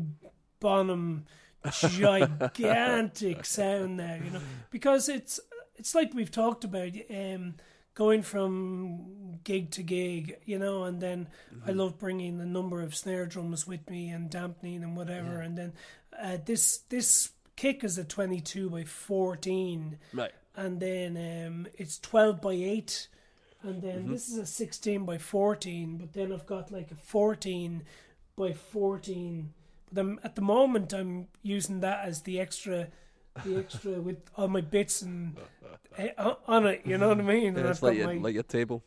Bonham 0.59 1.25
gigantic 1.71 3.45
sound 3.45 3.99
there, 3.99 4.21
you 4.23 4.31
know, 4.31 4.41
because 4.71 5.09
it's 5.09 5.39
it's 5.75 5.93
like 5.95 6.13
we've 6.13 6.31
talked 6.31 6.63
about 6.63 6.91
um, 7.09 7.55
going 7.93 8.21
from 8.21 9.39
gig 9.43 9.71
to 9.71 9.83
gig, 9.83 10.37
you 10.45 10.57
know, 10.59 10.83
and 10.83 11.01
then 11.01 11.27
I 11.65 11.71
love 11.71 11.97
bringing 11.99 12.39
a 12.41 12.45
number 12.45 12.81
of 12.81 12.95
snare 12.95 13.25
drums 13.25 13.67
with 13.67 13.89
me 13.89 14.09
and 14.09 14.29
dampening 14.29 14.83
and 14.83 14.95
whatever, 14.97 15.41
and 15.41 15.57
then 15.57 15.73
uh, 16.19 16.37
this 16.45 16.79
this 16.89 17.31
kick 17.55 17.83
is 17.83 17.97
a 17.97 18.03
twenty 18.03 18.39
two 18.41 18.69
by 18.69 18.83
fourteen 18.83 19.97
Right. 20.13 20.31
and 20.55 20.79
then 20.79 21.17
um, 21.47 21.67
it's 21.77 21.99
12 21.99 22.41
by 22.41 22.53
8 22.53 23.07
and 23.63 23.81
then 23.81 23.99
Mm-hmm. 24.03 24.11
this 24.11 24.29
is 24.29 24.37
a 24.37 24.45
16 24.45 25.05
by 25.05 25.17
14 25.17 25.97
but 25.97 26.13
then 26.13 26.31
i've 26.31 26.45
got 26.45 26.71
like 26.71 26.91
a 26.91 26.95
14 26.95 27.83
by 28.35 28.53
14 28.53 29.53
but 29.91 30.01
I'm, 30.01 30.19
at 30.23 30.35
the 30.35 30.41
moment 30.41 30.93
i'm 30.93 31.27
using 31.43 31.79
that 31.81 32.05
as 32.05 32.21
the 32.23 32.39
extra 32.39 32.87
the 33.45 33.57
extra 33.59 33.91
with 34.07 34.17
all 34.35 34.47
my 34.47 34.61
bits 34.61 35.01
and 35.01 35.37
uh, 36.17 36.33
on 36.47 36.65
it 36.67 36.81
you 36.85 36.97
know 36.97 37.09
what 37.09 37.19
i 37.19 37.21
mean 37.35 37.55
and 37.55 37.57
Yeah, 37.57 37.63
I've 37.65 37.69
it's 37.71 37.81
like 37.83 37.97
your, 37.97 38.07
my, 38.07 38.15
like 38.15 38.33
your 38.33 38.43
table. 38.43 38.83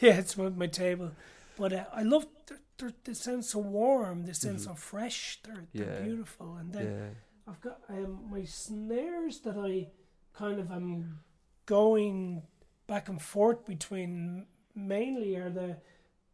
yeah 0.00 0.14
it's 0.18 0.36
my, 0.36 0.48
my 0.50 0.66
table 0.66 1.10
but 1.58 1.72
uh, 1.72 1.84
i 1.92 2.02
love 2.02 2.26
they're, 2.46 2.58
they're, 2.78 2.92
they 3.04 3.14
sound 3.14 3.44
so 3.44 3.58
warm 3.58 4.24
they 4.26 4.32
sound 4.32 4.60
so 4.60 4.74
fresh 4.74 5.38
they're, 5.44 5.64
they're 5.74 5.86
Mm-hmm. 5.86 6.04
Beautiful 6.04 6.56
and 6.56 6.72
then 6.72 6.84
Yeah. 6.86 7.08
I've 7.48 7.60
got 7.60 7.78
um, 7.88 8.24
my 8.28 8.42
snares 8.44 9.38
that 9.40 9.56
I 9.56 9.88
kind 10.36 10.58
of 10.58 10.72
am 10.72 11.20
going 11.64 12.42
back 12.88 13.08
and 13.08 13.22
forth 13.22 13.64
between. 13.64 14.46
Mainly 14.74 15.36
are 15.36 15.48
the 15.48 15.76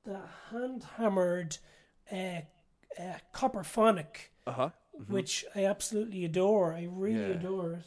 the 0.05 0.21
hand 0.51 0.85
hammered 0.97 1.59
uh, 2.11 2.41
uh, 2.99 3.19
Copperphonic, 3.33 4.29
Uh 4.47 4.53
huh. 4.53 4.71
which 5.09 5.45
I 5.55 5.65
absolutely 5.65 6.25
adore. 6.25 6.75
I 6.75 6.85
really 6.91 7.21
Yeah. 7.21 7.37
adore 7.39 7.73
it 7.75 7.85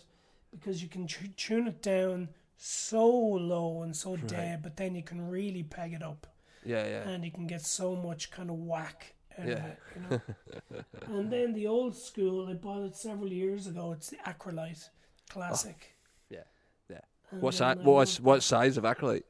because 0.52 0.82
you 0.82 0.90
can 0.90 1.08
t- 1.08 1.30
tune 1.36 1.68
it 1.68 1.82
down 1.82 2.30
so 2.58 3.06
low 3.08 3.82
and 3.82 3.96
so 3.96 4.16
dead, 4.16 4.62
but 4.64 4.78
then 4.78 4.96
you 4.96 5.04
can 5.04 5.28
really 5.30 5.64
peg 5.64 5.94
it 5.94 6.02
up 6.02 6.26
Yeah, 6.64 6.86
yeah. 6.88 7.10
and 7.10 7.24
you 7.26 7.32
can 7.32 7.48
get 7.48 7.62
so 7.62 7.96
much 7.96 8.32
kind 8.32 8.50
of 8.50 8.56
whack 8.58 9.14
out 9.38 9.48
Yeah. 9.48 9.54
of 9.54 9.66
it. 9.66 9.80
You 9.96 10.02
know? 10.10 10.84
and 11.20 11.32
then 11.32 11.54
the 11.54 11.68
old 11.68 11.96
school, 11.96 12.48
I 12.48 12.54
bought 12.54 12.84
it 12.86 12.96
several 12.96 13.32
years 13.32 13.68
ago. 13.68 13.92
It's 13.92 14.10
the 14.10 14.18
Acrolite 14.26 14.90
Classic. 15.30 15.96
Yeah. 16.30 16.44
Yeah. 16.90 17.02
And 17.32 17.42
What's 17.42 17.58
that? 17.60 17.80
What's 17.84 18.20
what 18.22 18.42
size 18.44 18.78
of 18.78 18.86
acrylite? 18.86 19.24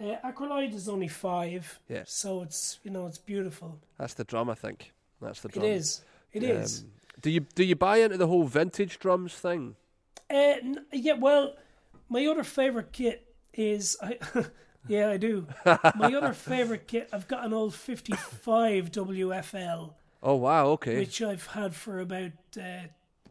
Uh, 0.00 0.16
Acrolite 0.24 0.72
is 0.74 0.88
only 0.88 1.08
five. 1.08 1.80
Yeah. 1.88 2.04
So 2.06 2.42
it's 2.42 2.78
you 2.84 2.90
know 2.92 3.06
it's 3.08 3.18
beautiful. 3.18 3.80
That's 3.98 4.14
the 4.14 4.24
drum, 4.24 4.48
I 4.48 4.54
think. 4.54 4.92
That's 5.22 5.40
the 5.40 5.48
It 5.48 5.52
drum. 5.54 5.64
is. 5.66 6.02
It 6.32 6.42
is. 6.42 6.82
Um, 6.82 6.90
Do 7.22 7.30
you 7.30 7.40
do 7.40 7.64
you 7.64 7.76
buy 7.76 7.98
into 7.98 8.16
the 8.18 8.26
whole 8.26 8.44
vintage 8.44 8.98
drums 8.98 9.34
thing? 9.34 9.76
Uh, 10.30 10.34
n- 10.62 10.84
yeah. 10.92 11.14
Well, 11.14 11.54
my 12.08 12.26
other 12.26 12.44
favorite 12.44 12.92
kit 12.92 13.26
is 13.54 13.96
I. 14.02 14.18
yeah, 14.88 15.08
I 15.10 15.16
do. 15.16 15.46
my 15.64 16.12
other 16.14 16.32
favorite 16.32 16.86
kit. 16.88 17.08
I've 17.12 17.28
got 17.28 17.44
an 17.44 17.52
old 17.52 17.74
fifty-five 17.74 18.90
WFL. 18.90 19.94
Oh 20.22 20.34
wow, 20.36 20.66
okay. 20.68 20.98
which 20.98 21.20
I've 21.22 21.46
had 21.48 21.74
for 21.74 21.98
about 22.00 22.32
uh, 22.56 22.86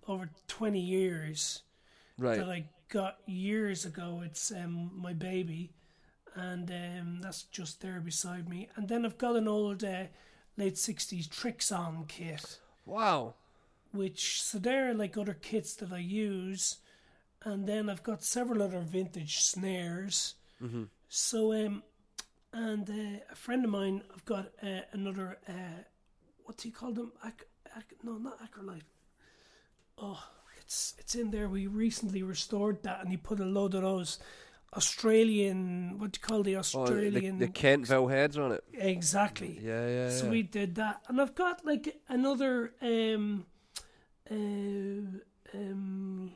over 0.07 0.29
20 0.47 0.79
years. 0.79 1.63
Right. 2.17 2.37
that 2.37 2.49
I 2.49 2.65
got 2.89 3.17
years 3.25 3.85
ago. 3.85 4.21
It's 4.25 4.51
um, 4.51 4.91
my 4.95 5.13
baby, 5.13 5.71
and 6.35 6.69
um, 6.69 7.19
that's 7.21 7.43
just 7.43 7.81
there 7.81 7.99
beside 8.01 8.47
me. 8.49 8.67
And 8.75 8.87
then 8.89 9.05
I've 9.05 9.17
got 9.17 9.35
an 9.37 9.47
old 9.47 9.83
uh, 9.83 10.03
late 10.57 10.75
'60s 10.75 11.27
Trixon 11.29 12.05
kit, 12.07 12.59
Wow. 12.85 13.35
which 13.91 14.41
so 14.41 14.59
they're 14.59 14.93
like 14.93 15.17
other 15.17 15.33
kits 15.33 15.73
that 15.75 15.91
I 15.91 15.99
use, 15.99 16.77
and 17.43 17.67
then 17.67 17.89
I've 17.89 18.03
got 18.03 18.23
several 18.23 18.61
other 18.61 18.79
vintage 18.81 19.39
snares. 19.41 20.35
Mm-hmm. 20.61 20.83
So 21.09 21.53
um, 21.53 21.83
and 22.53 22.89
uh, 22.89 23.19
a 23.31 23.35
friend 23.35 23.63
of 23.65 23.71
mine, 23.71 24.03
I've 24.13 24.25
got 24.25 24.51
uh, 24.61 24.81
another. 24.91 25.37
Uh, 25.47 25.83
what 26.43 26.57
do 26.57 26.67
you 26.67 26.73
call 26.73 26.91
them? 26.91 27.11
Ac- 27.25 27.45
ac- 27.77 27.95
no, 28.03 28.17
not 28.17 28.39
acrylite. 28.39 28.81
Oh, 29.97 30.21
it's 30.61 30.95
it's 30.99 31.15
in 31.15 31.31
there. 31.31 31.47
We 31.49 31.67
recently 31.67 32.23
restored 32.23 32.83
that, 32.83 32.99
and 33.01 33.09
he 33.09 33.17
put 33.17 33.39
a 33.39 33.45
load 33.45 33.73
of 33.75 33.83
those 33.83 34.19
Australian. 34.75 35.97
What 35.99 36.11
do 36.13 36.19
you 36.21 36.27
call 36.27 36.43
the 36.43 36.51
Oh, 36.55 36.61
the, 36.61 36.81
Australian? 36.81 37.39
the 37.39 37.47
Kentville 37.47 38.09
heads 38.09 38.37
on 38.37 38.51
it. 38.51 38.63
exactly. 38.73 39.59
Yeah, 39.61 39.87
yeah, 39.87 39.93
yeah. 40.05 40.09
So 40.11 40.29
we 40.29 40.43
did 40.43 40.75
that, 40.75 41.01
and 41.07 41.19
I've 41.21 41.35
got 41.35 41.65
like 41.65 41.97
another. 42.07 42.73
Um, 42.81 43.45
uh, 44.29 44.35
um, 45.53 46.31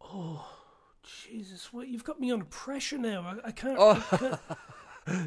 oh, 0.00 0.46
Jesus! 1.02 1.72
What 1.72 1.88
you've 1.88 2.04
got 2.04 2.20
me 2.20 2.30
under 2.32 2.44
pressure 2.44 2.98
now. 2.98 3.22
I, 3.44 3.48
I 3.48 3.50
can't. 3.52 3.76
Oh. 3.78 4.04
I 4.12 4.16
can't- 4.16 4.40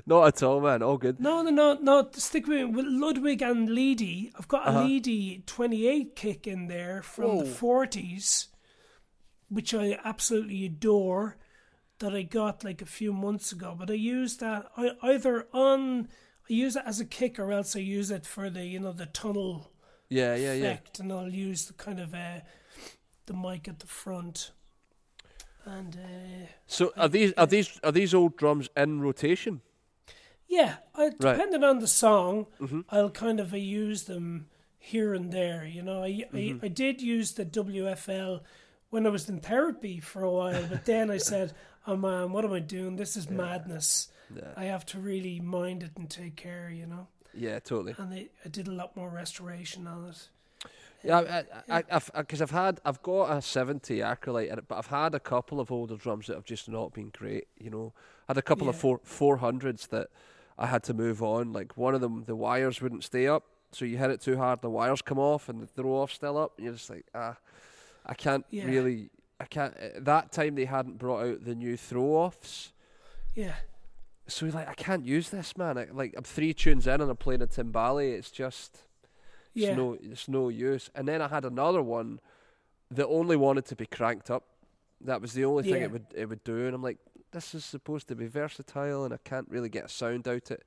Not 0.06 0.28
at 0.28 0.44
all, 0.44 0.62
man. 0.62 0.84
All 0.84 0.98
good. 1.00 1.20
no, 1.20 1.42
no, 1.42 1.50
no, 1.50 1.74
no. 1.82 2.08
Stick 2.14 2.46
with, 2.46 2.70
with 2.70 2.86
Ludwig 2.88 3.42
and 3.42 3.68
Leedy. 3.68 4.30
I've 4.38 4.48
got 4.48 4.68
a 4.68 4.70
Uh-huh. 4.70 4.84
Leedy 4.84 5.44
28 5.48 6.16
kick 6.16 6.46
in 6.46 6.68
there 6.68 7.02
from 7.02 7.40
the 7.40 7.44
40s, 7.46 8.50
which 9.50 9.74
I 9.74 9.98
absolutely 10.06 10.66
adore. 10.66 11.38
That 12.02 12.16
I 12.16 12.24
got 12.24 12.64
like 12.64 12.82
a 12.82 12.86
few 12.88 13.14
months 13.14 13.52
ago, 13.52 13.76
but 13.78 13.90
I 13.92 13.94
use 13.94 14.38
that 14.38 14.72
I, 14.76 14.92
either 15.04 15.48
on 15.54 16.08
I 16.50 16.54
use 16.54 16.76
it 16.76 16.84
as 16.86 17.00
a 17.00 17.06
kick 17.06 17.38
or 17.40 17.52
else 17.52 17.76
I 17.76 17.80
use 17.80 18.10
it 18.10 18.26
for 18.26 18.50
the 18.50 18.66
you 18.66 18.80
know 18.80 18.92
the 18.92 19.06
tunnel 19.06 19.72
Yeah, 20.10 20.36
yeah, 20.36 20.54
yeah. 20.54 20.66
effect, 20.72 21.00
and 21.00 21.12
I'll 21.14 21.30
use 21.30 21.66
the 21.66 21.74
kind 21.74 22.00
of 22.00 22.14
uh, 22.16 22.40
the 23.28 23.34
mic 23.34 23.68
at 23.68 23.80
the 23.80 23.88
front, 23.88 24.52
and 25.64 25.96
uh, 25.96 26.48
So 26.66 26.92
are 26.98 27.08
these 27.10 27.34
are 27.38 27.46
these 27.48 27.80
are 27.84 27.92
these 27.92 28.14
old 28.16 28.36
drums 28.36 28.68
in 28.76 29.00
rotation? 29.02 29.62
yeah, 30.48 30.78
I, 30.96 31.04
Right. 31.04 31.18
depending 31.20 31.64
on 31.64 31.80
the 31.80 31.88
song, 31.88 32.48
Mhm. 32.60 32.84
I'll 32.90 33.12
kind 33.12 33.40
of 33.40 33.54
uh, 33.54 33.58
use 33.58 34.04
them 34.06 34.48
here 34.80 35.14
and 35.14 35.32
there. 35.32 35.66
You 35.66 35.84
know, 35.84 36.04
I, 36.04 36.26
Mm-hmm. 36.34 36.64
I 36.64 36.66
I 36.66 36.70
did 36.70 37.00
use 37.02 37.34
the 37.34 37.46
WFL 37.46 38.42
when 38.90 39.06
I 39.06 39.10
was 39.10 39.30
in 39.30 39.40
therapy 39.40 40.00
for 40.02 40.24
a 40.24 40.32
while, 40.32 40.66
but 40.68 40.84
then 40.86 41.10
I 41.12 41.18
said, 41.18 41.54
"Oh 41.88 41.96
man, 41.98 42.32
what 42.32 42.46
am 42.46 42.54
I 42.54 42.60
doing? 42.60 42.96
This 42.98 43.16
is 43.18 43.30
madness. 43.30 44.10
Yeah. 44.36 44.54
I 44.56 44.66
have 44.66 44.86
to 44.88 45.00
really 45.00 45.40
mind 45.40 45.84
it 45.84 45.92
and 45.98 46.10
take 46.10 46.36
care." 46.36 46.70
You 46.70 46.86
know, 46.88 47.08
Yeah, 47.34 47.60
totally. 47.60 47.96
and 47.98 48.14
I, 48.14 48.30
I 48.46 48.50
did 48.50 48.68
a 48.68 48.72
lot 48.72 48.96
more 48.96 49.10
restoration 49.10 49.88
on 49.88 50.10
it. 50.10 50.30
Yeah, 51.04 51.44
I, 51.68 51.78
I, 51.80 51.84
I've 51.90 52.12
because 52.16 52.42
I've 52.44 52.52
had 52.52 52.80
I've 52.86 53.02
got 53.02 53.36
a 53.36 53.42
seventy 53.42 53.98
acrylite 54.00 54.56
but 54.68 54.78
I've 54.78 54.86
had 54.88 55.16
a 55.16 55.20
couple 55.20 55.60
of 55.60 55.72
older 55.72 55.96
drums 55.96 56.28
that 56.28 56.36
have 56.36 56.46
just 56.46 56.70
not 56.70 56.94
been 56.94 57.10
great. 57.10 57.48
You 57.58 57.72
know, 57.72 57.94
I 58.30 58.32
had 58.34 58.38
a 58.38 58.42
couple 58.44 58.70
of 58.70 58.76
four 58.76 59.00
four 59.04 59.38
hundreds 59.38 59.88
that 59.88 60.10
I 60.60 60.68
had 60.68 60.84
to 60.84 60.94
move 60.94 61.24
on. 61.24 61.54
Like 61.54 61.76
one 61.76 61.96
of 61.96 62.02
them, 62.02 62.26
the 62.28 62.36
wires 62.36 62.82
wouldn't 62.82 63.04
stay 63.04 63.26
up, 63.28 63.46
so 63.72 63.84
you 63.84 63.98
hit 63.98 64.12
it 64.12 64.22
too 64.22 64.38
hard, 64.38 64.62
the 64.62 64.70
wires 64.70 65.02
come 65.02 65.18
off, 65.18 65.50
and 65.50 65.60
the 65.60 65.66
throw 65.66 65.94
off 65.96 66.12
still 66.14 66.38
up. 66.38 66.54
And 66.58 66.66
you're 66.66 66.76
just 66.76 66.90
like, 66.92 67.08
ah, 67.16 67.36
I 68.06 68.14
can't 68.14 68.46
Yeah. 68.52 68.66
really. 68.66 69.10
I 69.42 69.46
can't. 69.46 69.76
At 69.78 70.06
that 70.06 70.32
time, 70.32 70.56
they 70.56 70.66
hadn't 70.66 70.98
brought 71.00 71.26
out 71.26 71.44
the 71.46 71.56
new 71.56 71.76
throw 71.76 72.04
offs. 72.04 72.72
Yeah, 73.34 73.56
So 74.28 74.46
like, 74.48 74.68
I 74.68 74.74
can't 74.74 75.06
use 75.06 75.30
this, 75.30 75.58
man. 75.58 75.78
I, 75.78 75.88
like 75.92 76.14
I'm 76.18 76.24
three 76.24 76.54
tunes 76.54 76.86
in 76.86 77.02
and 77.02 77.10
I'm 77.10 77.18
playing 77.18 77.42
a 77.42 77.48
timbale. 77.48 78.14
It's 78.18 78.30
just, 78.30 78.80
it's 79.56 79.66
yeah, 79.66 79.76
no, 79.76 79.98
it's 80.02 80.28
no 80.28 80.50
use. 80.50 80.90
And 80.94 81.08
then 81.08 81.22
I 81.22 81.28
had 81.30 81.46
another 81.46 81.82
one 81.82 82.20
that 82.92 83.08
only 83.08 83.36
wanted 83.38 83.66
to 83.68 83.76
be 83.76 83.86
cranked 83.86 84.30
up. 84.30 84.44
That 85.00 85.22
was 85.22 85.34
the 85.34 85.46
only 85.46 85.64
thing 85.64 85.76
Yeah. 85.82 85.86
it 85.86 85.92
would 85.92 86.06
it 86.14 86.30
would 86.30 86.44
do. 86.44 86.66
And 86.68 86.76
I'm 86.76 86.84
like, 86.84 86.98
this 87.32 87.56
is 87.56 87.64
supposed 87.66 88.08
to 88.10 88.16
be 88.16 88.28
versatile, 88.28 89.06
and 89.06 89.14
I 89.14 89.18
can't 89.24 89.48
really 89.50 89.70
get 89.70 89.86
a 89.86 89.90
sound 89.90 90.28
out 90.28 90.52
of 90.52 90.52
it. 90.52 90.64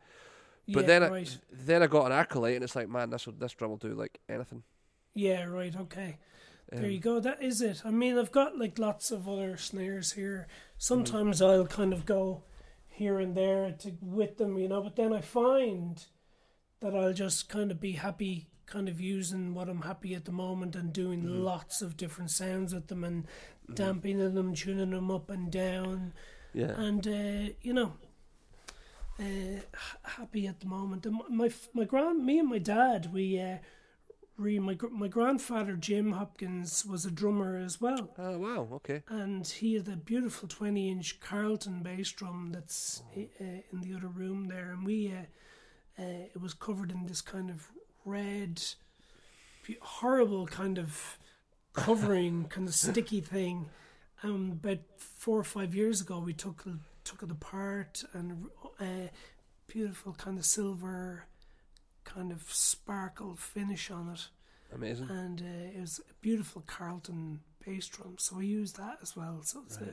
But 0.67 0.81
yeah, 0.89 0.99
then 1.01 1.03
I, 1.13 1.27
then 1.53 1.83
I 1.83 1.87
got 1.87 2.11
an 2.11 2.13
acrylite, 2.13 2.55
and 2.55 2.65
it's 2.65 2.75
like, 2.75 2.89
man, 2.89 3.11
this 3.11 3.27
will, 3.27 3.35
this 3.35 3.53
drum 3.53 3.71
will 3.71 3.77
do 3.77 3.95
like 3.95 4.19
anything. 4.29 4.63
Yeah, 5.13 5.45
right. 5.45 5.77
Okay. 5.77 6.17
There 6.77 6.87
Um, 6.87 6.91
you 6.91 6.99
go. 7.01 7.21
That 7.21 7.43
is 7.43 7.61
it. 7.61 7.83
I 7.85 7.91
mean, 7.91 8.19
I've 8.19 8.33
got 8.33 8.59
like 8.59 8.79
lots 8.79 9.11
of 9.11 9.29
other 9.29 9.57
snares 9.57 10.13
here. 10.13 10.47
Sometimes 10.79 11.41
Mm-hmm. 11.41 11.51
I'll 11.61 11.67
kind 11.67 11.93
of 11.93 12.05
go 12.07 12.45
here 12.89 13.19
and 13.19 13.37
there 13.37 13.73
to 13.81 13.93
with 14.01 14.39
them, 14.39 14.59
you 14.59 14.69
know. 14.69 14.83
But 14.83 14.97
then 14.97 15.13
I 15.13 15.21
find 15.21 16.05
that 16.81 16.95
I'll 16.95 17.13
just 17.13 17.49
kind 17.49 17.71
of 17.71 17.81
be 17.81 17.93
happy, 17.93 18.49
kind 18.67 18.89
of 18.89 19.01
using 19.01 19.55
what 19.55 19.69
I'm 19.69 19.83
happy 19.83 20.15
at 20.15 20.25
the 20.25 20.33
moment 20.33 20.77
and 20.77 20.93
doing 20.93 21.23
Mm-hmm. 21.23 21.43
lots 21.43 21.83
of 21.83 21.97
different 21.97 22.31
sounds 22.31 22.75
with 22.75 22.89
them 22.89 23.05
and 23.05 23.27
dampening 23.73 24.35
them, 24.35 24.55
tuning 24.55 24.91
them 24.91 25.11
up 25.11 25.31
and 25.31 25.51
down, 25.51 26.13
Yeah. 26.53 26.79
and 26.81 27.07
uh, 27.07 27.53
you 27.63 27.73
know. 27.73 27.93
Uh, 29.19 29.61
happy 30.03 30.49
at 30.49 30.59
the 30.59 30.67
moment. 30.67 31.07
And 31.07 31.21
my 31.31 31.49
my 31.73 31.85
grand, 31.85 32.27
me 32.27 32.41
and 32.41 32.49
my 32.49 32.59
dad, 32.59 33.13
we 33.13 33.39
uh, 33.41 33.59
re 34.37 34.59
my 34.59 34.77
my 34.91 35.09
grandfather 35.09 35.75
Jim 35.77 36.13
Hopkins 36.13 36.85
was 36.85 37.05
a 37.07 37.11
drummer 37.11 37.57
as 37.57 37.81
well, 37.81 38.11
Oh 38.19 38.39
wow. 38.39 38.69
Okay. 38.75 39.03
and 39.09 39.47
he 39.47 39.75
had 39.75 39.89
a 39.89 39.97
beautiful 39.97 40.49
twenty 40.49 40.91
inch 40.91 41.21
Carlton 41.21 41.83
bass 41.83 42.11
drum 42.13 42.51
that's 42.53 43.03
uh, 43.17 43.21
in 43.73 43.81
the 43.81 43.95
other 43.97 44.09
room 44.09 44.47
there, 44.49 44.71
and 44.73 44.85
we 44.85 45.13
uh, 45.13 46.03
uh, 46.03 46.27
it 46.35 46.41
was 46.41 46.55
covered 46.55 46.91
in 46.91 47.07
this 47.07 47.21
kind 47.21 47.51
of 47.51 47.69
red, 48.05 48.63
horrible 49.81 50.47
kind 50.47 50.79
of 50.79 51.19
covering, 51.73 52.45
kind 52.49 52.69
of 52.69 52.75
sticky 52.75 53.21
thing. 53.21 53.69
Um, 54.23 54.59
about 54.63 54.79
four 54.97 55.39
or 55.39 55.45
five 55.45 55.75
years 55.75 56.01
ago, 56.01 56.19
we 56.19 56.33
took 56.33 56.65
took 57.05 57.23
it 57.23 57.31
apart 57.31 58.03
and 58.15 58.47
uh, 58.81 59.09
beautiful 59.67 60.13
kind 60.15 60.39
of 60.39 60.45
silver, 60.47 61.27
kind 62.05 62.31
of 62.33 62.45
sparkle 62.53 63.35
finish 63.37 63.91
on 63.91 64.11
it 64.11 64.29
Amazing. 64.75 65.09
and 65.11 65.41
uh, 65.41 65.77
it 65.77 65.81
was 65.81 66.01
a 66.11 66.15
beautiful 66.21 66.63
Carlton 66.67 67.41
bass 67.65 67.87
drum. 67.89 68.17
So 68.19 68.37
we 68.37 68.47
used 68.47 68.77
that 68.77 68.99
as 69.03 69.17
well. 69.17 69.41
So 69.43 69.63
it's 69.67 69.79
uh 69.79 69.85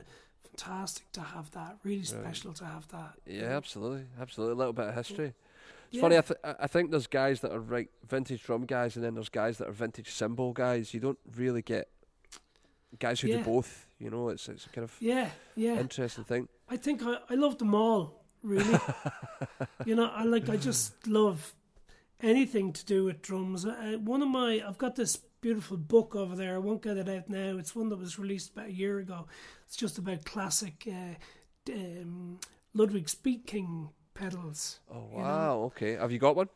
fantastic 0.44 1.10
to 1.12 1.20
have 1.22 1.50
that. 1.52 1.78
Really 1.82 2.02
special 2.04 2.52
to 2.54 2.64
have 2.64 2.86
that. 2.88 3.14
Yeah, 3.26 3.56
absolutely, 3.56 4.04
absolutely. 4.20 4.52
A 4.54 4.56
little 4.58 4.72
bit 4.74 4.88
of 4.88 4.94
history. 4.94 5.28
It's 5.28 5.96
Yeah. 5.96 6.00
funny. 6.02 6.18
I, 6.18 6.20
th- 6.20 6.40
I 6.60 6.66
think 6.66 6.90
there's 6.90 7.06
guys 7.06 7.40
that 7.40 7.52
are 7.52 7.60
right 7.60 7.88
vintage 8.08 8.42
drum 8.42 8.66
guys, 8.66 8.96
and 8.96 9.04
then 9.04 9.14
there's 9.14 9.28
guys 9.30 9.56
that 9.58 9.68
are 9.68 9.72
vintage 9.72 10.10
cymbal 10.10 10.52
guys. 10.52 10.92
You 10.92 11.00
don't 11.00 11.18
really 11.36 11.62
get 11.62 11.88
guys 12.98 13.20
who 13.20 13.28
Yeah. 13.28 13.38
do 13.38 13.44
both. 13.44 13.86
You 13.98 14.10
know, 14.10 14.28
it's 14.28 14.48
it's 14.48 14.66
a 14.66 14.68
kind 14.70 14.84
of 14.84 14.94
Yeah, 15.00 15.30
yeah. 15.56 15.78
interesting 15.80 16.24
thing. 16.24 16.48
I 16.68 16.76
think 16.76 17.02
I, 17.02 17.16
I 17.30 17.34
love 17.34 17.56
them 17.58 17.74
all. 17.74 18.24
Really, 18.42 18.78
you 19.86 19.94
know, 19.94 20.06
I 20.06 20.24
like. 20.24 20.48
I 20.48 20.56
just 20.56 21.06
love 21.06 21.54
anything 22.22 22.72
to 22.72 22.84
do 22.84 23.04
with 23.04 23.20
drums. 23.22 23.66
Uh, 23.66 23.98
one 24.02 24.22
of 24.22 24.28
my, 24.28 24.62
I've 24.66 24.78
got 24.78 24.96
this 24.96 25.16
beautiful 25.40 25.76
book 25.76 26.14
over 26.14 26.36
there. 26.36 26.54
I 26.54 26.58
won't 26.58 26.82
get 26.82 26.96
it 26.96 27.08
out 27.08 27.28
now. 27.28 27.58
It's 27.58 27.74
one 27.74 27.88
that 27.90 27.98
was 27.98 28.18
released 28.18 28.52
about 28.52 28.68
a 28.68 28.72
year 28.72 28.98
ago. 28.98 29.26
It's 29.66 29.76
just 29.76 29.98
about 29.98 30.24
classic 30.24 30.86
uh, 30.88 31.72
um, 31.72 32.38
Ludwig 32.74 33.08
Speed 33.08 33.46
King 33.46 33.90
pedals. 34.14 34.80
Oh 34.90 35.08
You 35.12 35.18
know? 35.18 35.24
wow, 35.24 35.58
okay. 35.66 35.92
Have 35.96 36.12
you 36.12 36.18
got 36.18 36.36
one? 36.36 36.48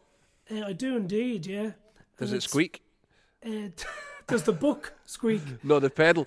Uh, 0.50 0.62
I 0.66 0.72
do 0.72 0.96
indeed, 0.96 1.46
yeah. 1.46 1.72
Does 2.18 2.30
And 2.32 2.38
it 2.38 2.42
squeak? 2.42 2.82
Uh, 3.44 3.68
does 4.28 4.44
the 4.44 4.52
book 4.52 4.94
squeak? 5.04 5.42
No, 5.64 5.80
the 5.80 5.90
pedal. 5.90 6.26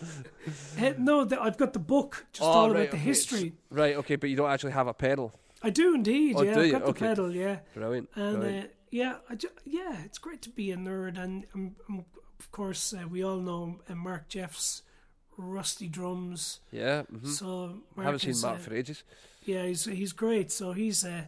Uh, 0.79 0.93
no, 0.97 1.23
the, 1.23 1.41
I've 1.41 1.57
got 1.57 1.73
the 1.73 1.79
book, 1.79 2.25
just 2.33 2.43
Oh, 2.43 2.51
all 2.51 2.67
right, 2.71 2.81
about 2.81 2.91
the 2.91 2.97
okay. 2.97 3.05
history. 3.05 3.53
Right, 3.69 3.95
okay, 3.97 4.15
but 4.17 4.29
you 4.29 4.35
don't 4.35 4.49
actually 4.51 4.73
have 4.73 4.87
a 4.87 4.93
pedal. 4.93 5.31
I 5.61 5.69
do 5.69 5.93
indeed, 5.95 6.35
Oh, 6.37 6.43
yeah. 6.43 6.53
do 6.53 6.61
I've 6.61 6.71
got 6.71 6.85
the 6.85 6.93
pedal, 6.93 7.33
yeah. 7.33 7.59
Brilliant. 7.73 8.09
And 8.15 8.39
brilliant. 8.39 8.71
Yeah, 8.91 9.17
I 9.29 9.35
ju- 9.35 9.49
yeah, 9.65 10.03
it's 10.05 10.17
great 10.17 10.41
to 10.43 10.49
be 10.49 10.71
a 10.71 10.77
nerd, 10.77 11.17
and 11.17 11.45
um, 11.55 11.75
um, 11.89 12.05
of 12.39 12.51
course 12.51 12.93
uh, 12.93 13.07
we 13.07 13.23
all 13.23 13.37
know 13.39 13.79
uh, 13.89 13.95
Mark 13.95 14.27
Jeff's 14.29 14.81
rusty 15.37 15.87
drums. 15.87 16.59
yeah. 16.71 17.03
hmm 17.03 17.27
So 17.27 17.47
I 17.47 17.95
Mark 17.95 18.05
haven't 18.05 18.19
seen 18.19 18.41
Mark 18.41 18.59
uh, 18.59 18.63
for 18.63 18.73
ages. 18.73 19.03
Yeah, 19.45 19.65
he's 19.65 19.85
he's 19.85 20.13
great. 20.13 20.51
So 20.51 20.73
he's 20.73 21.03
uh, 21.05 21.23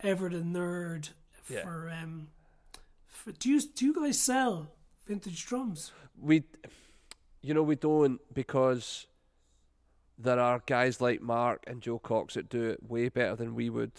ever 0.00 0.28
the 0.28 0.38
nerd 0.42 1.10
Yeah. 1.48 1.62
for 1.62 1.90
um. 1.90 2.28
For, 3.08 3.32
do 3.32 3.48
you 3.50 3.60
do 3.60 3.86
you 3.86 3.94
guys 3.94 4.18
sell 4.20 4.68
vintage 5.06 5.46
drums? 5.46 5.92
we 6.20 6.42
you 7.40 7.54
know 7.54 7.62
we 7.62 7.74
don't 7.76 8.20
because 8.34 9.06
there 10.18 10.38
are 10.38 10.62
guys 10.66 11.00
like 11.00 11.20
Mark 11.20 11.64
and 11.66 11.80
Joe 11.80 11.98
Cox 11.98 12.34
that 12.34 12.48
do 12.48 12.70
it 12.70 12.82
way 12.88 13.08
better 13.08 13.34
than 13.36 13.54
we 13.54 13.70
would. 13.70 13.92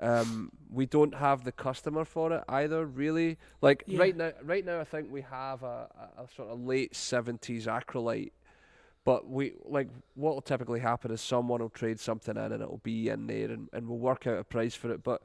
Um, 0.00 0.50
we 0.70 0.86
don't 0.86 1.14
have 1.14 1.44
the 1.44 1.52
customer 1.52 2.04
for 2.06 2.32
it 2.32 2.42
either, 2.48 2.86
really. 2.86 3.36
Like 3.60 3.84
Yeah. 3.86 4.00
right 4.00 4.16
now, 4.16 4.32
right 4.42 4.64
now, 4.64 4.80
I 4.80 4.84
think 4.84 5.12
we 5.12 5.20
have 5.22 5.62
a, 5.62 5.88
a, 6.18 6.26
sort 6.34 6.48
of 6.48 6.60
late 6.64 6.96
seventies 6.96 7.66
acrylite, 7.66 8.32
But 9.04 9.28
we 9.28 9.54
like 9.64 9.88
what 10.14 10.34
will 10.34 10.42
typically 10.42 10.80
happen 10.80 11.10
is 11.10 11.20
someone 11.20 11.60
will 11.60 11.70
trade 11.70 12.00
something 12.00 12.36
in 12.36 12.52
and 12.52 12.62
it'll 12.62 12.78
be 12.82 13.08
in 13.10 13.26
there 13.26 13.50
and, 13.50 13.68
and 13.72 13.88
we'll 13.88 13.98
work 13.98 14.26
out 14.26 14.38
a 14.38 14.44
price 14.44 14.74
for 14.74 14.90
it. 14.90 15.02
But 15.02 15.22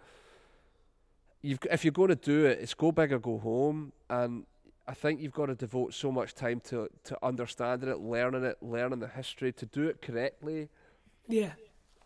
you've 1.41 1.59
if 1.71 1.85
you're 1.85 1.91
going 1.91 2.09
to 2.09 2.15
do 2.15 2.45
it, 2.45 2.59
it's 2.61 2.73
go 2.73 2.91
big 2.91 3.13
or 3.13 3.19
go 3.19 3.37
home. 3.37 3.93
And 4.09 4.45
I 4.87 4.93
think 4.93 5.21
you've 5.21 5.33
got 5.33 5.47
to 5.47 5.55
devote 5.55 5.93
so 5.93 6.11
much 6.11 6.33
time 6.35 6.59
to 6.65 6.89
to 7.05 7.17
understanding 7.23 7.89
it, 7.89 7.99
learning 7.99 8.43
it, 8.43 8.57
learning 8.61 8.99
the 8.99 9.07
history, 9.07 9.53
to 9.53 9.65
do 9.65 9.87
it 9.87 10.01
correctly. 10.01 10.69
Yeah. 11.27 11.53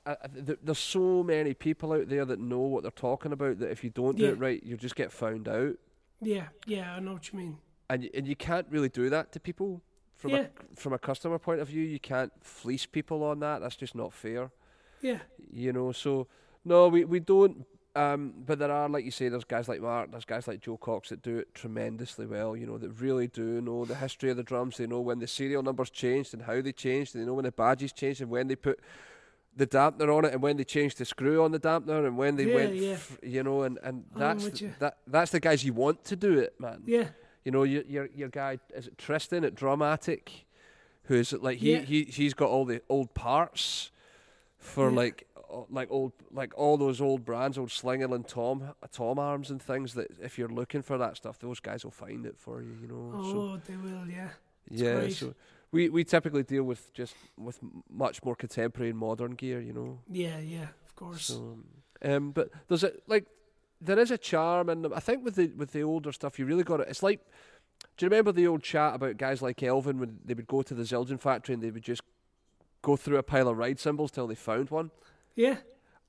I, 0.05 0.11
I, 0.23 0.27
th- 0.27 0.59
there's 0.63 0.79
so 0.79 1.23
many 1.23 1.53
people 1.53 1.93
out 1.93 2.09
there 2.09 2.25
that 2.25 2.39
know 2.39 2.59
what 2.59 2.83
they're 2.83 2.91
talking 2.91 3.31
about 3.33 3.59
that 3.59 3.71
if 3.71 3.83
you 3.83 3.89
don't 3.89 4.17
do 4.17 4.23
Yeah. 4.23 4.29
it 4.29 4.39
right, 4.39 4.63
you 4.63 4.77
just 4.77 4.95
get 4.95 5.11
found 5.11 5.47
out. 5.47 5.75
Yeah. 6.21 6.47
Yeah. 6.65 6.95
I 6.95 6.99
know 6.99 7.13
what 7.13 7.31
you 7.31 7.39
mean. 7.39 7.57
and 7.89 8.03
y- 8.03 8.09
and 8.13 8.27
you 8.27 8.35
can't 8.35 8.67
really 8.69 8.89
do 8.89 9.09
that 9.09 9.31
to 9.33 9.39
people 9.39 9.81
from 10.15 10.31
Yeah. 10.31 10.47
a 10.47 10.75
from 10.75 10.93
a 10.93 10.99
customer 10.99 11.39
point 11.39 11.59
of 11.61 11.67
view. 11.69 11.81
You 11.83 11.99
can't 11.99 12.31
fleece 12.41 12.85
people 12.85 13.23
on 13.23 13.39
that. 13.39 13.59
That's 13.61 13.75
just 13.77 13.95
not 13.95 14.13
fair. 14.13 14.51
Yeah. 15.01 15.19
You 15.51 15.71
know. 15.73 15.91
So 15.91 16.27
no, 16.65 16.87
we 16.89 17.05
we 17.05 17.19
don't. 17.19 17.65
Um, 17.95 18.33
but 18.45 18.59
there 18.59 18.71
are, 18.71 18.87
like 18.87 19.03
you 19.03 19.11
say, 19.11 19.29
there's 19.29 19.43
guys 19.43 19.67
like 19.67 19.81
Mark, 19.81 20.11
there's 20.11 20.23
guys 20.23 20.47
like 20.47 20.61
Joe 20.61 20.77
Cox 20.77 21.09
that 21.09 21.23
do 21.23 21.39
it 21.39 21.53
tremendously 21.55 22.27
well. 22.27 22.55
You 22.55 22.67
know, 22.67 22.77
that 22.77 22.91
really 23.01 23.27
do 23.27 23.59
know 23.61 23.83
the 23.83 23.95
history 23.95 24.29
of 24.29 24.37
the 24.37 24.43
drums. 24.43 24.77
They 24.77 24.85
know 24.87 25.01
when 25.01 25.19
the 25.19 25.27
serial 25.27 25.63
numbers 25.63 25.89
changed 25.89 26.33
and 26.33 26.43
how 26.43 26.61
they 26.61 26.71
changed. 26.71 27.15
They 27.15 27.25
know 27.25 27.33
when 27.33 27.45
the 27.45 27.51
badges 27.51 27.91
changed 27.91 28.21
and 28.21 28.29
when 28.29 28.47
they 28.47 28.55
put 28.55 28.79
the 29.55 29.67
dampener 29.67 30.15
on 30.15 30.25
it 30.25 30.33
and 30.33 30.41
when 30.41 30.55
they 30.57 30.63
changed 30.63 30.97
the 30.99 31.05
screw 31.05 31.43
on 31.43 31.51
the 31.51 31.59
dampener 31.59 32.05
and 32.07 32.17
when 32.17 32.35
they 32.35 32.45
Yeah, 32.45 32.55
went. 32.55 32.75
yeah. 32.75 32.91
f- 32.91 33.17
you 33.23 33.43
know, 33.43 33.63
and 33.63 33.77
and 33.83 34.05
that's 34.15 34.45
with 34.45 34.53
th- 34.53 34.61
you. 34.69 34.75
that 34.79 34.97
that's 35.07 35.31
the 35.31 35.39
guys 35.39 35.63
you 35.63 35.73
want 35.73 36.03
to 36.05 36.15
do 36.15 36.37
it, 36.39 36.59
man. 36.59 36.83
Yeah. 36.85 37.09
You 37.43 37.51
know, 37.51 37.63
your 37.63 37.83
your 37.83 38.07
your 38.15 38.29
guy 38.29 38.59
is 38.73 38.87
it 38.87 38.97
Tristan 38.97 39.43
at 39.43 39.55
Dramatic, 39.55 40.45
who's 41.03 41.33
like 41.33 41.57
he, 41.59 41.73
Yeah. 41.73 41.79
he 41.81 42.03
he's 42.03 42.33
got 42.33 42.49
all 42.49 42.65
the 42.65 42.81
old 42.89 43.13
parts 43.13 43.91
for 44.57 44.89
Yeah. 44.89 44.95
like 44.97 45.25
like 45.69 45.89
old 45.89 46.11
like 46.31 46.53
all 46.55 46.77
those 46.77 47.01
old 47.01 47.25
brands, 47.25 47.57
old 47.57 47.69
Slingerland 47.69 48.27
Tom 48.27 48.75
Tom 48.91 49.17
arms 49.17 49.49
and 49.49 49.61
things 49.61 49.93
that 49.95 50.07
if 50.21 50.37
you're 50.37 50.47
looking 50.49 50.83
for 50.83 50.97
that 50.99 51.17
stuff, 51.17 51.39
those 51.39 51.59
guys 51.59 51.83
will 51.83 51.91
find 51.91 52.25
it 52.25 52.37
for 52.37 52.61
you. 52.61 52.75
You 52.81 52.87
know. 52.87 53.11
So 53.23 53.39
Oh, 53.41 53.61
they 53.65 53.75
will. 53.75 54.05
Yeah. 54.07 54.29
yeah. 54.69 55.09
So 55.09 55.33
we 55.71 55.89
we 55.89 56.03
typically 56.03 56.43
deal 56.43 56.63
with 56.63 56.93
just 56.93 57.15
with 57.37 57.59
m- 57.61 57.83
much 57.89 58.23
more 58.23 58.35
contemporary 58.35 58.89
and 58.89 58.99
modern 58.99 59.31
gear. 59.31 59.61
You 59.61 59.73
know. 59.73 59.99
Yeah. 60.09 60.39
Yeah. 60.39 60.67
Of 60.87 60.95
course. 60.95 61.25
So, 61.25 61.59
um, 62.03 62.31
but 62.31 62.49
there's 62.67 62.83
a 62.83 62.93
like 63.07 63.25
there 63.81 63.99
is 63.99 64.11
a 64.11 64.17
charm 64.17 64.69
in 64.69 64.81
them. 64.81 64.93
I 64.93 64.99
think 64.99 65.23
with 65.23 65.35
the 65.35 65.47
with 65.55 65.71
the 65.71 65.83
older 65.83 66.11
stuff, 66.11 66.39
you 66.39 66.45
really 66.45 66.63
got 66.63 66.77
to 66.77 66.83
It's 66.83 67.03
like, 67.03 67.21
do 67.97 68.05
you 68.05 68.09
remember 68.09 68.31
the 68.31 68.47
old 68.47 68.63
chat 68.63 68.95
about 68.95 69.17
guys 69.17 69.41
like 69.41 69.61
Elvin 69.63 69.99
when 69.99 70.19
they 70.25 70.33
would 70.33 70.47
go 70.47 70.61
to 70.61 70.73
the 70.73 70.83
Zildjian 70.83 71.19
factory 71.19 71.53
and 71.53 71.63
they 71.63 71.71
would 71.71 71.83
just 71.83 72.01
go 72.81 72.95
through 72.95 73.17
a 73.17 73.23
pile 73.23 73.47
of 73.47 73.57
ride 73.57 73.79
cymbals 73.79 74.11
till 74.11 74.27
they 74.27 74.35
found 74.35 74.69
one? 74.69 74.91
yeah. 75.35 75.57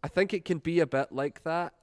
I 0.03 0.09
think 0.09 0.33
it 0.33 0.47
can 0.47 0.59
be 0.59 0.81
a 0.81 0.87
bit 0.87 1.13
like 1.13 1.43
that. 1.45 1.75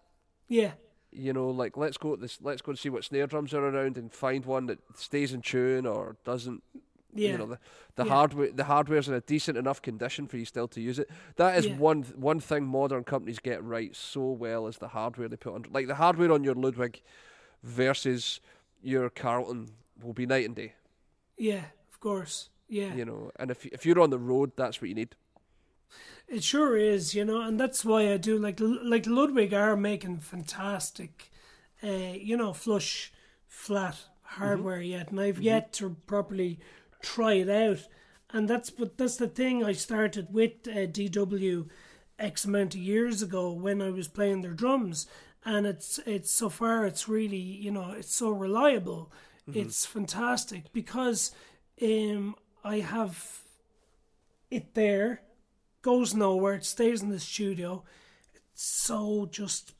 Yeah. 0.47 0.71
You 1.11 1.34
know, 1.34 1.49
like 1.49 1.78
let's 1.78 1.97
go 1.97 2.15
this, 2.15 2.39
let's 2.41 2.63
go 2.63 2.71
and 2.71 2.80
see 2.80 2.89
what 2.89 3.03
snare 3.03 3.28
drums 3.28 3.53
are 3.53 3.63
around 3.63 3.95
and 3.95 4.11
find 4.11 4.43
one 4.43 4.65
that 4.65 4.80
stays 4.95 5.34
in 5.34 5.41
tune 5.43 5.86
or 5.86 6.15
doesn't. 6.25 6.63
Yeah. 7.18 7.32
You 7.32 7.38
know, 7.39 7.45
the, 7.47 7.59
the 7.95 8.05
Yeah. 8.05 8.11
hardware 8.13 8.51
the 8.51 8.63
hardware's 8.65 9.07
in 9.07 9.13
a 9.13 9.22
decent 9.22 9.57
enough 9.57 9.82
condition 9.82 10.28
for 10.28 10.38
you 10.38 10.45
still 10.45 10.68
to 10.70 10.82
use 10.82 10.99
it. 10.99 11.09
That 11.36 11.57
is 11.57 11.65
Yeah. 11.65 11.78
one 11.78 12.03
one 12.15 12.39
thing 12.39 12.65
modern 12.65 13.03
companies 13.03 13.39
get 13.39 13.63
right 13.63 13.95
so 13.95 14.32
well 14.32 14.68
is 14.68 14.78
the 14.78 14.89
hardware 14.89 15.28
they 15.30 15.38
put 15.38 15.53
on. 15.55 15.65
Like 15.72 15.88
the 15.88 15.95
hardware 15.95 16.32
on 16.32 16.43
your 16.43 16.55
Ludwig 16.55 17.01
versus 17.63 18.39
your 18.82 19.09
Carlton 19.09 19.70
will 20.01 20.13
be 20.13 20.26
night 20.26 20.45
and 20.45 20.55
day. 20.55 20.74
yeah. 21.38 21.65
Of 21.91 21.99
course. 21.99 22.49
Yeah. 22.70 22.93
You 22.93 23.05
know, 23.05 23.32
and 23.39 23.49
if 23.49 23.65
if 23.65 23.86
you're 23.86 23.99
on 23.99 24.11
the 24.11 24.20
road, 24.20 24.51
that's 24.55 24.80
what 24.82 24.89
you 24.89 24.95
need. 24.95 25.15
It 26.28 26.43
sure 26.43 26.78
is, 26.78 27.15
you 27.15 27.26
know, 27.26 27.41
and 27.41 27.59
that's 27.59 27.84
why 27.86 28.13
I 28.13 28.18
do 28.18 28.38
like 28.38 28.59
like 28.59 29.07
Ludwig 29.07 29.53
are 29.53 29.76
making 29.76 30.20
fantastic, 30.20 31.32
uh, 31.82 32.13
you 32.13 32.38
know, 32.38 32.53
flush 32.53 33.11
flat 33.47 33.95
hardware 34.22 34.82
yet, 34.82 35.09
and 35.09 35.20
I've 35.20 35.41
yet 35.41 35.74
to 35.74 35.95
properly 36.05 36.59
try 37.08 37.34
it 37.34 37.49
out, 37.49 37.88
and 38.32 38.49
that's 38.49 38.70
but 38.70 38.97
that's 38.97 39.18
the 39.18 39.28
thing 39.28 39.64
I 39.64 39.74
started 39.74 40.28
with 40.32 40.68
uh, 40.68 40.88
DW 40.88 41.70
X 42.20 42.45
amount 42.45 42.76
of 42.76 42.82
years 42.82 43.22
ago 43.22 43.51
when 43.51 43.82
I 43.82 43.89
was 43.89 44.08
playing 44.08 44.41
their 44.41 44.53
drums, 44.53 45.08
and 45.45 45.66
it's 45.66 45.99
it's 46.05 46.32
so 46.32 46.49
far 46.49 46.86
it's 46.86 47.08
really 47.08 47.38
you 47.38 47.72
know 47.72 47.91
it's 47.91 48.14
so 48.14 48.30
reliable, 48.30 49.12
it's 49.53 49.86
fantastic 49.86 50.74
because 50.74 51.32
um 51.82 52.36
I 52.64 52.80
have 52.80 53.43
it 54.51 54.74
there 54.74 55.22
goes 55.82 56.14
nowhere. 56.14 56.55
It 56.55 56.66
stays 56.66 57.01
in 57.01 57.10
the 57.10 57.20
studio. 57.20 57.84
It's 58.51 58.64
so 58.64 59.28
just 59.32 59.74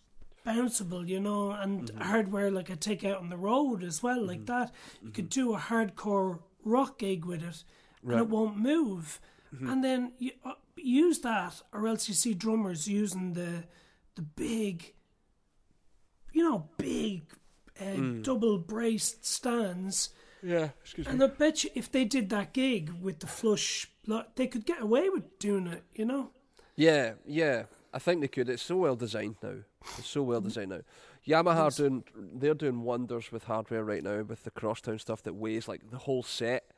bounceable, 0.46 1.06
you 1.06 1.20
know, 1.20 1.52
and 1.52 1.92
hardware 2.00 2.50
like 2.50 2.72
I 2.72 2.76
take 2.76 3.04
out 3.04 3.20
on 3.20 3.30
the 3.30 3.38
road 3.38 3.84
as 3.84 4.02
well, 4.02 4.26
like 4.26 4.46
that. 4.46 4.74
You 5.02 5.12
could 5.12 5.30
do 5.30 5.54
a 5.54 5.60
hardcore 5.60 6.40
rock 6.68 7.00
gig 7.00 7.26
with 7.26 7.42
it, 7.44 7.64
and 8.02 8.12
Right. 8.12 8.20
it 8.22 8.30
won't 8.30 8.58
move. 8.58 9.20
And 9.60 9.84
then 9.84 10.12
you 10.20 10.32
uh, 10.46 10.54
use 10.76 11.20
that, 11.22 11.62
or 11.74 11.88
else 11.88 12.08
you 12.10 12.14
see 12.14 12.34
drummers 12.34 12.88
using 12.88 13.34
the 13.34 13.64
the 14.16 14.22
big, 14.22 14.94
you 16.34 16.44
know, 16.44 16.70
big 16.78 17.24
uh, 17.82 18.22
double 18.22 18.58
braced 18.60 19.26
stands. 19.26 20.10
Yeah, 20.44 20.70
excuse 20.82 21.08
And 21.08 21.24
I 21.24 21.28
bet 21.28 21.64
you 21.64 21.70
if 21.76 21.92
they 21.92 22.06
did 22.06 22.30
that 22.30 22.54
gig 22.54 22.92
with 23.02 23.20
the 23.20 23.28
flush, 23.28 23.90
lo- 24.06 24.26
they 24.36 24.48
could 24.48 24.66
get 24.66 24.82
away 24.82 25.10
with 25.10 25.40
doing 25.40 25.68
it, 25.68 25.84
you 25.96 26.06
know? 26.06 26.32
Yeah, 26.76 27.14
yeah. 27.26 27.64
I 27.94 28.00
think 28.00 28.22
they 28.22 28.28
could. 28.28 28.50
It's 28.50 28.64
so 28.64 28.78
well 28.78 28.96
designed 28.96 29.38
now. 29.42 29.56
It's 29.98 30.08
so 30.08 30.24
well 30.24 30.42
designed 30.42 30.70
now. 30.70 30.82
Yamaha 31.28 31.68
are 31.68 31.72
doing 31.72 32.04
they're 32.16 32.54
doing 32.54 32.84
wonders 32.84 33.32
with 33.32 33.46
hardware 33.46 33.84
right 33.84 34.04
now 34.04 34.22
with 34.22 34.44
the 34.44 34.52
crosstown 34.52 35.00
stuff 35.00 35.24
that 35.24 35.34
weighs 35.34 35.68
like 35.68 35.90
the 35.90 35.98
whole 35.98 36.24
set. 36.24 36.72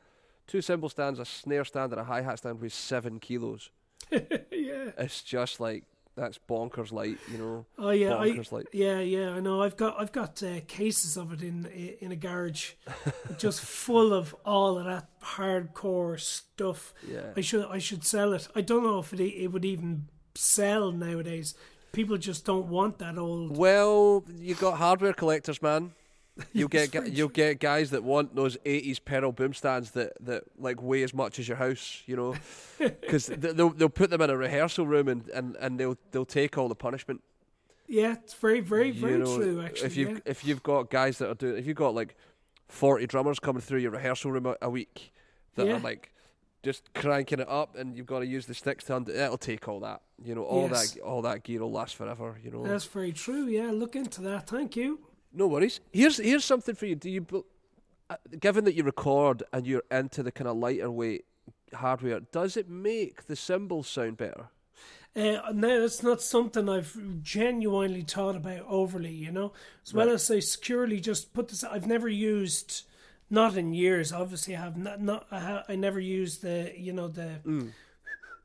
Two 0.46 0.60
cymbal 0.60 0.88
stands, 0.88 1.18
a 1.18 1.24
snare 1.24 1.64
stand, 1.64 1.92
and 1.92 2.00
a 2.00 2.04
hi 2.04 2.22
hat 2.22 2.38
stand 2.38 2.60
weighs 2.60 2.74
seven 2.74 3.20
kilos. 3.20 3.70
yeah. 4.10 4.90
It's 4.98 5.22
just 5.22 5.60
like 5.60 5.84
that's 6.16 6.38
bonkers 6.48 6.92
light, 6.92 7.18
you 7.30 7.38
know. 7.38 7.66
Oh 7.78 7.90
yeah, 7.90 8.14
I, 8.14 8.26
yeah, 8.72 9.00
yeah. 9.00 9.30
I 9.30 9.40
know. 9.40 9.62
I've 9.62 9.76
got 9.76 9.98
I've 9.98 10.12
got 10.12 10.42
uh, 10.42 10.60
cases 10.66 11.16
of 11.16 11.32
it 11.32 11.42
in 11.42 11.66
in 12.00 12.12
a 12.12 12.16
garage, 12.16 12.72
just 13.38 13.60
full 13.60 14.12
of 14.12 14.34
all 14.44 14.78
of 14.78 14.84
that 14.86 15.08
hardcore 15.20 16.18
stuff. 16.18 16.92
Yeah. 17.08 17.32
I 17.36 17.40
should 17.40 17.66
I 17.66 17.78
should 17.78 18.04
sell 18.04 18.32
it. 18.32 18.48
I 18.54 18.60
don't 18.60 18.82
know 18.82 18.98
if 18.98 19.12
it 19.12 19.20
it 19.20 19.48
would 19.48 19.64
even 19.64 20.08
sell 20.40 20.92
nowadays. 20.92 21.54
People 21.92 22.16
just 22.16 22.44
don't 22.44 22.68
want 22.68 22.98
that 22.98 23.18
old. 23.18 23.56
Well, 23.56 24.24
you've 24.38 24.60
got 24.60 24.78
hardware 24.78 25.12
collectors, 25.12 25.60
man. 25.60 25.92
You'll 26.54 26.68
get 26.68 26.94
you'll 27.12 27.28
get 27.28 27.60
guys 27.60 27.90
that 27.90 28.02
want 28.02 28.34
those 28.34 28.56
'80s 28.64 29.04
pedal 29.04 29.30
boom 29.30 29.52
stands 29.52 29.90
that, 29.90 30.12
that 30.24 30.44
like 30.58 30.80
weigh 30.80 31.02
as 31.02 31.12
much 31.12 31.38
as 31.38 31.46
your 31.46 31.58
house, 31.58 32.02
you 32.06 32.16
know, 32.16 32.34
because 32.78 33.26
they'll 33.26 33.70
they'll 33.70 33.90
put 33.90 34.08
them 34.08 34.22
in 34.22 34.30
a 34.30 34.36
rehearsal 34.36 34.86
room 34.86 35.08
and, 35.08 35.28
and, 35.30 35.56
and 35.56 35.78
they'll 35.78 35.98
they'll 36.12 36.24
take 36.24 36.56
all 36.56 36.68
the 36.68 36.74
punishment. 36.74 37.22
Yeah, 37.88 38.12
it's 38.12 38.32
very 38.32 38.60
very 38.60 38.90
very 38.90 39.14
you 39.14 39.18
know, 39.18 39.36
true. 39.36 39.60
Actually, 39.60 39.86
if 39.86 39.96
you've 39.96 40.10
yeah. 40.10 40.18
if 40.24 40.44
you've 40.46 40.62
got 40.62 40.88
guys 40.88 41.18
that 41.18 41.28
are 41.28 41.34
doing, 41.34 41.58
if 41.58 41.66
you've 41.66 41.76
got 41.76 41.94
like 41.94 42.16
forty 42.68 43.06
drummers 43.06 43.38
coming 43.38 43.60
through 43.60 43.80
your 43.80 43.90
rehearsal 43.90 44.30
room 44.32 44.46
a, 44.46 44.56
a 44.62 44.70
week 44.70 45.12
that 45.56 45.66
Yeah. 45.66 45.74
are 45.74 45.80
like 45.80 46.10
just 46.62 46.92
cranking 46.94 47.40
it 47.40 47.48
up, 47.48 47.76
and 47.76 47.96
you've 47.96 48.06
got 48.06 48.18
to 48.20 48.26
use 48.26 48.46
the 48.46 48.54
sticks 48.54 48.84
to 48.84 48.96
undo, 48.96 49.12
it'll 49.12 49.38
take 49.38 49.66
all 49.68 49.80
that. 49.80 50.02
You 50.22 50.34
know, 50.34 50.42
all 50.44 50.68
Yes. 50.70 50.92
that 50.92 51.00
all 51.00 51.22
that 51.22 51.42
gear 51.42 51.60
will 51.60 51.72
last 51.72 51.96
forever. 51.96 52.38
You 52.42 52.50
know, 52.50 52.62
That's 52.64 52.84
very 52.84 53.12
true. 53.12 53.46
Yeah, 53.46 53.70
look 53.70 53.96
into 53.96 54.20
that. 54.22 54.48
Thank 54.48 54.76
you. 54.76 55.00
no 55.32 55.46
worries. 55.46 55.80
Here's 55.92 56.18
here's 56.18 56.44
something 56.44 56.74
for 56.74 56.86
you. 56.86 56.96
Do 56.96 57.08
you, 57.08 57.26
uh, 58.10 58.16
given 58.38 58.64
that 58.64 58.74
you 58.74 58.82
record 58.84 59.42
and 59.52 59.66
you're 59.66 59.84
into 59.90 60.22
the 60.22 60.32
kind 60.32 60.48
of 60.48 60.56
lighter 60.56 60.90
weight 60.90 61.24
hardware, 61.72 62.20
does 62.20 62.56
it 62.56 62.68
make 62.68 63.26
the 63.26 63.36
cymbals 63.36 63.86
sound 63.88 64.16
better? 64.16 64.48
Uh, 65.16 65.50
no, 65.52 65.82
it's 65.84 66.02
not 66.04 66.20
something 66.22 66.68
I've 66.68 66.96
genuinely 67.22 68.02
thought 68.02 68.36
about 68.36 68.64
overly, 68.68 69.12
you 69.12 69.32
know. 69.32 69.52
As 69.84 69.92
well 69.94 70.08
as 70.10 70.30
I 70.30 70.38
securely 70.40 71.00
just 71.00 71.32
put 71.32 71.48
this, 71.48 71.64
I've 71.64 71.86
never 71.86 72.08
used, 72.08 72.82
not 73.30 73.56
in 73.56 73.72
years, 73.72 74.12
obviously, 74.12 74.56
I 74.56 74.60
have 74.60 74.76
not, 74.76 75.00
not 75.00 75.26
I, 75.30 75.38
ha, 75.40 75.64
I 75.68 75.76
never 75.76 76.00
used 76.00 76.42
the, 76.42 76.72
you 76.76 76.92
know, 76.92 77.08
the 77.08 77.40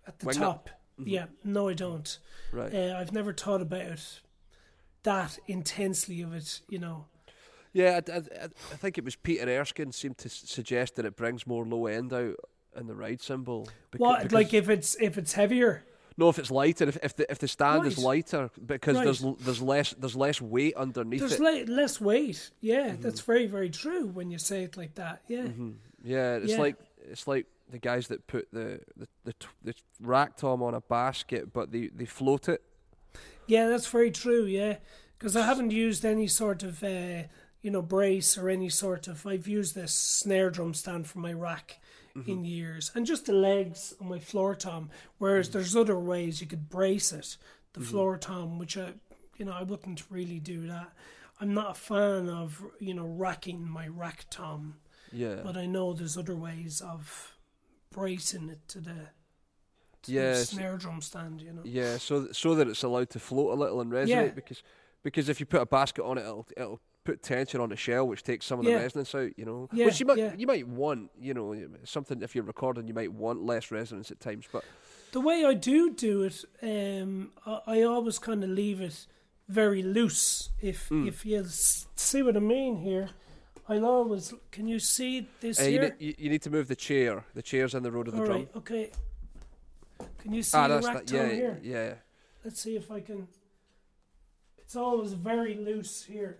at 0.08 0.20
the 0.20 0.26
top. 0.34 0.70
Yeah, 0.98 1.26
no, 1.44 1.68
I 1.68 1.74
don't. 1.74 2.18
Right. 2.54 2.74
Uh, 2.74 2.96
I've 2.98 3.12
never 3.12 3.34
thought 3.34 3.62
about 3.62 4.20
that 5.04 5.38
intensely 5.48 6.22
of 6.22 6.34
it, 6.34 6.62
you 6.70 6.80
know. 6.80 7.06
Yeah, 7.74 8.00
I, 8.08 8.12
I, 8.12 8.18
I 8.46 8.76
think 8.78 8.98
it 8.98 9.04
was 9.04 9.18
Peter 9.18 9.46
Erskine 9.50 9.92
seemed 9.92 10.18
to 10.20 10.30
s- 10.30 10.44
suggest 10.46 10.96
that 10.96 11.06
it 11.06 11.18
brings 11.18 11.46
more 11.46 11.66
low 11.66 11.88
end 11.88 12.14
out 12.14 12.36
in 12.78 12.88
the 12.88 12.96
ride 12.96 13.20
beca- 13.20 13.66
What, 13.98 14.32
like 14.32 14.54
if 14.54 14.70
it's 14.70 14.96
if 15.02 15.18
it's 15.18 15.34
heavier? 15.34 15.84
No, 16.18 16.30
if 16.30 16.40
it's 16.40 16.50
lighter, 16.52 16.86
if, 16.88 16.98
if 17.04 17.16
the 17.16 17.30
if 17.32 17.40
the 17.40 17.48
stand 17.48 17.86
is 17.86 17.98
lighter, 17.98 18.50
because 18.66 18.96
there's 18.98 19.22
Right. 19.22 19.30
l- 19.30 19.38
there's 19.42 19.62
less 19.62 19.94
there's 19.98 20.16
less 20.16 20.42
weight 20.42 20.76
underneath 20.76 21.20
There's 21.20 21.34
it. 21.34 21.42
le- 21.70 21.74
less 21.74 22.00
weight. 22.00 22.52
Yeah, 22.62 22.90
Mm-hmm. 22.92 23.02
that's 23.02 23.22
very 23.22 23.48
very 23.48 23.70
true 23.70 24.08
when 24.08 24.32
you 24.32 24.38
say 24.38 24.64
it 24.64 24.78
like 24.78 24.96
that. 24.96 25.22
Yeah. 25.28 25.48
yeah, 26.04 26.36
it's 26.38 26.52
Yeah. 26.54 26.60
like 26.60 26.76
it's 27.12 27.28
like 27.28 27.48
the 27.70 27.80
guys 27.80 28.08
that 28.08 28.28
put 28.28 28.48
the 28.54 28.80
the 28.96 29.08
the, 29.26 29.34
t- 29.34 29.48
the 29.64 29.74
rack 30.00 30.38
tom 30.38 30.62
on 30.64 30.74
a 30.74 30.82
basket, 30.82 31.52
but 31.54 31.72
they 31.72 31.88
they 31.88 32.06
float 32.06 32.48
it. 32.50 32.62
Yeah, 33.48 33.68
that's 33.70 33.88
very 33.88 34.12
true. 34.12 34.46
Yeah, 34.46 34.78
because 35.18 35.36
I 35.36 35.46
haven't 35.46 35.72
used 35.72 36.06
any 36.06 36.28
sort 36.28 36.64
of 36.64 36.84
uh, 36.84 37.24
you 37.62 37.72
know 37.72 37.82
brace 37.82 38.38
or 38.38 38.50
any 38.50 38.70
sort 38.70 39.08
of. 39.08 39.26
I've 39.28 39.48
used 39.48 39.76
this 39.76 39.94
snare 39.94 40.50
drum 40.50 40.74
stand 40.74 41.08
for 41.08 41.20
my 41.20 41.34
rack 41.34 41.80
in 42.16 42.22
mm-hmm. 42.22 42.46
years, 42.46 42.92
and 42.96 43.06
just 43.06 43.26
the 43.26 43.34
legs 43.34 43.94
on 44.00 44.08
my 44.08 44.20
floor 44.20 44.56
tom. 44.56 44.90
Whereas 45.18 45.50
mm. 45.50 45.54
there's 45.54 45.76
other 45.76 46.00
ways 46.00 46.40
you 46.40 46.48
could 46.48 46.70
brace 46.70 47.12
it, 47.12 47.38
the 47.74 47.82
mm-hmm. 47.82 47.90
floor 47.90 48.18
tom, 48.18 48.58
which 48.58 48.78
I 48.78 48.94
you 49.38 49.46
know 49.46 49.52
I 49.52 49.64
wouldn't 49.64 50.04
really 50.10 50.40
do 50.40 50.68
that. 50.68 50.92
I'm 51.42 51.54
not 51.54 51.72
a 51.72 51.74
fan 51.74 52.30
of 52.30 52.64
you 52.80 52.94
know 52.94 53.06
racking 53.06 53.68
my 53.68 53.88
rack 53.88 54.26
tom, 54.30 54.76
Yeah, 55.12 55.42
but 55.44 55.58
I 55.58 55.66
know 55.66 55.94
there's 55.94 56.18
other 56.18 56.36
ways 56.36 56.82
of 56.82 57.36
bracing 57.92 58.50
it 58.50 58.68
to 58.70 58.80
the, 58.80 58.96
Yes. 60.08 60.50
snare 60.50 60.78
drum 60.78 61.02
stand. 61.02 61.42
You 61.42 61.54
know. 61.54 61.62
yeah. 61.66 61.98
So 61.98 62.26
th- 62.26 62.36
so 62.36 62.56
that 62.56 62.68
it's 62.68 62.84
allowed 62.84 63.10
to 63.10 63.20
float 63.20 63.52
a 63.52 63.60
little 63.60 63.82
and 63.82 63.92
resonate 63.92 64.08
Yeah. 64.08 64.28
because 64.28 64.64
because 65.04 65.30
if 65.30 65.40
you 65.40 65.46
put 65.46 65.62
a 65.62 65.66
basket 65.66 66.04
on 66.06 66.18
it, 66.18 66.22
it'll 66.22 66.48
it'll 66.56 66.80
put 67.06 67.22
tension 67.24 67.62
on 67.62 67.70
the 67.70 67.76
shell, 67.78 68.06
which 68.08 68.24
takes 68.24 68.46
some 68.46 68.60
of 68.60 68.66
Yeah. 68.66 68.78
the 68.78 68.84
resonance 68.84 69.16
out. 69.16 69.32
You 69.40 69.46
know, 69.46 69.70
Yeah, 69.72 69.86
which 69.86 70.00
you 70.02 70.06
might 70.06 70.18
yeah. 70.18 70.34
you 70.38 70.48
might 70.48 70.68
want. 70.68 71.12
You 71.18 71.34
know, 71.34 71.56
something 71.86 72.22
if 72.22 72.36
you're 72.36 72.44
recording, 72.44 72.88
you 72.88 72.94
might 72.94 73.14
want 73.14 73.42
less 73.46 73.72
resonance 73.72 74.12
at 74.12 74.20
times, 74.20 74.46
but 74.52 74.66
The 75.12 75.22
way 75.22 75.46
I 75.46 75.54
do 75.54 75.92
do 75.94 76.24
it, 76.24 76.44
um, 76.62 77.32
I, 77.46 77.62
I 77.68 77.82
always 77.84 78.20
kind 78.20 78.44
of 78.44 78.50
leave 78.50 78.82
it 78.82 79.08
very 79.48 79.82
loose. 79.82 80.50
If 80.62 80.90
Hmm. 80.90 81.08
if 81.08 81.26
you 81.26 81.46
see 81.48 82.22
what 82.24 82.36
I 82.36 82.40
mean 82.42 82.78
here, 82.78 83.10
I'll 83.70 83.86
always. 83.86 84.34
Can 84.52 84.68
you 84.68 84.80
see 84.80 85.28
this 85.40 85.60
uh, 85.62 85.64
you, 85.64 85.92
you, 86.00 86.16
you 86.18 86.30
need 86.30 86.42
to 86.42 86.50
move 86.50 86.68
the 86.68 86.76
chair. 86.76 87.24
The 87.34 87.42
chair's 87.44 87.74
in 87.76 87.84
the 87.84 87.92
road 87.92 88.08
of 88.08 88.14
the 88.16 88.20
All 88.20 88.26
drum. 88.26 88.38
right, 88.40 88.50
okay. 88.58 88.92
Can 90.18 90.34
you 90.34 90.44
see 90.44 90.58
Ah, 90.58 90.68
the 90.68 90.80
rack 90.82 91.06
that. 91.06 91.12
Yeah, 91.12 91.30
here? 91.30 91.60
yeah. 91.64 91.94
Let's 92.44 92.60
see 92.62 92.76
if 92.76 92.90
I 92.92 93.00
can. 93.00 93.28
It's 94.58 94.76
always 94.76 95.14
very 95.14 95.54
loose 95.56 96.04
here, 96.04 96.38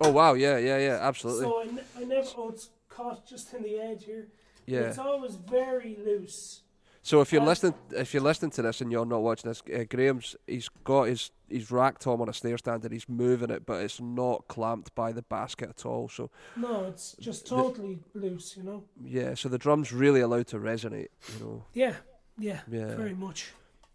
Oh 0.00 0.10
wow, 0.10 0.34
yeah, 0.34 0.58
yeah, 0.58 0.78
yeah, 0.78 0.98
absolutely. 1.00 1.44
so 1.44 1.60
I, 1.60 2.00
I 2.00 2.04
never. 2.04 2.26
Oh, 2.36 2.50
it's 2.50 2.68
caught 2.88 3.26
just 3.26 3.52
in 3.54 3.62
the 3.62 3.78
edge 3.78 4.04
here. 4.04 4.28
yeah. 4.66 4.80
It's 4.80 4.98
always 4.98 5.36
very 5.36 5.96
loose. 6.04 6.62
So 7.02 7.20
if 7.20 7.32
you're 7.32 7.42
Uh, 7.42 7.46
listening, 7.46 7.74
if 7.92 8.12
you're 8.12 8.22
listening 8.22 8.50
to 8.52 8.62
this 8.62 8.80
and 8.80 8.90
you're 8.90 9.06
not 9.06 9.22
watching 9.22 9.48
this, 9.48 9.62
uh, 9.72 9.84
Graham's 9.88 10.34
he's 10.46 10.68
got 10.84 11.04
his 11.04 11.30
he's 11.48 11.70
rack 11.70 11.98
tom 12.00 12.20
on 12.20 12.28
a 12.28 12.32
snare 12.32 12.58
stand 12.58 12.82
and 12.82 12.92
he's 12.92 13.08
moving 13.08 13.48
it, 13.50 13.64
but 13.64 13.80
it's 13.82 14.00
not 14.00 14.48
clamped 14.48 14.92
by 14.96 15.12
the 15.12 15.22
basket 15.22 15.68
at 15.70 15.86
all. 15.86 16.08
So 16.08 16.30
No, 16.56 16.84
it's 16.86 17.14
just 17.20 17.44
The- 17.44 17.50
totally 17.56 18.00
loose. 18.14 18.56
You 18.56 18.64
know. 18.64 18.84
yeah, 19.04 19.34
so 19.34 19.48
the 19.48 19.56
drum's 19.58 19.92
really 19.92 20.20
allowed 20.20 20.48
to 20.48 20.58
resonate. 20.58 21.08
You 21.38 21.44
know, 21.44 21.64
Yeah, 21.74 21.94
yeah, 22.38 22.60
yeah, 22.70 22.96
very 22.96 23.14
much. 23.14 23.52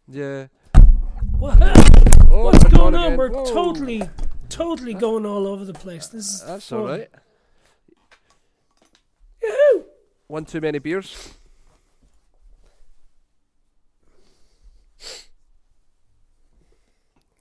yeah. 0.08 0.48
What? 1.38 1.58
Oh, 2.32 2.46
What's 2.46 2.64
going 2.66 2.96
on? 2.96 3.04
again. 3.06 3.18
We're 3.18 3.30
Whoa. 3.30 3.46
totally, 3.46 4.10
totally 4.62 4.94
going 4.94 5.26
all 5.26 5.48
over 5.48 5.66
the 5.66 5.74
place. 5.74 6.08
This 6.08 6.26
is 6.28 6.44
That's 6.44 6.70
fun. 6.70 6.80
all 6.80 6.86
right. 6.88 7.10
Yahoo! 9.42 9.84
One 10.28 10.46
too 10.46 10.62
many 10.62 10.80
beers. 10.80 11.34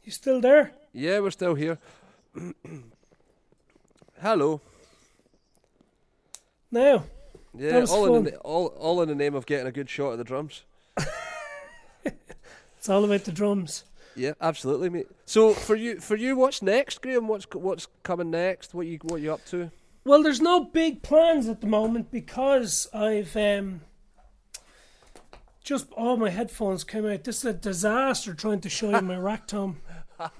You 0.03 0.12
still 0.12 0.41
there? 0.41 0.73
Yeah, 0.93 1.21
we're 1.21 1.31
still 1.31 1.55
here. 1.55 1.79
Hello. 4.21 4.61
Now, 6.73 7.05
Yeah, 7.57 7.85
all 7.89 8.14
in 8.16 8.25
the, 8.25 8.37
all 8.39 8.66
all 8.66 9.03
in 9.03 9.09
the 9.09 9.14
name 9.14 9.35
of 9.35 9.47
getting 9.47 9.66
a 9.66 9.73
good 9.73 9.91
shot 9.91 10.12
at 10.12 10.18
the 10.18 10.25
drums. 10.25 10.62
it's 12.05 12.89
all 12.89 13.05
about 13.05 13.25
the 13.25 13.33
drums. 13.33 13.85
Yeah, 14.16 14.32
absolutely, 14.40 14.90
mate. 14.90 15.08
So 15.24 15.54
for 15.54 15.76
you, 15.76 16.00
for 16.00 16.16
you, 16.16 16.36
what's 16.36 16.62
next, 16.62 17.00
Graham? 17.00 17.28
What's 17.28 17.46
what's 17.52 17.86
coming 18.02 18.30
next? 18.30 18.74
What 18.74 18.86
you 18.86 18.98
what 19.02 19.20
you 19.20 19.32
up 19.32 19.44
to? 19.46 19.70
Well, 20.04 20.22
there's 20.22 20.40
no 20.40 20.64
big 20.64 21.02
plans 21.02 21.48
at 21.48 21.61
the 21.61 21.66
moment 21.66 22.11
because 22.11 22.88
I've 22.92 23.36
um, 23.36 23.82
just 25.62 25.92
all 25.92 26.16
my 26.16 26.30
headphones 26.30 26.84
came 26.84 27.06
out. 27.06 27.24
This 27.24 27.38
is 27.38 27.44
a 27.44 27.52
disaster 27.52 28.34
trying 28.34 28.61
to 28.62 28.68
show 28.70 28.90
you 28.90 29.00
my 29.02 29.16
rack 29.16 29.46
tom. 29.46 29.78
uh, 30.18 30.30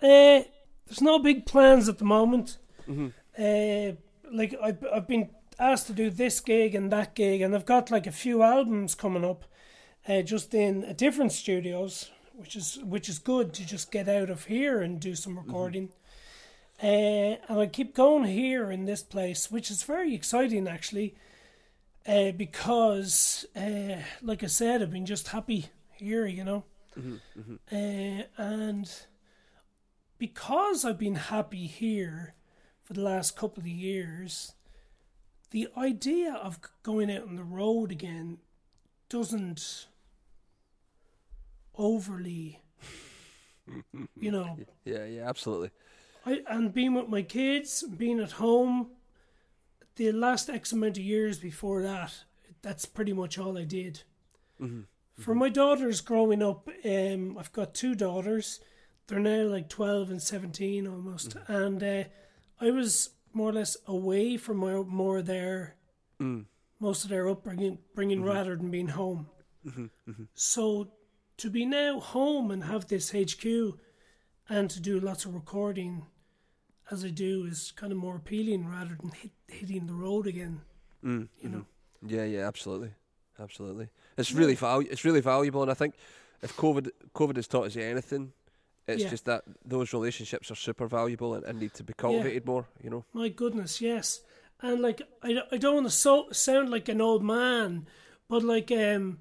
there's 0.00 1.02
no 1.02 1.18
big 1.18 1.46
plans 1.46 1.88
at 1.88 1.98
the 1.98 2.04
moment. 2.04 2.58
Uh, 3.38 3.92
like 4.32 4.54
I've, 4.62 4.84
I've 4.92 5.06
been 5.06 5.30
asked 5.58 5.86
to 5.88 5.92
do 5.92 6.10
this 6.10 6.40
gig 6.40 6.74
and 6.74 6.90
that 6.90 7.14
gig, 7.14 7.42
and 7.42 7.54
I've 7.54 7.66
got 7.66 7.90
like 7.90 8.06
a 8.06 8.12
few 8.12 8.42
albums 8.42 8.94
coming 8.94 9.24
up, 9.24 9.44
uh, 10.08 10.22
just 10.22 10.54
in 10.54 10.94
different 10.96 11.32
studios, 11.32 12.10
which 12.34 12.56
is 12.56 12.78
which 12.82 13.08
is 13.08 13.18
good 13.18 13.52
to 13.54 13.66
just 13.66 13.92
get 13.92 14.08
out 14.08 14.30
of 14.30 14.46
here 14.46 14.80
and 14.80 15.00
do 15.00 15.14
some 15.14 15.38
recording. 15.38 15.90
Uh, 16.82 17.36
and 17.48 17.60
I 17.60 17.66
keep 17.66 17.94
going 17.94 18.24
here 18.24 18.70
in 18.70 18.84
this 18.84 19.02
place, 19.02 19.50
which 19.50 19.70
is 19.70 19.82
very 19.82 20.14
exciting 20.14 20.68
actually, 20.68 21.16
uh, 22.06 22.30
because, 22.30 23.44
uh, 23.56 23.96
like 24.22 24.44
I 24.44 24.46
said, 24.46 24.80
I've 24.80 24.92
been 24.92 25.04
just 25.04 25.28
happy 25.28 25.66
here, 25.90 26.26
you 26.26 26.44
know. 26.44 26.64
Uh, 27.72 28.22
and 28.36 28.90
because 30.18 30.84
I've 30.84 30.98
been 30.98 31.16
happy 31.16 31.66
here 31.66 32.34
for 32.82 32.92
the 32.92 33.02
last 33.02 33.36
couple 33.36 33.60
of 33.60 33.68
years, 33.68 34.52
the 35.50 35.68
idea 35.76 36.32
of 36.32 36.60
going 36.82 37.10
out 37.10 37.22
on 37.22 37.36
the 37.36 37.44
road 37.44 37.90
again 37.90 38.38
doesn't 39.08 39.86
overly, 41.78 42.60
you 44.18 44.30
know, 44.30 44.58
Yeah, 44.84 45.04
yeah, 45.04 45.28
absolutely. 45.28 45.70
I 46.26 46.42
and 46.48 46.74
being 46.74 46.94
with 46.94 47.08
my 47.08 47.22
kids, 47.22 47.84
being 47.84 48.20
at 48.20 48.32
home, 48.32 48.90
the 49.96 50.12
last 50.12 50.50
X 50.50 50.72
amount 50.72 50.98
of 50.98 51.04
years 51.04 51.38
before 51.38 51.82
that, 51.82 52.12
that's 52.60 52.84
pretty 52.84 53.12
much 53.12 53.38
all 53.38 53.56
I 53.56 53.64
did. 53.64 54.02
Mm-hmm, 54.60 54.82
For 55.16 55.30
mm-hmm. 55.30 55.40
my 55.40 55.48
daughters 55.48 56.00
growing 56.00 56.42
up, 56.42 56.68
um, 56.84 57.38
I've 57.38 57.52
got 57.52 57.74
two 57.74 57.94
daughters. 57.94 58.60
They're 59.06 59.20
now 59.20 59.44
like 59.44 59.68
twelve 59.68 60.10
and 60.10 60.20
seventeen 60.20 60.86
almost, 60.86 61.36
mm-hmm. 61.36 61.52
and 61.52 61.82
uh, 61.82 62.04
I 62.60 62.70
was 62.70 63.10
more 63.32 63.50
or 63.50 63.54
less 63.54 63.76
away 63.86 64.36
from 64.36 64.58
my, 64.58 64.74
more 64.74 65.22
their 65.22 65.76
mm. 66.20 66.44
most 66.80 67.04
of 67.04 67.10
their 67.10 67.28
upbringing, 67.28 67.78
bringing 67.94 68.22
rather 68.22 68.56
than 68.56 68.70
being 68.70 68.88
home. 68.88 69.28
So 70.34 70.88
to 71.38 71.50
be 71.50 71.64
now 71.64 72.00
home 72.00 72.50
and 72.50 72.64
have 72.64 72.86
this 72.88 73.10
HQ 73.12 73.44
and 74.48 74.70
to 74.70 74.80
do 74.80 75.00
lots 75.00 75.24
of 75.24 75.34
recording 75.34 76.06
as 76.90 77.04
I 77.04 77.08
do 77.10 77.44
is 77.44 77.72
kind 77.76 77.92
of 77.92 77.98
more 77.98 78.16
appealing 78.16 78.66
rather 78.66 78.96
than 79.00 79.10
hit, 79.10 79.30
hitting 79.46 79.86
the 79.86 79.94
road 79.94 80.26
again. 80.26 80.60
Mm, 81.04 81.28
You 81.42 81.48
know, 81.50 81.64
Yeah, 82.06 82.24
yeah, 82.24 82.46
absolutely, 82.48 82.90
absolutely. 83.38 83.88
It's 84.16 84.32
really 84.32 84.54
val- 84.54 84.80
It's 84.80 85.04
really 85.04 85.20
valuable, 85.20 85.62
and 85.62 85.70
I 85.70 85.74
think 85.74 85.94
if 86.42 86.56
COVID 86.56 86.90
COVID 87.14 87.36
has 87.36 87.46
taught 87.46 87.66
us 87.66 87.76
anything, 87.76 88.32
it's 88.86 89.02
Yeah. 89.02 89.10
just 89.10 89.24
that 89.26 89.44
those 89.64 89.92
relationships 89.92 90.50
are 90.50 90.56
super 90.56 90.86
valuable 90.88 91.34
and, 91.34 91.44
and 91.44 91.58
need 91.60 91.74
to 91.74 91.84
be 91.84 91.92
cultivated 91.92 92.46
more. 92.46 92.66
You 92.82 92.90
know. 92.90 93.04
my 93.12 93.28
goodness, 93.28 93.80
yes. 93.80 94.22
And 94.62 94.80
like 94.80 95.02
I, 95.22 95.32
don't- 95.34 95.52
I 95.52 95.56
don't 95.58 95.74
want 95.74 95.86
to 95.86 95.92
so, 95.92 96.30
sound 96.32 96.70
like 96.70 96.88
an 96.88 97.00
old 97.00 97.22
man, 97.22 97.86
but 98.28 98.42
like 98.42 98.72
um, 98.72 99.18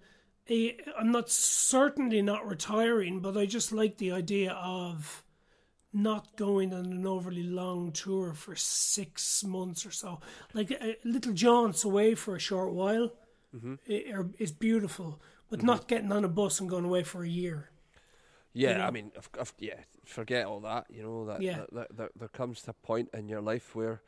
I'm 0.50 1.12
not 1.12 1.30
certainly 1.30 2.22
not 2.22 2.48
retiring, 2.48 3.20
but 3.20 3.38
I 3.38 3.45
just 3.45 3.72
like 3.72 3.98
the 3.98 4.12
idea 4.12 4.52
of 4.54 5.24
not 5.93 6.36
going 6.36 6.74
on 6.74 6.86
an 6.86 7.08
overly 7.08 7.43
long 7.43 7.91
tour 7.91 8.34
for 8.34 8.56
six 8.56 9.43
months 9.43 9.86
or 9.86 9.91
so. 9.91 10.20
Like 10.54 10.72
a, 10.72 10.95
little 11.04 11.34
jaunts 11.34 11.84
away 11.84 12.16
for 12.16 12.36
a 12.36 12.39
short 12.39 12.74
while 12.74 13.14
mm-hmm. 13.56 13.76
i- 13.89 14.12
are- 14.14 14.30
is 14.38 14.52
beautiful, 14.52 15.22
but 15.50 15.60
mm-hmm. 15.60 15.68
not 15.68 15.88
getting 15.88 16.12
on 16.12 16.24
a 16.24 16.30
bus 16.30 16.60
and 16.60 16.70
going 16.70 16.86
away 16.86 17.04
for 17.04 17.24
a 17.24 17.30
year. 17.30 17.72
Yeah, 18.54 18.78
know? 18.78 18.86
I 18.86 18.91
mean, 18.91 19.12
of, 19.16 19.30
of, 19.38 19.54
yeah, 19.60 19.80
forget 20.06 20.45
all 20.45 20.62
that. 20.62 20.86
You 20.89 21.04
know 21.04 21.26
that, 21.26 21.41
Yeah. 21.41 21.58
that, 21.58 21.74
that, 21.74 21.98
that 21.98 22.12
there 22.18 22.28
comes 22.28 22.62
to 22.64 22.72
a 22.72 22.74
point 22.74 23.10
in 23.14 23.28
your 23.28 23.41
life 23.41 23.76
where, 23.76 24.02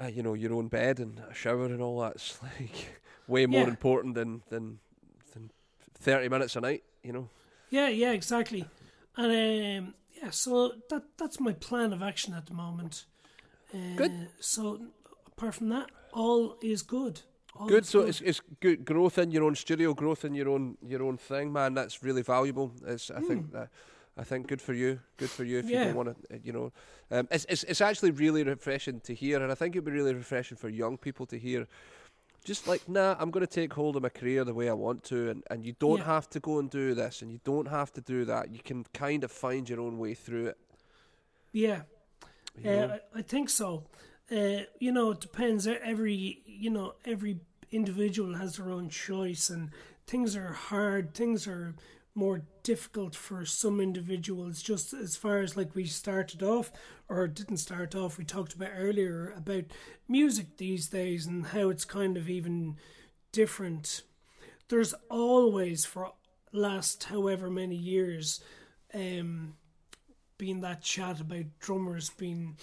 uh, 0.00 0.06
you 0.06 0.22
know, 0.22 0.34
your 0.34 0.54
own 0.54 0.68
bed 0.68 0.98
and 0.98 1.20
a 1.30 1.34
shower 1.34 1.66
and 1.66 1.80
all 1.80 2.00
that's 2.00 2.38
like 2.42 3.00
way 3.26 3.46
more 3.46 3.62
Yeah. 3.62 3.68
important 3.68 4.14
than 4.14 4.42
than 4.50 4.80
thirty 6.04 6.28
minutes 6.28 6.56
a 6.56 6.60
night. 6.60 6.82
You 7.02 7.12
know. 7.12 7.28
Yeah, 7.70 7.88
yeah, 7.88 8.12
exactly. 8.12 8.64
And 9.16 9.26
um, 9.26 9.94
yeah, 10.22 10.30
so 10.30 10.72
that 10.90 11.02
that's 11.18 11.40
my 11.40 11.52
plan 11.52 11.92
of 11.92 12.02
action 12.02 12.34
at 12.34 12.46
the 12.46 12.54
moment. 12.54 13.06
Uh, 13.72 13.96
Good. 13.96 14.12
So 14.40 14.78
apart 15.26 15.54
from 15.54 15.68
that, 15.70 15.90
all 16.12 16.56
is 16.62 16.82
good. 16.82 17.22
All 17.56 17.68
Good. 17.68 17.84
is 17.84 17.90
So 17.90 18.00
it's 18.00 18.20
it's 18.20 18.40
good 18.60 18.84
growth 18.84 19.18
in 19.18 19.30
your 19.30 19.44
own 19.44 19.54
studio, 19.54 19.94
growth 19.94 20.24
in 20.24 20.34
your 20.34 20.48
own 20.48 20.76
your 20.86 21.02
own 21.02 21.16
thing, 21.16 21.52
man. 21.52 21.74
That's 21.74 22.02
really 22.02 22.22
valuable. 22.22 22.72
It's 22.86 23.10
I 23.10 23.20
Hmm. 23.20 23.28
think 23.28 23.52
that 23.52 23.68
I 24.16 24.24
think 24.24 24.46
good 24.46 24.62
for 24.62 24.74
you. 24.74 25.00
Good 25.16 25.30
for 25.30 25.44
you 25.44 25.58
if 25.58 25.72
you 25.72 25.78
don't 25.80 25.94
want 25.96 26.08
to, 26.30 26.38
you 26.44 26.52
know. 26.52 26.72
Um, 27.10 27.26
it's, 27.30 27.46
it's 27.48 27.64
it's 27.64 27.80
actually 27.80 28.12
really 28.12 28.44
refreshing 28.44 29.00
to 29.00 29.14
hear, 29.14 29.42
and 29.42 29.50
I 29.52 29.54
think 29.56 29.74
it'd 29.74 29.84
be 29.84 29.92
really 29.92 30.14
refreshing 30.14 30.56
for 30.58 30.68
young 30.68 30.96
people 30.98 31.26
to 31.26 31.38
hear. 31.38 31.66
Just 32.44 32.68
like, 32.68 32.86
nah, 32.88 33.16
I'm 33.18 33.30
going 33.30 33.46
to 33.46 33.52
take 33.52 33.72
hold 33.72 33.96
of 33.96 34.02
my 34.02 34.10
career 34.10 34.44
the 34.44 34.52
way 34.52 34.68
I 34.68 34.74
want 34.74 35.02
to, 35.04 35.30
and, 35.30 35.42
and 35.50 35.64
you 35.64 35.74
don't 35.78 35.98
Yeah. 35.98 36.04
have 36.04 36.28
to 36.30 36.40
go 36.40 36.58
and 36.58 36.68
do 36.70 36.94
this, 36.94 37.22
and 37.22 37.32
you 37.32 37.40
don't 37.42 37.68
have 37.68 37.90
to 37.94 38.02
do 38.02 38.26
that. 38.26 38.50
You 38.52 38.60
can 38.62 38.84
kind 38.92 39.24
of 39.24 39.32
find 39.32 39.66
your 39.68 39.80
own 39.80 39.98
way 39.98 40.12
through 40.14 40.46
it. 40.48 40.58
Yeah, 41.52 41.82
you 42.62 42.70
uh. 42.70 42.98
I, 43.14 43.18
I 43.18 43.22
think 43.22 43.48
so. 43.48 43.84
Uh, 44.30 44.64
you 44.78 44.92
know, 44.92 45.12
it 45.12 45.20
depends. 45.20 45.66
Every 45.66 46.42
you 46.44 46.70
know, 46.70 46.94
every 47.06 47.40
individual 47.72 48.34
has 48.34 48.56
their 48.56 48.70
own 48.70 48.88
choice, 48.90 49.48
and 49.48 49.70
things 50.06 50.36
are 50.36 50.52
hard. 50.52 51.14
Things 51.14 51.46
are 51.46 51.74
more 52.14 52.42
difficult 52.62 53.14
for 53.14 53.44
some 53.44 53.80
individuals. 53.80 54.62
Just 54.62 54.92
as 54.92 55.16
far 55.16 55.40
as 55.40 55.56
like 55.56 55.74
we 55.74 55.84
started 55.86 56.42
off, 56.42 56.72
or 57.08 57.26
didn't 57.26 57.58
start 57.58 57.94
off, 57.94 58.18
we 58.18 58.24
talked 58.24 58.54
about 58.54 58.70
earlier 58.76 59.32
about 59.36 59.64
music 60.08 60.56
these 60.56 60.88
days 60.88 61.26
and 61.26 61.46
how 61.46 61.68
it's 61.68 61.84
kind 61.84 62.16
of 62.16 62.28
even 62.28 62.76
different. 63.32 64.02
There's 64.68 64.94
always 65.10 65.84
for 65.84 66.12
last 66.52 67.04
however 67.04 67.50
many 67.50 67.76
years, 67.76 68.40
um, 68.94 69.56
being 70.38 70.60
that 70.60 70.82
chat 70.82 71.20
about 71.20 71.58
drummers 71.58 72.10
being 72.10 72.56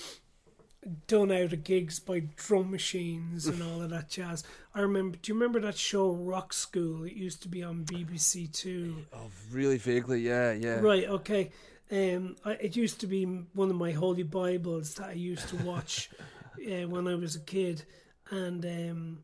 done 1.07 1.31
out 1.31 1.53
of 1.53 1.63
gigs 1.63 1.99
by 1.99 2.21
drum 2.35 2.71
machines 2.71 3.45
and 3.45 3.61
all 3.61 3.81
of 3.81 3.89
that 3.91 4.09
jazz. 4.09 4.43
I 4.73 4.81
remember. 4.81 5.17
Do 5.21 5.31
you 5.31 5.35
remember 5.35 5.59
that 5.61 5.77
show 5.77 6.11
Rock 6.11 6.53
School? 6.53 7.03
It 7.03 7.13
used 7.13 7.41
to 7.43 7.47
be 7.49 7.63
on 7.63 7.85
BBC 7.85 8.51
Two. 8.51 9.05
oh, 9.13 9.29
really 9.51 9.77
vaguely, 9.77 10.21
yeah, 10.21 10.53
yeah. 10.53 10.79
Right. 10.79 11.07
Okay. 11.07 11.51
Um, 11.91 12.37
I, 12.45 12.51
it 12.53 12.75
used 12.77 13.01
to 13.01 13.07
be 13.07 13.25
one 13.25 13.69
of 13.69 13.75
my 13.75 13.91
holy 13.91 14.23
bibles 14.23 14.95
that 14.95 15.09
I 15.09 15.13
used 15.13 15.49
to 15.49 15.57
watch 15.57 16.09
uh, 16.57 16.87
when 16.87 17.07
I 17.07 17.15
was 17.15 17.35
a 17.35 17.41
kid, 17.41 17.83
and 18.29 18.65
um, 18.65 19.23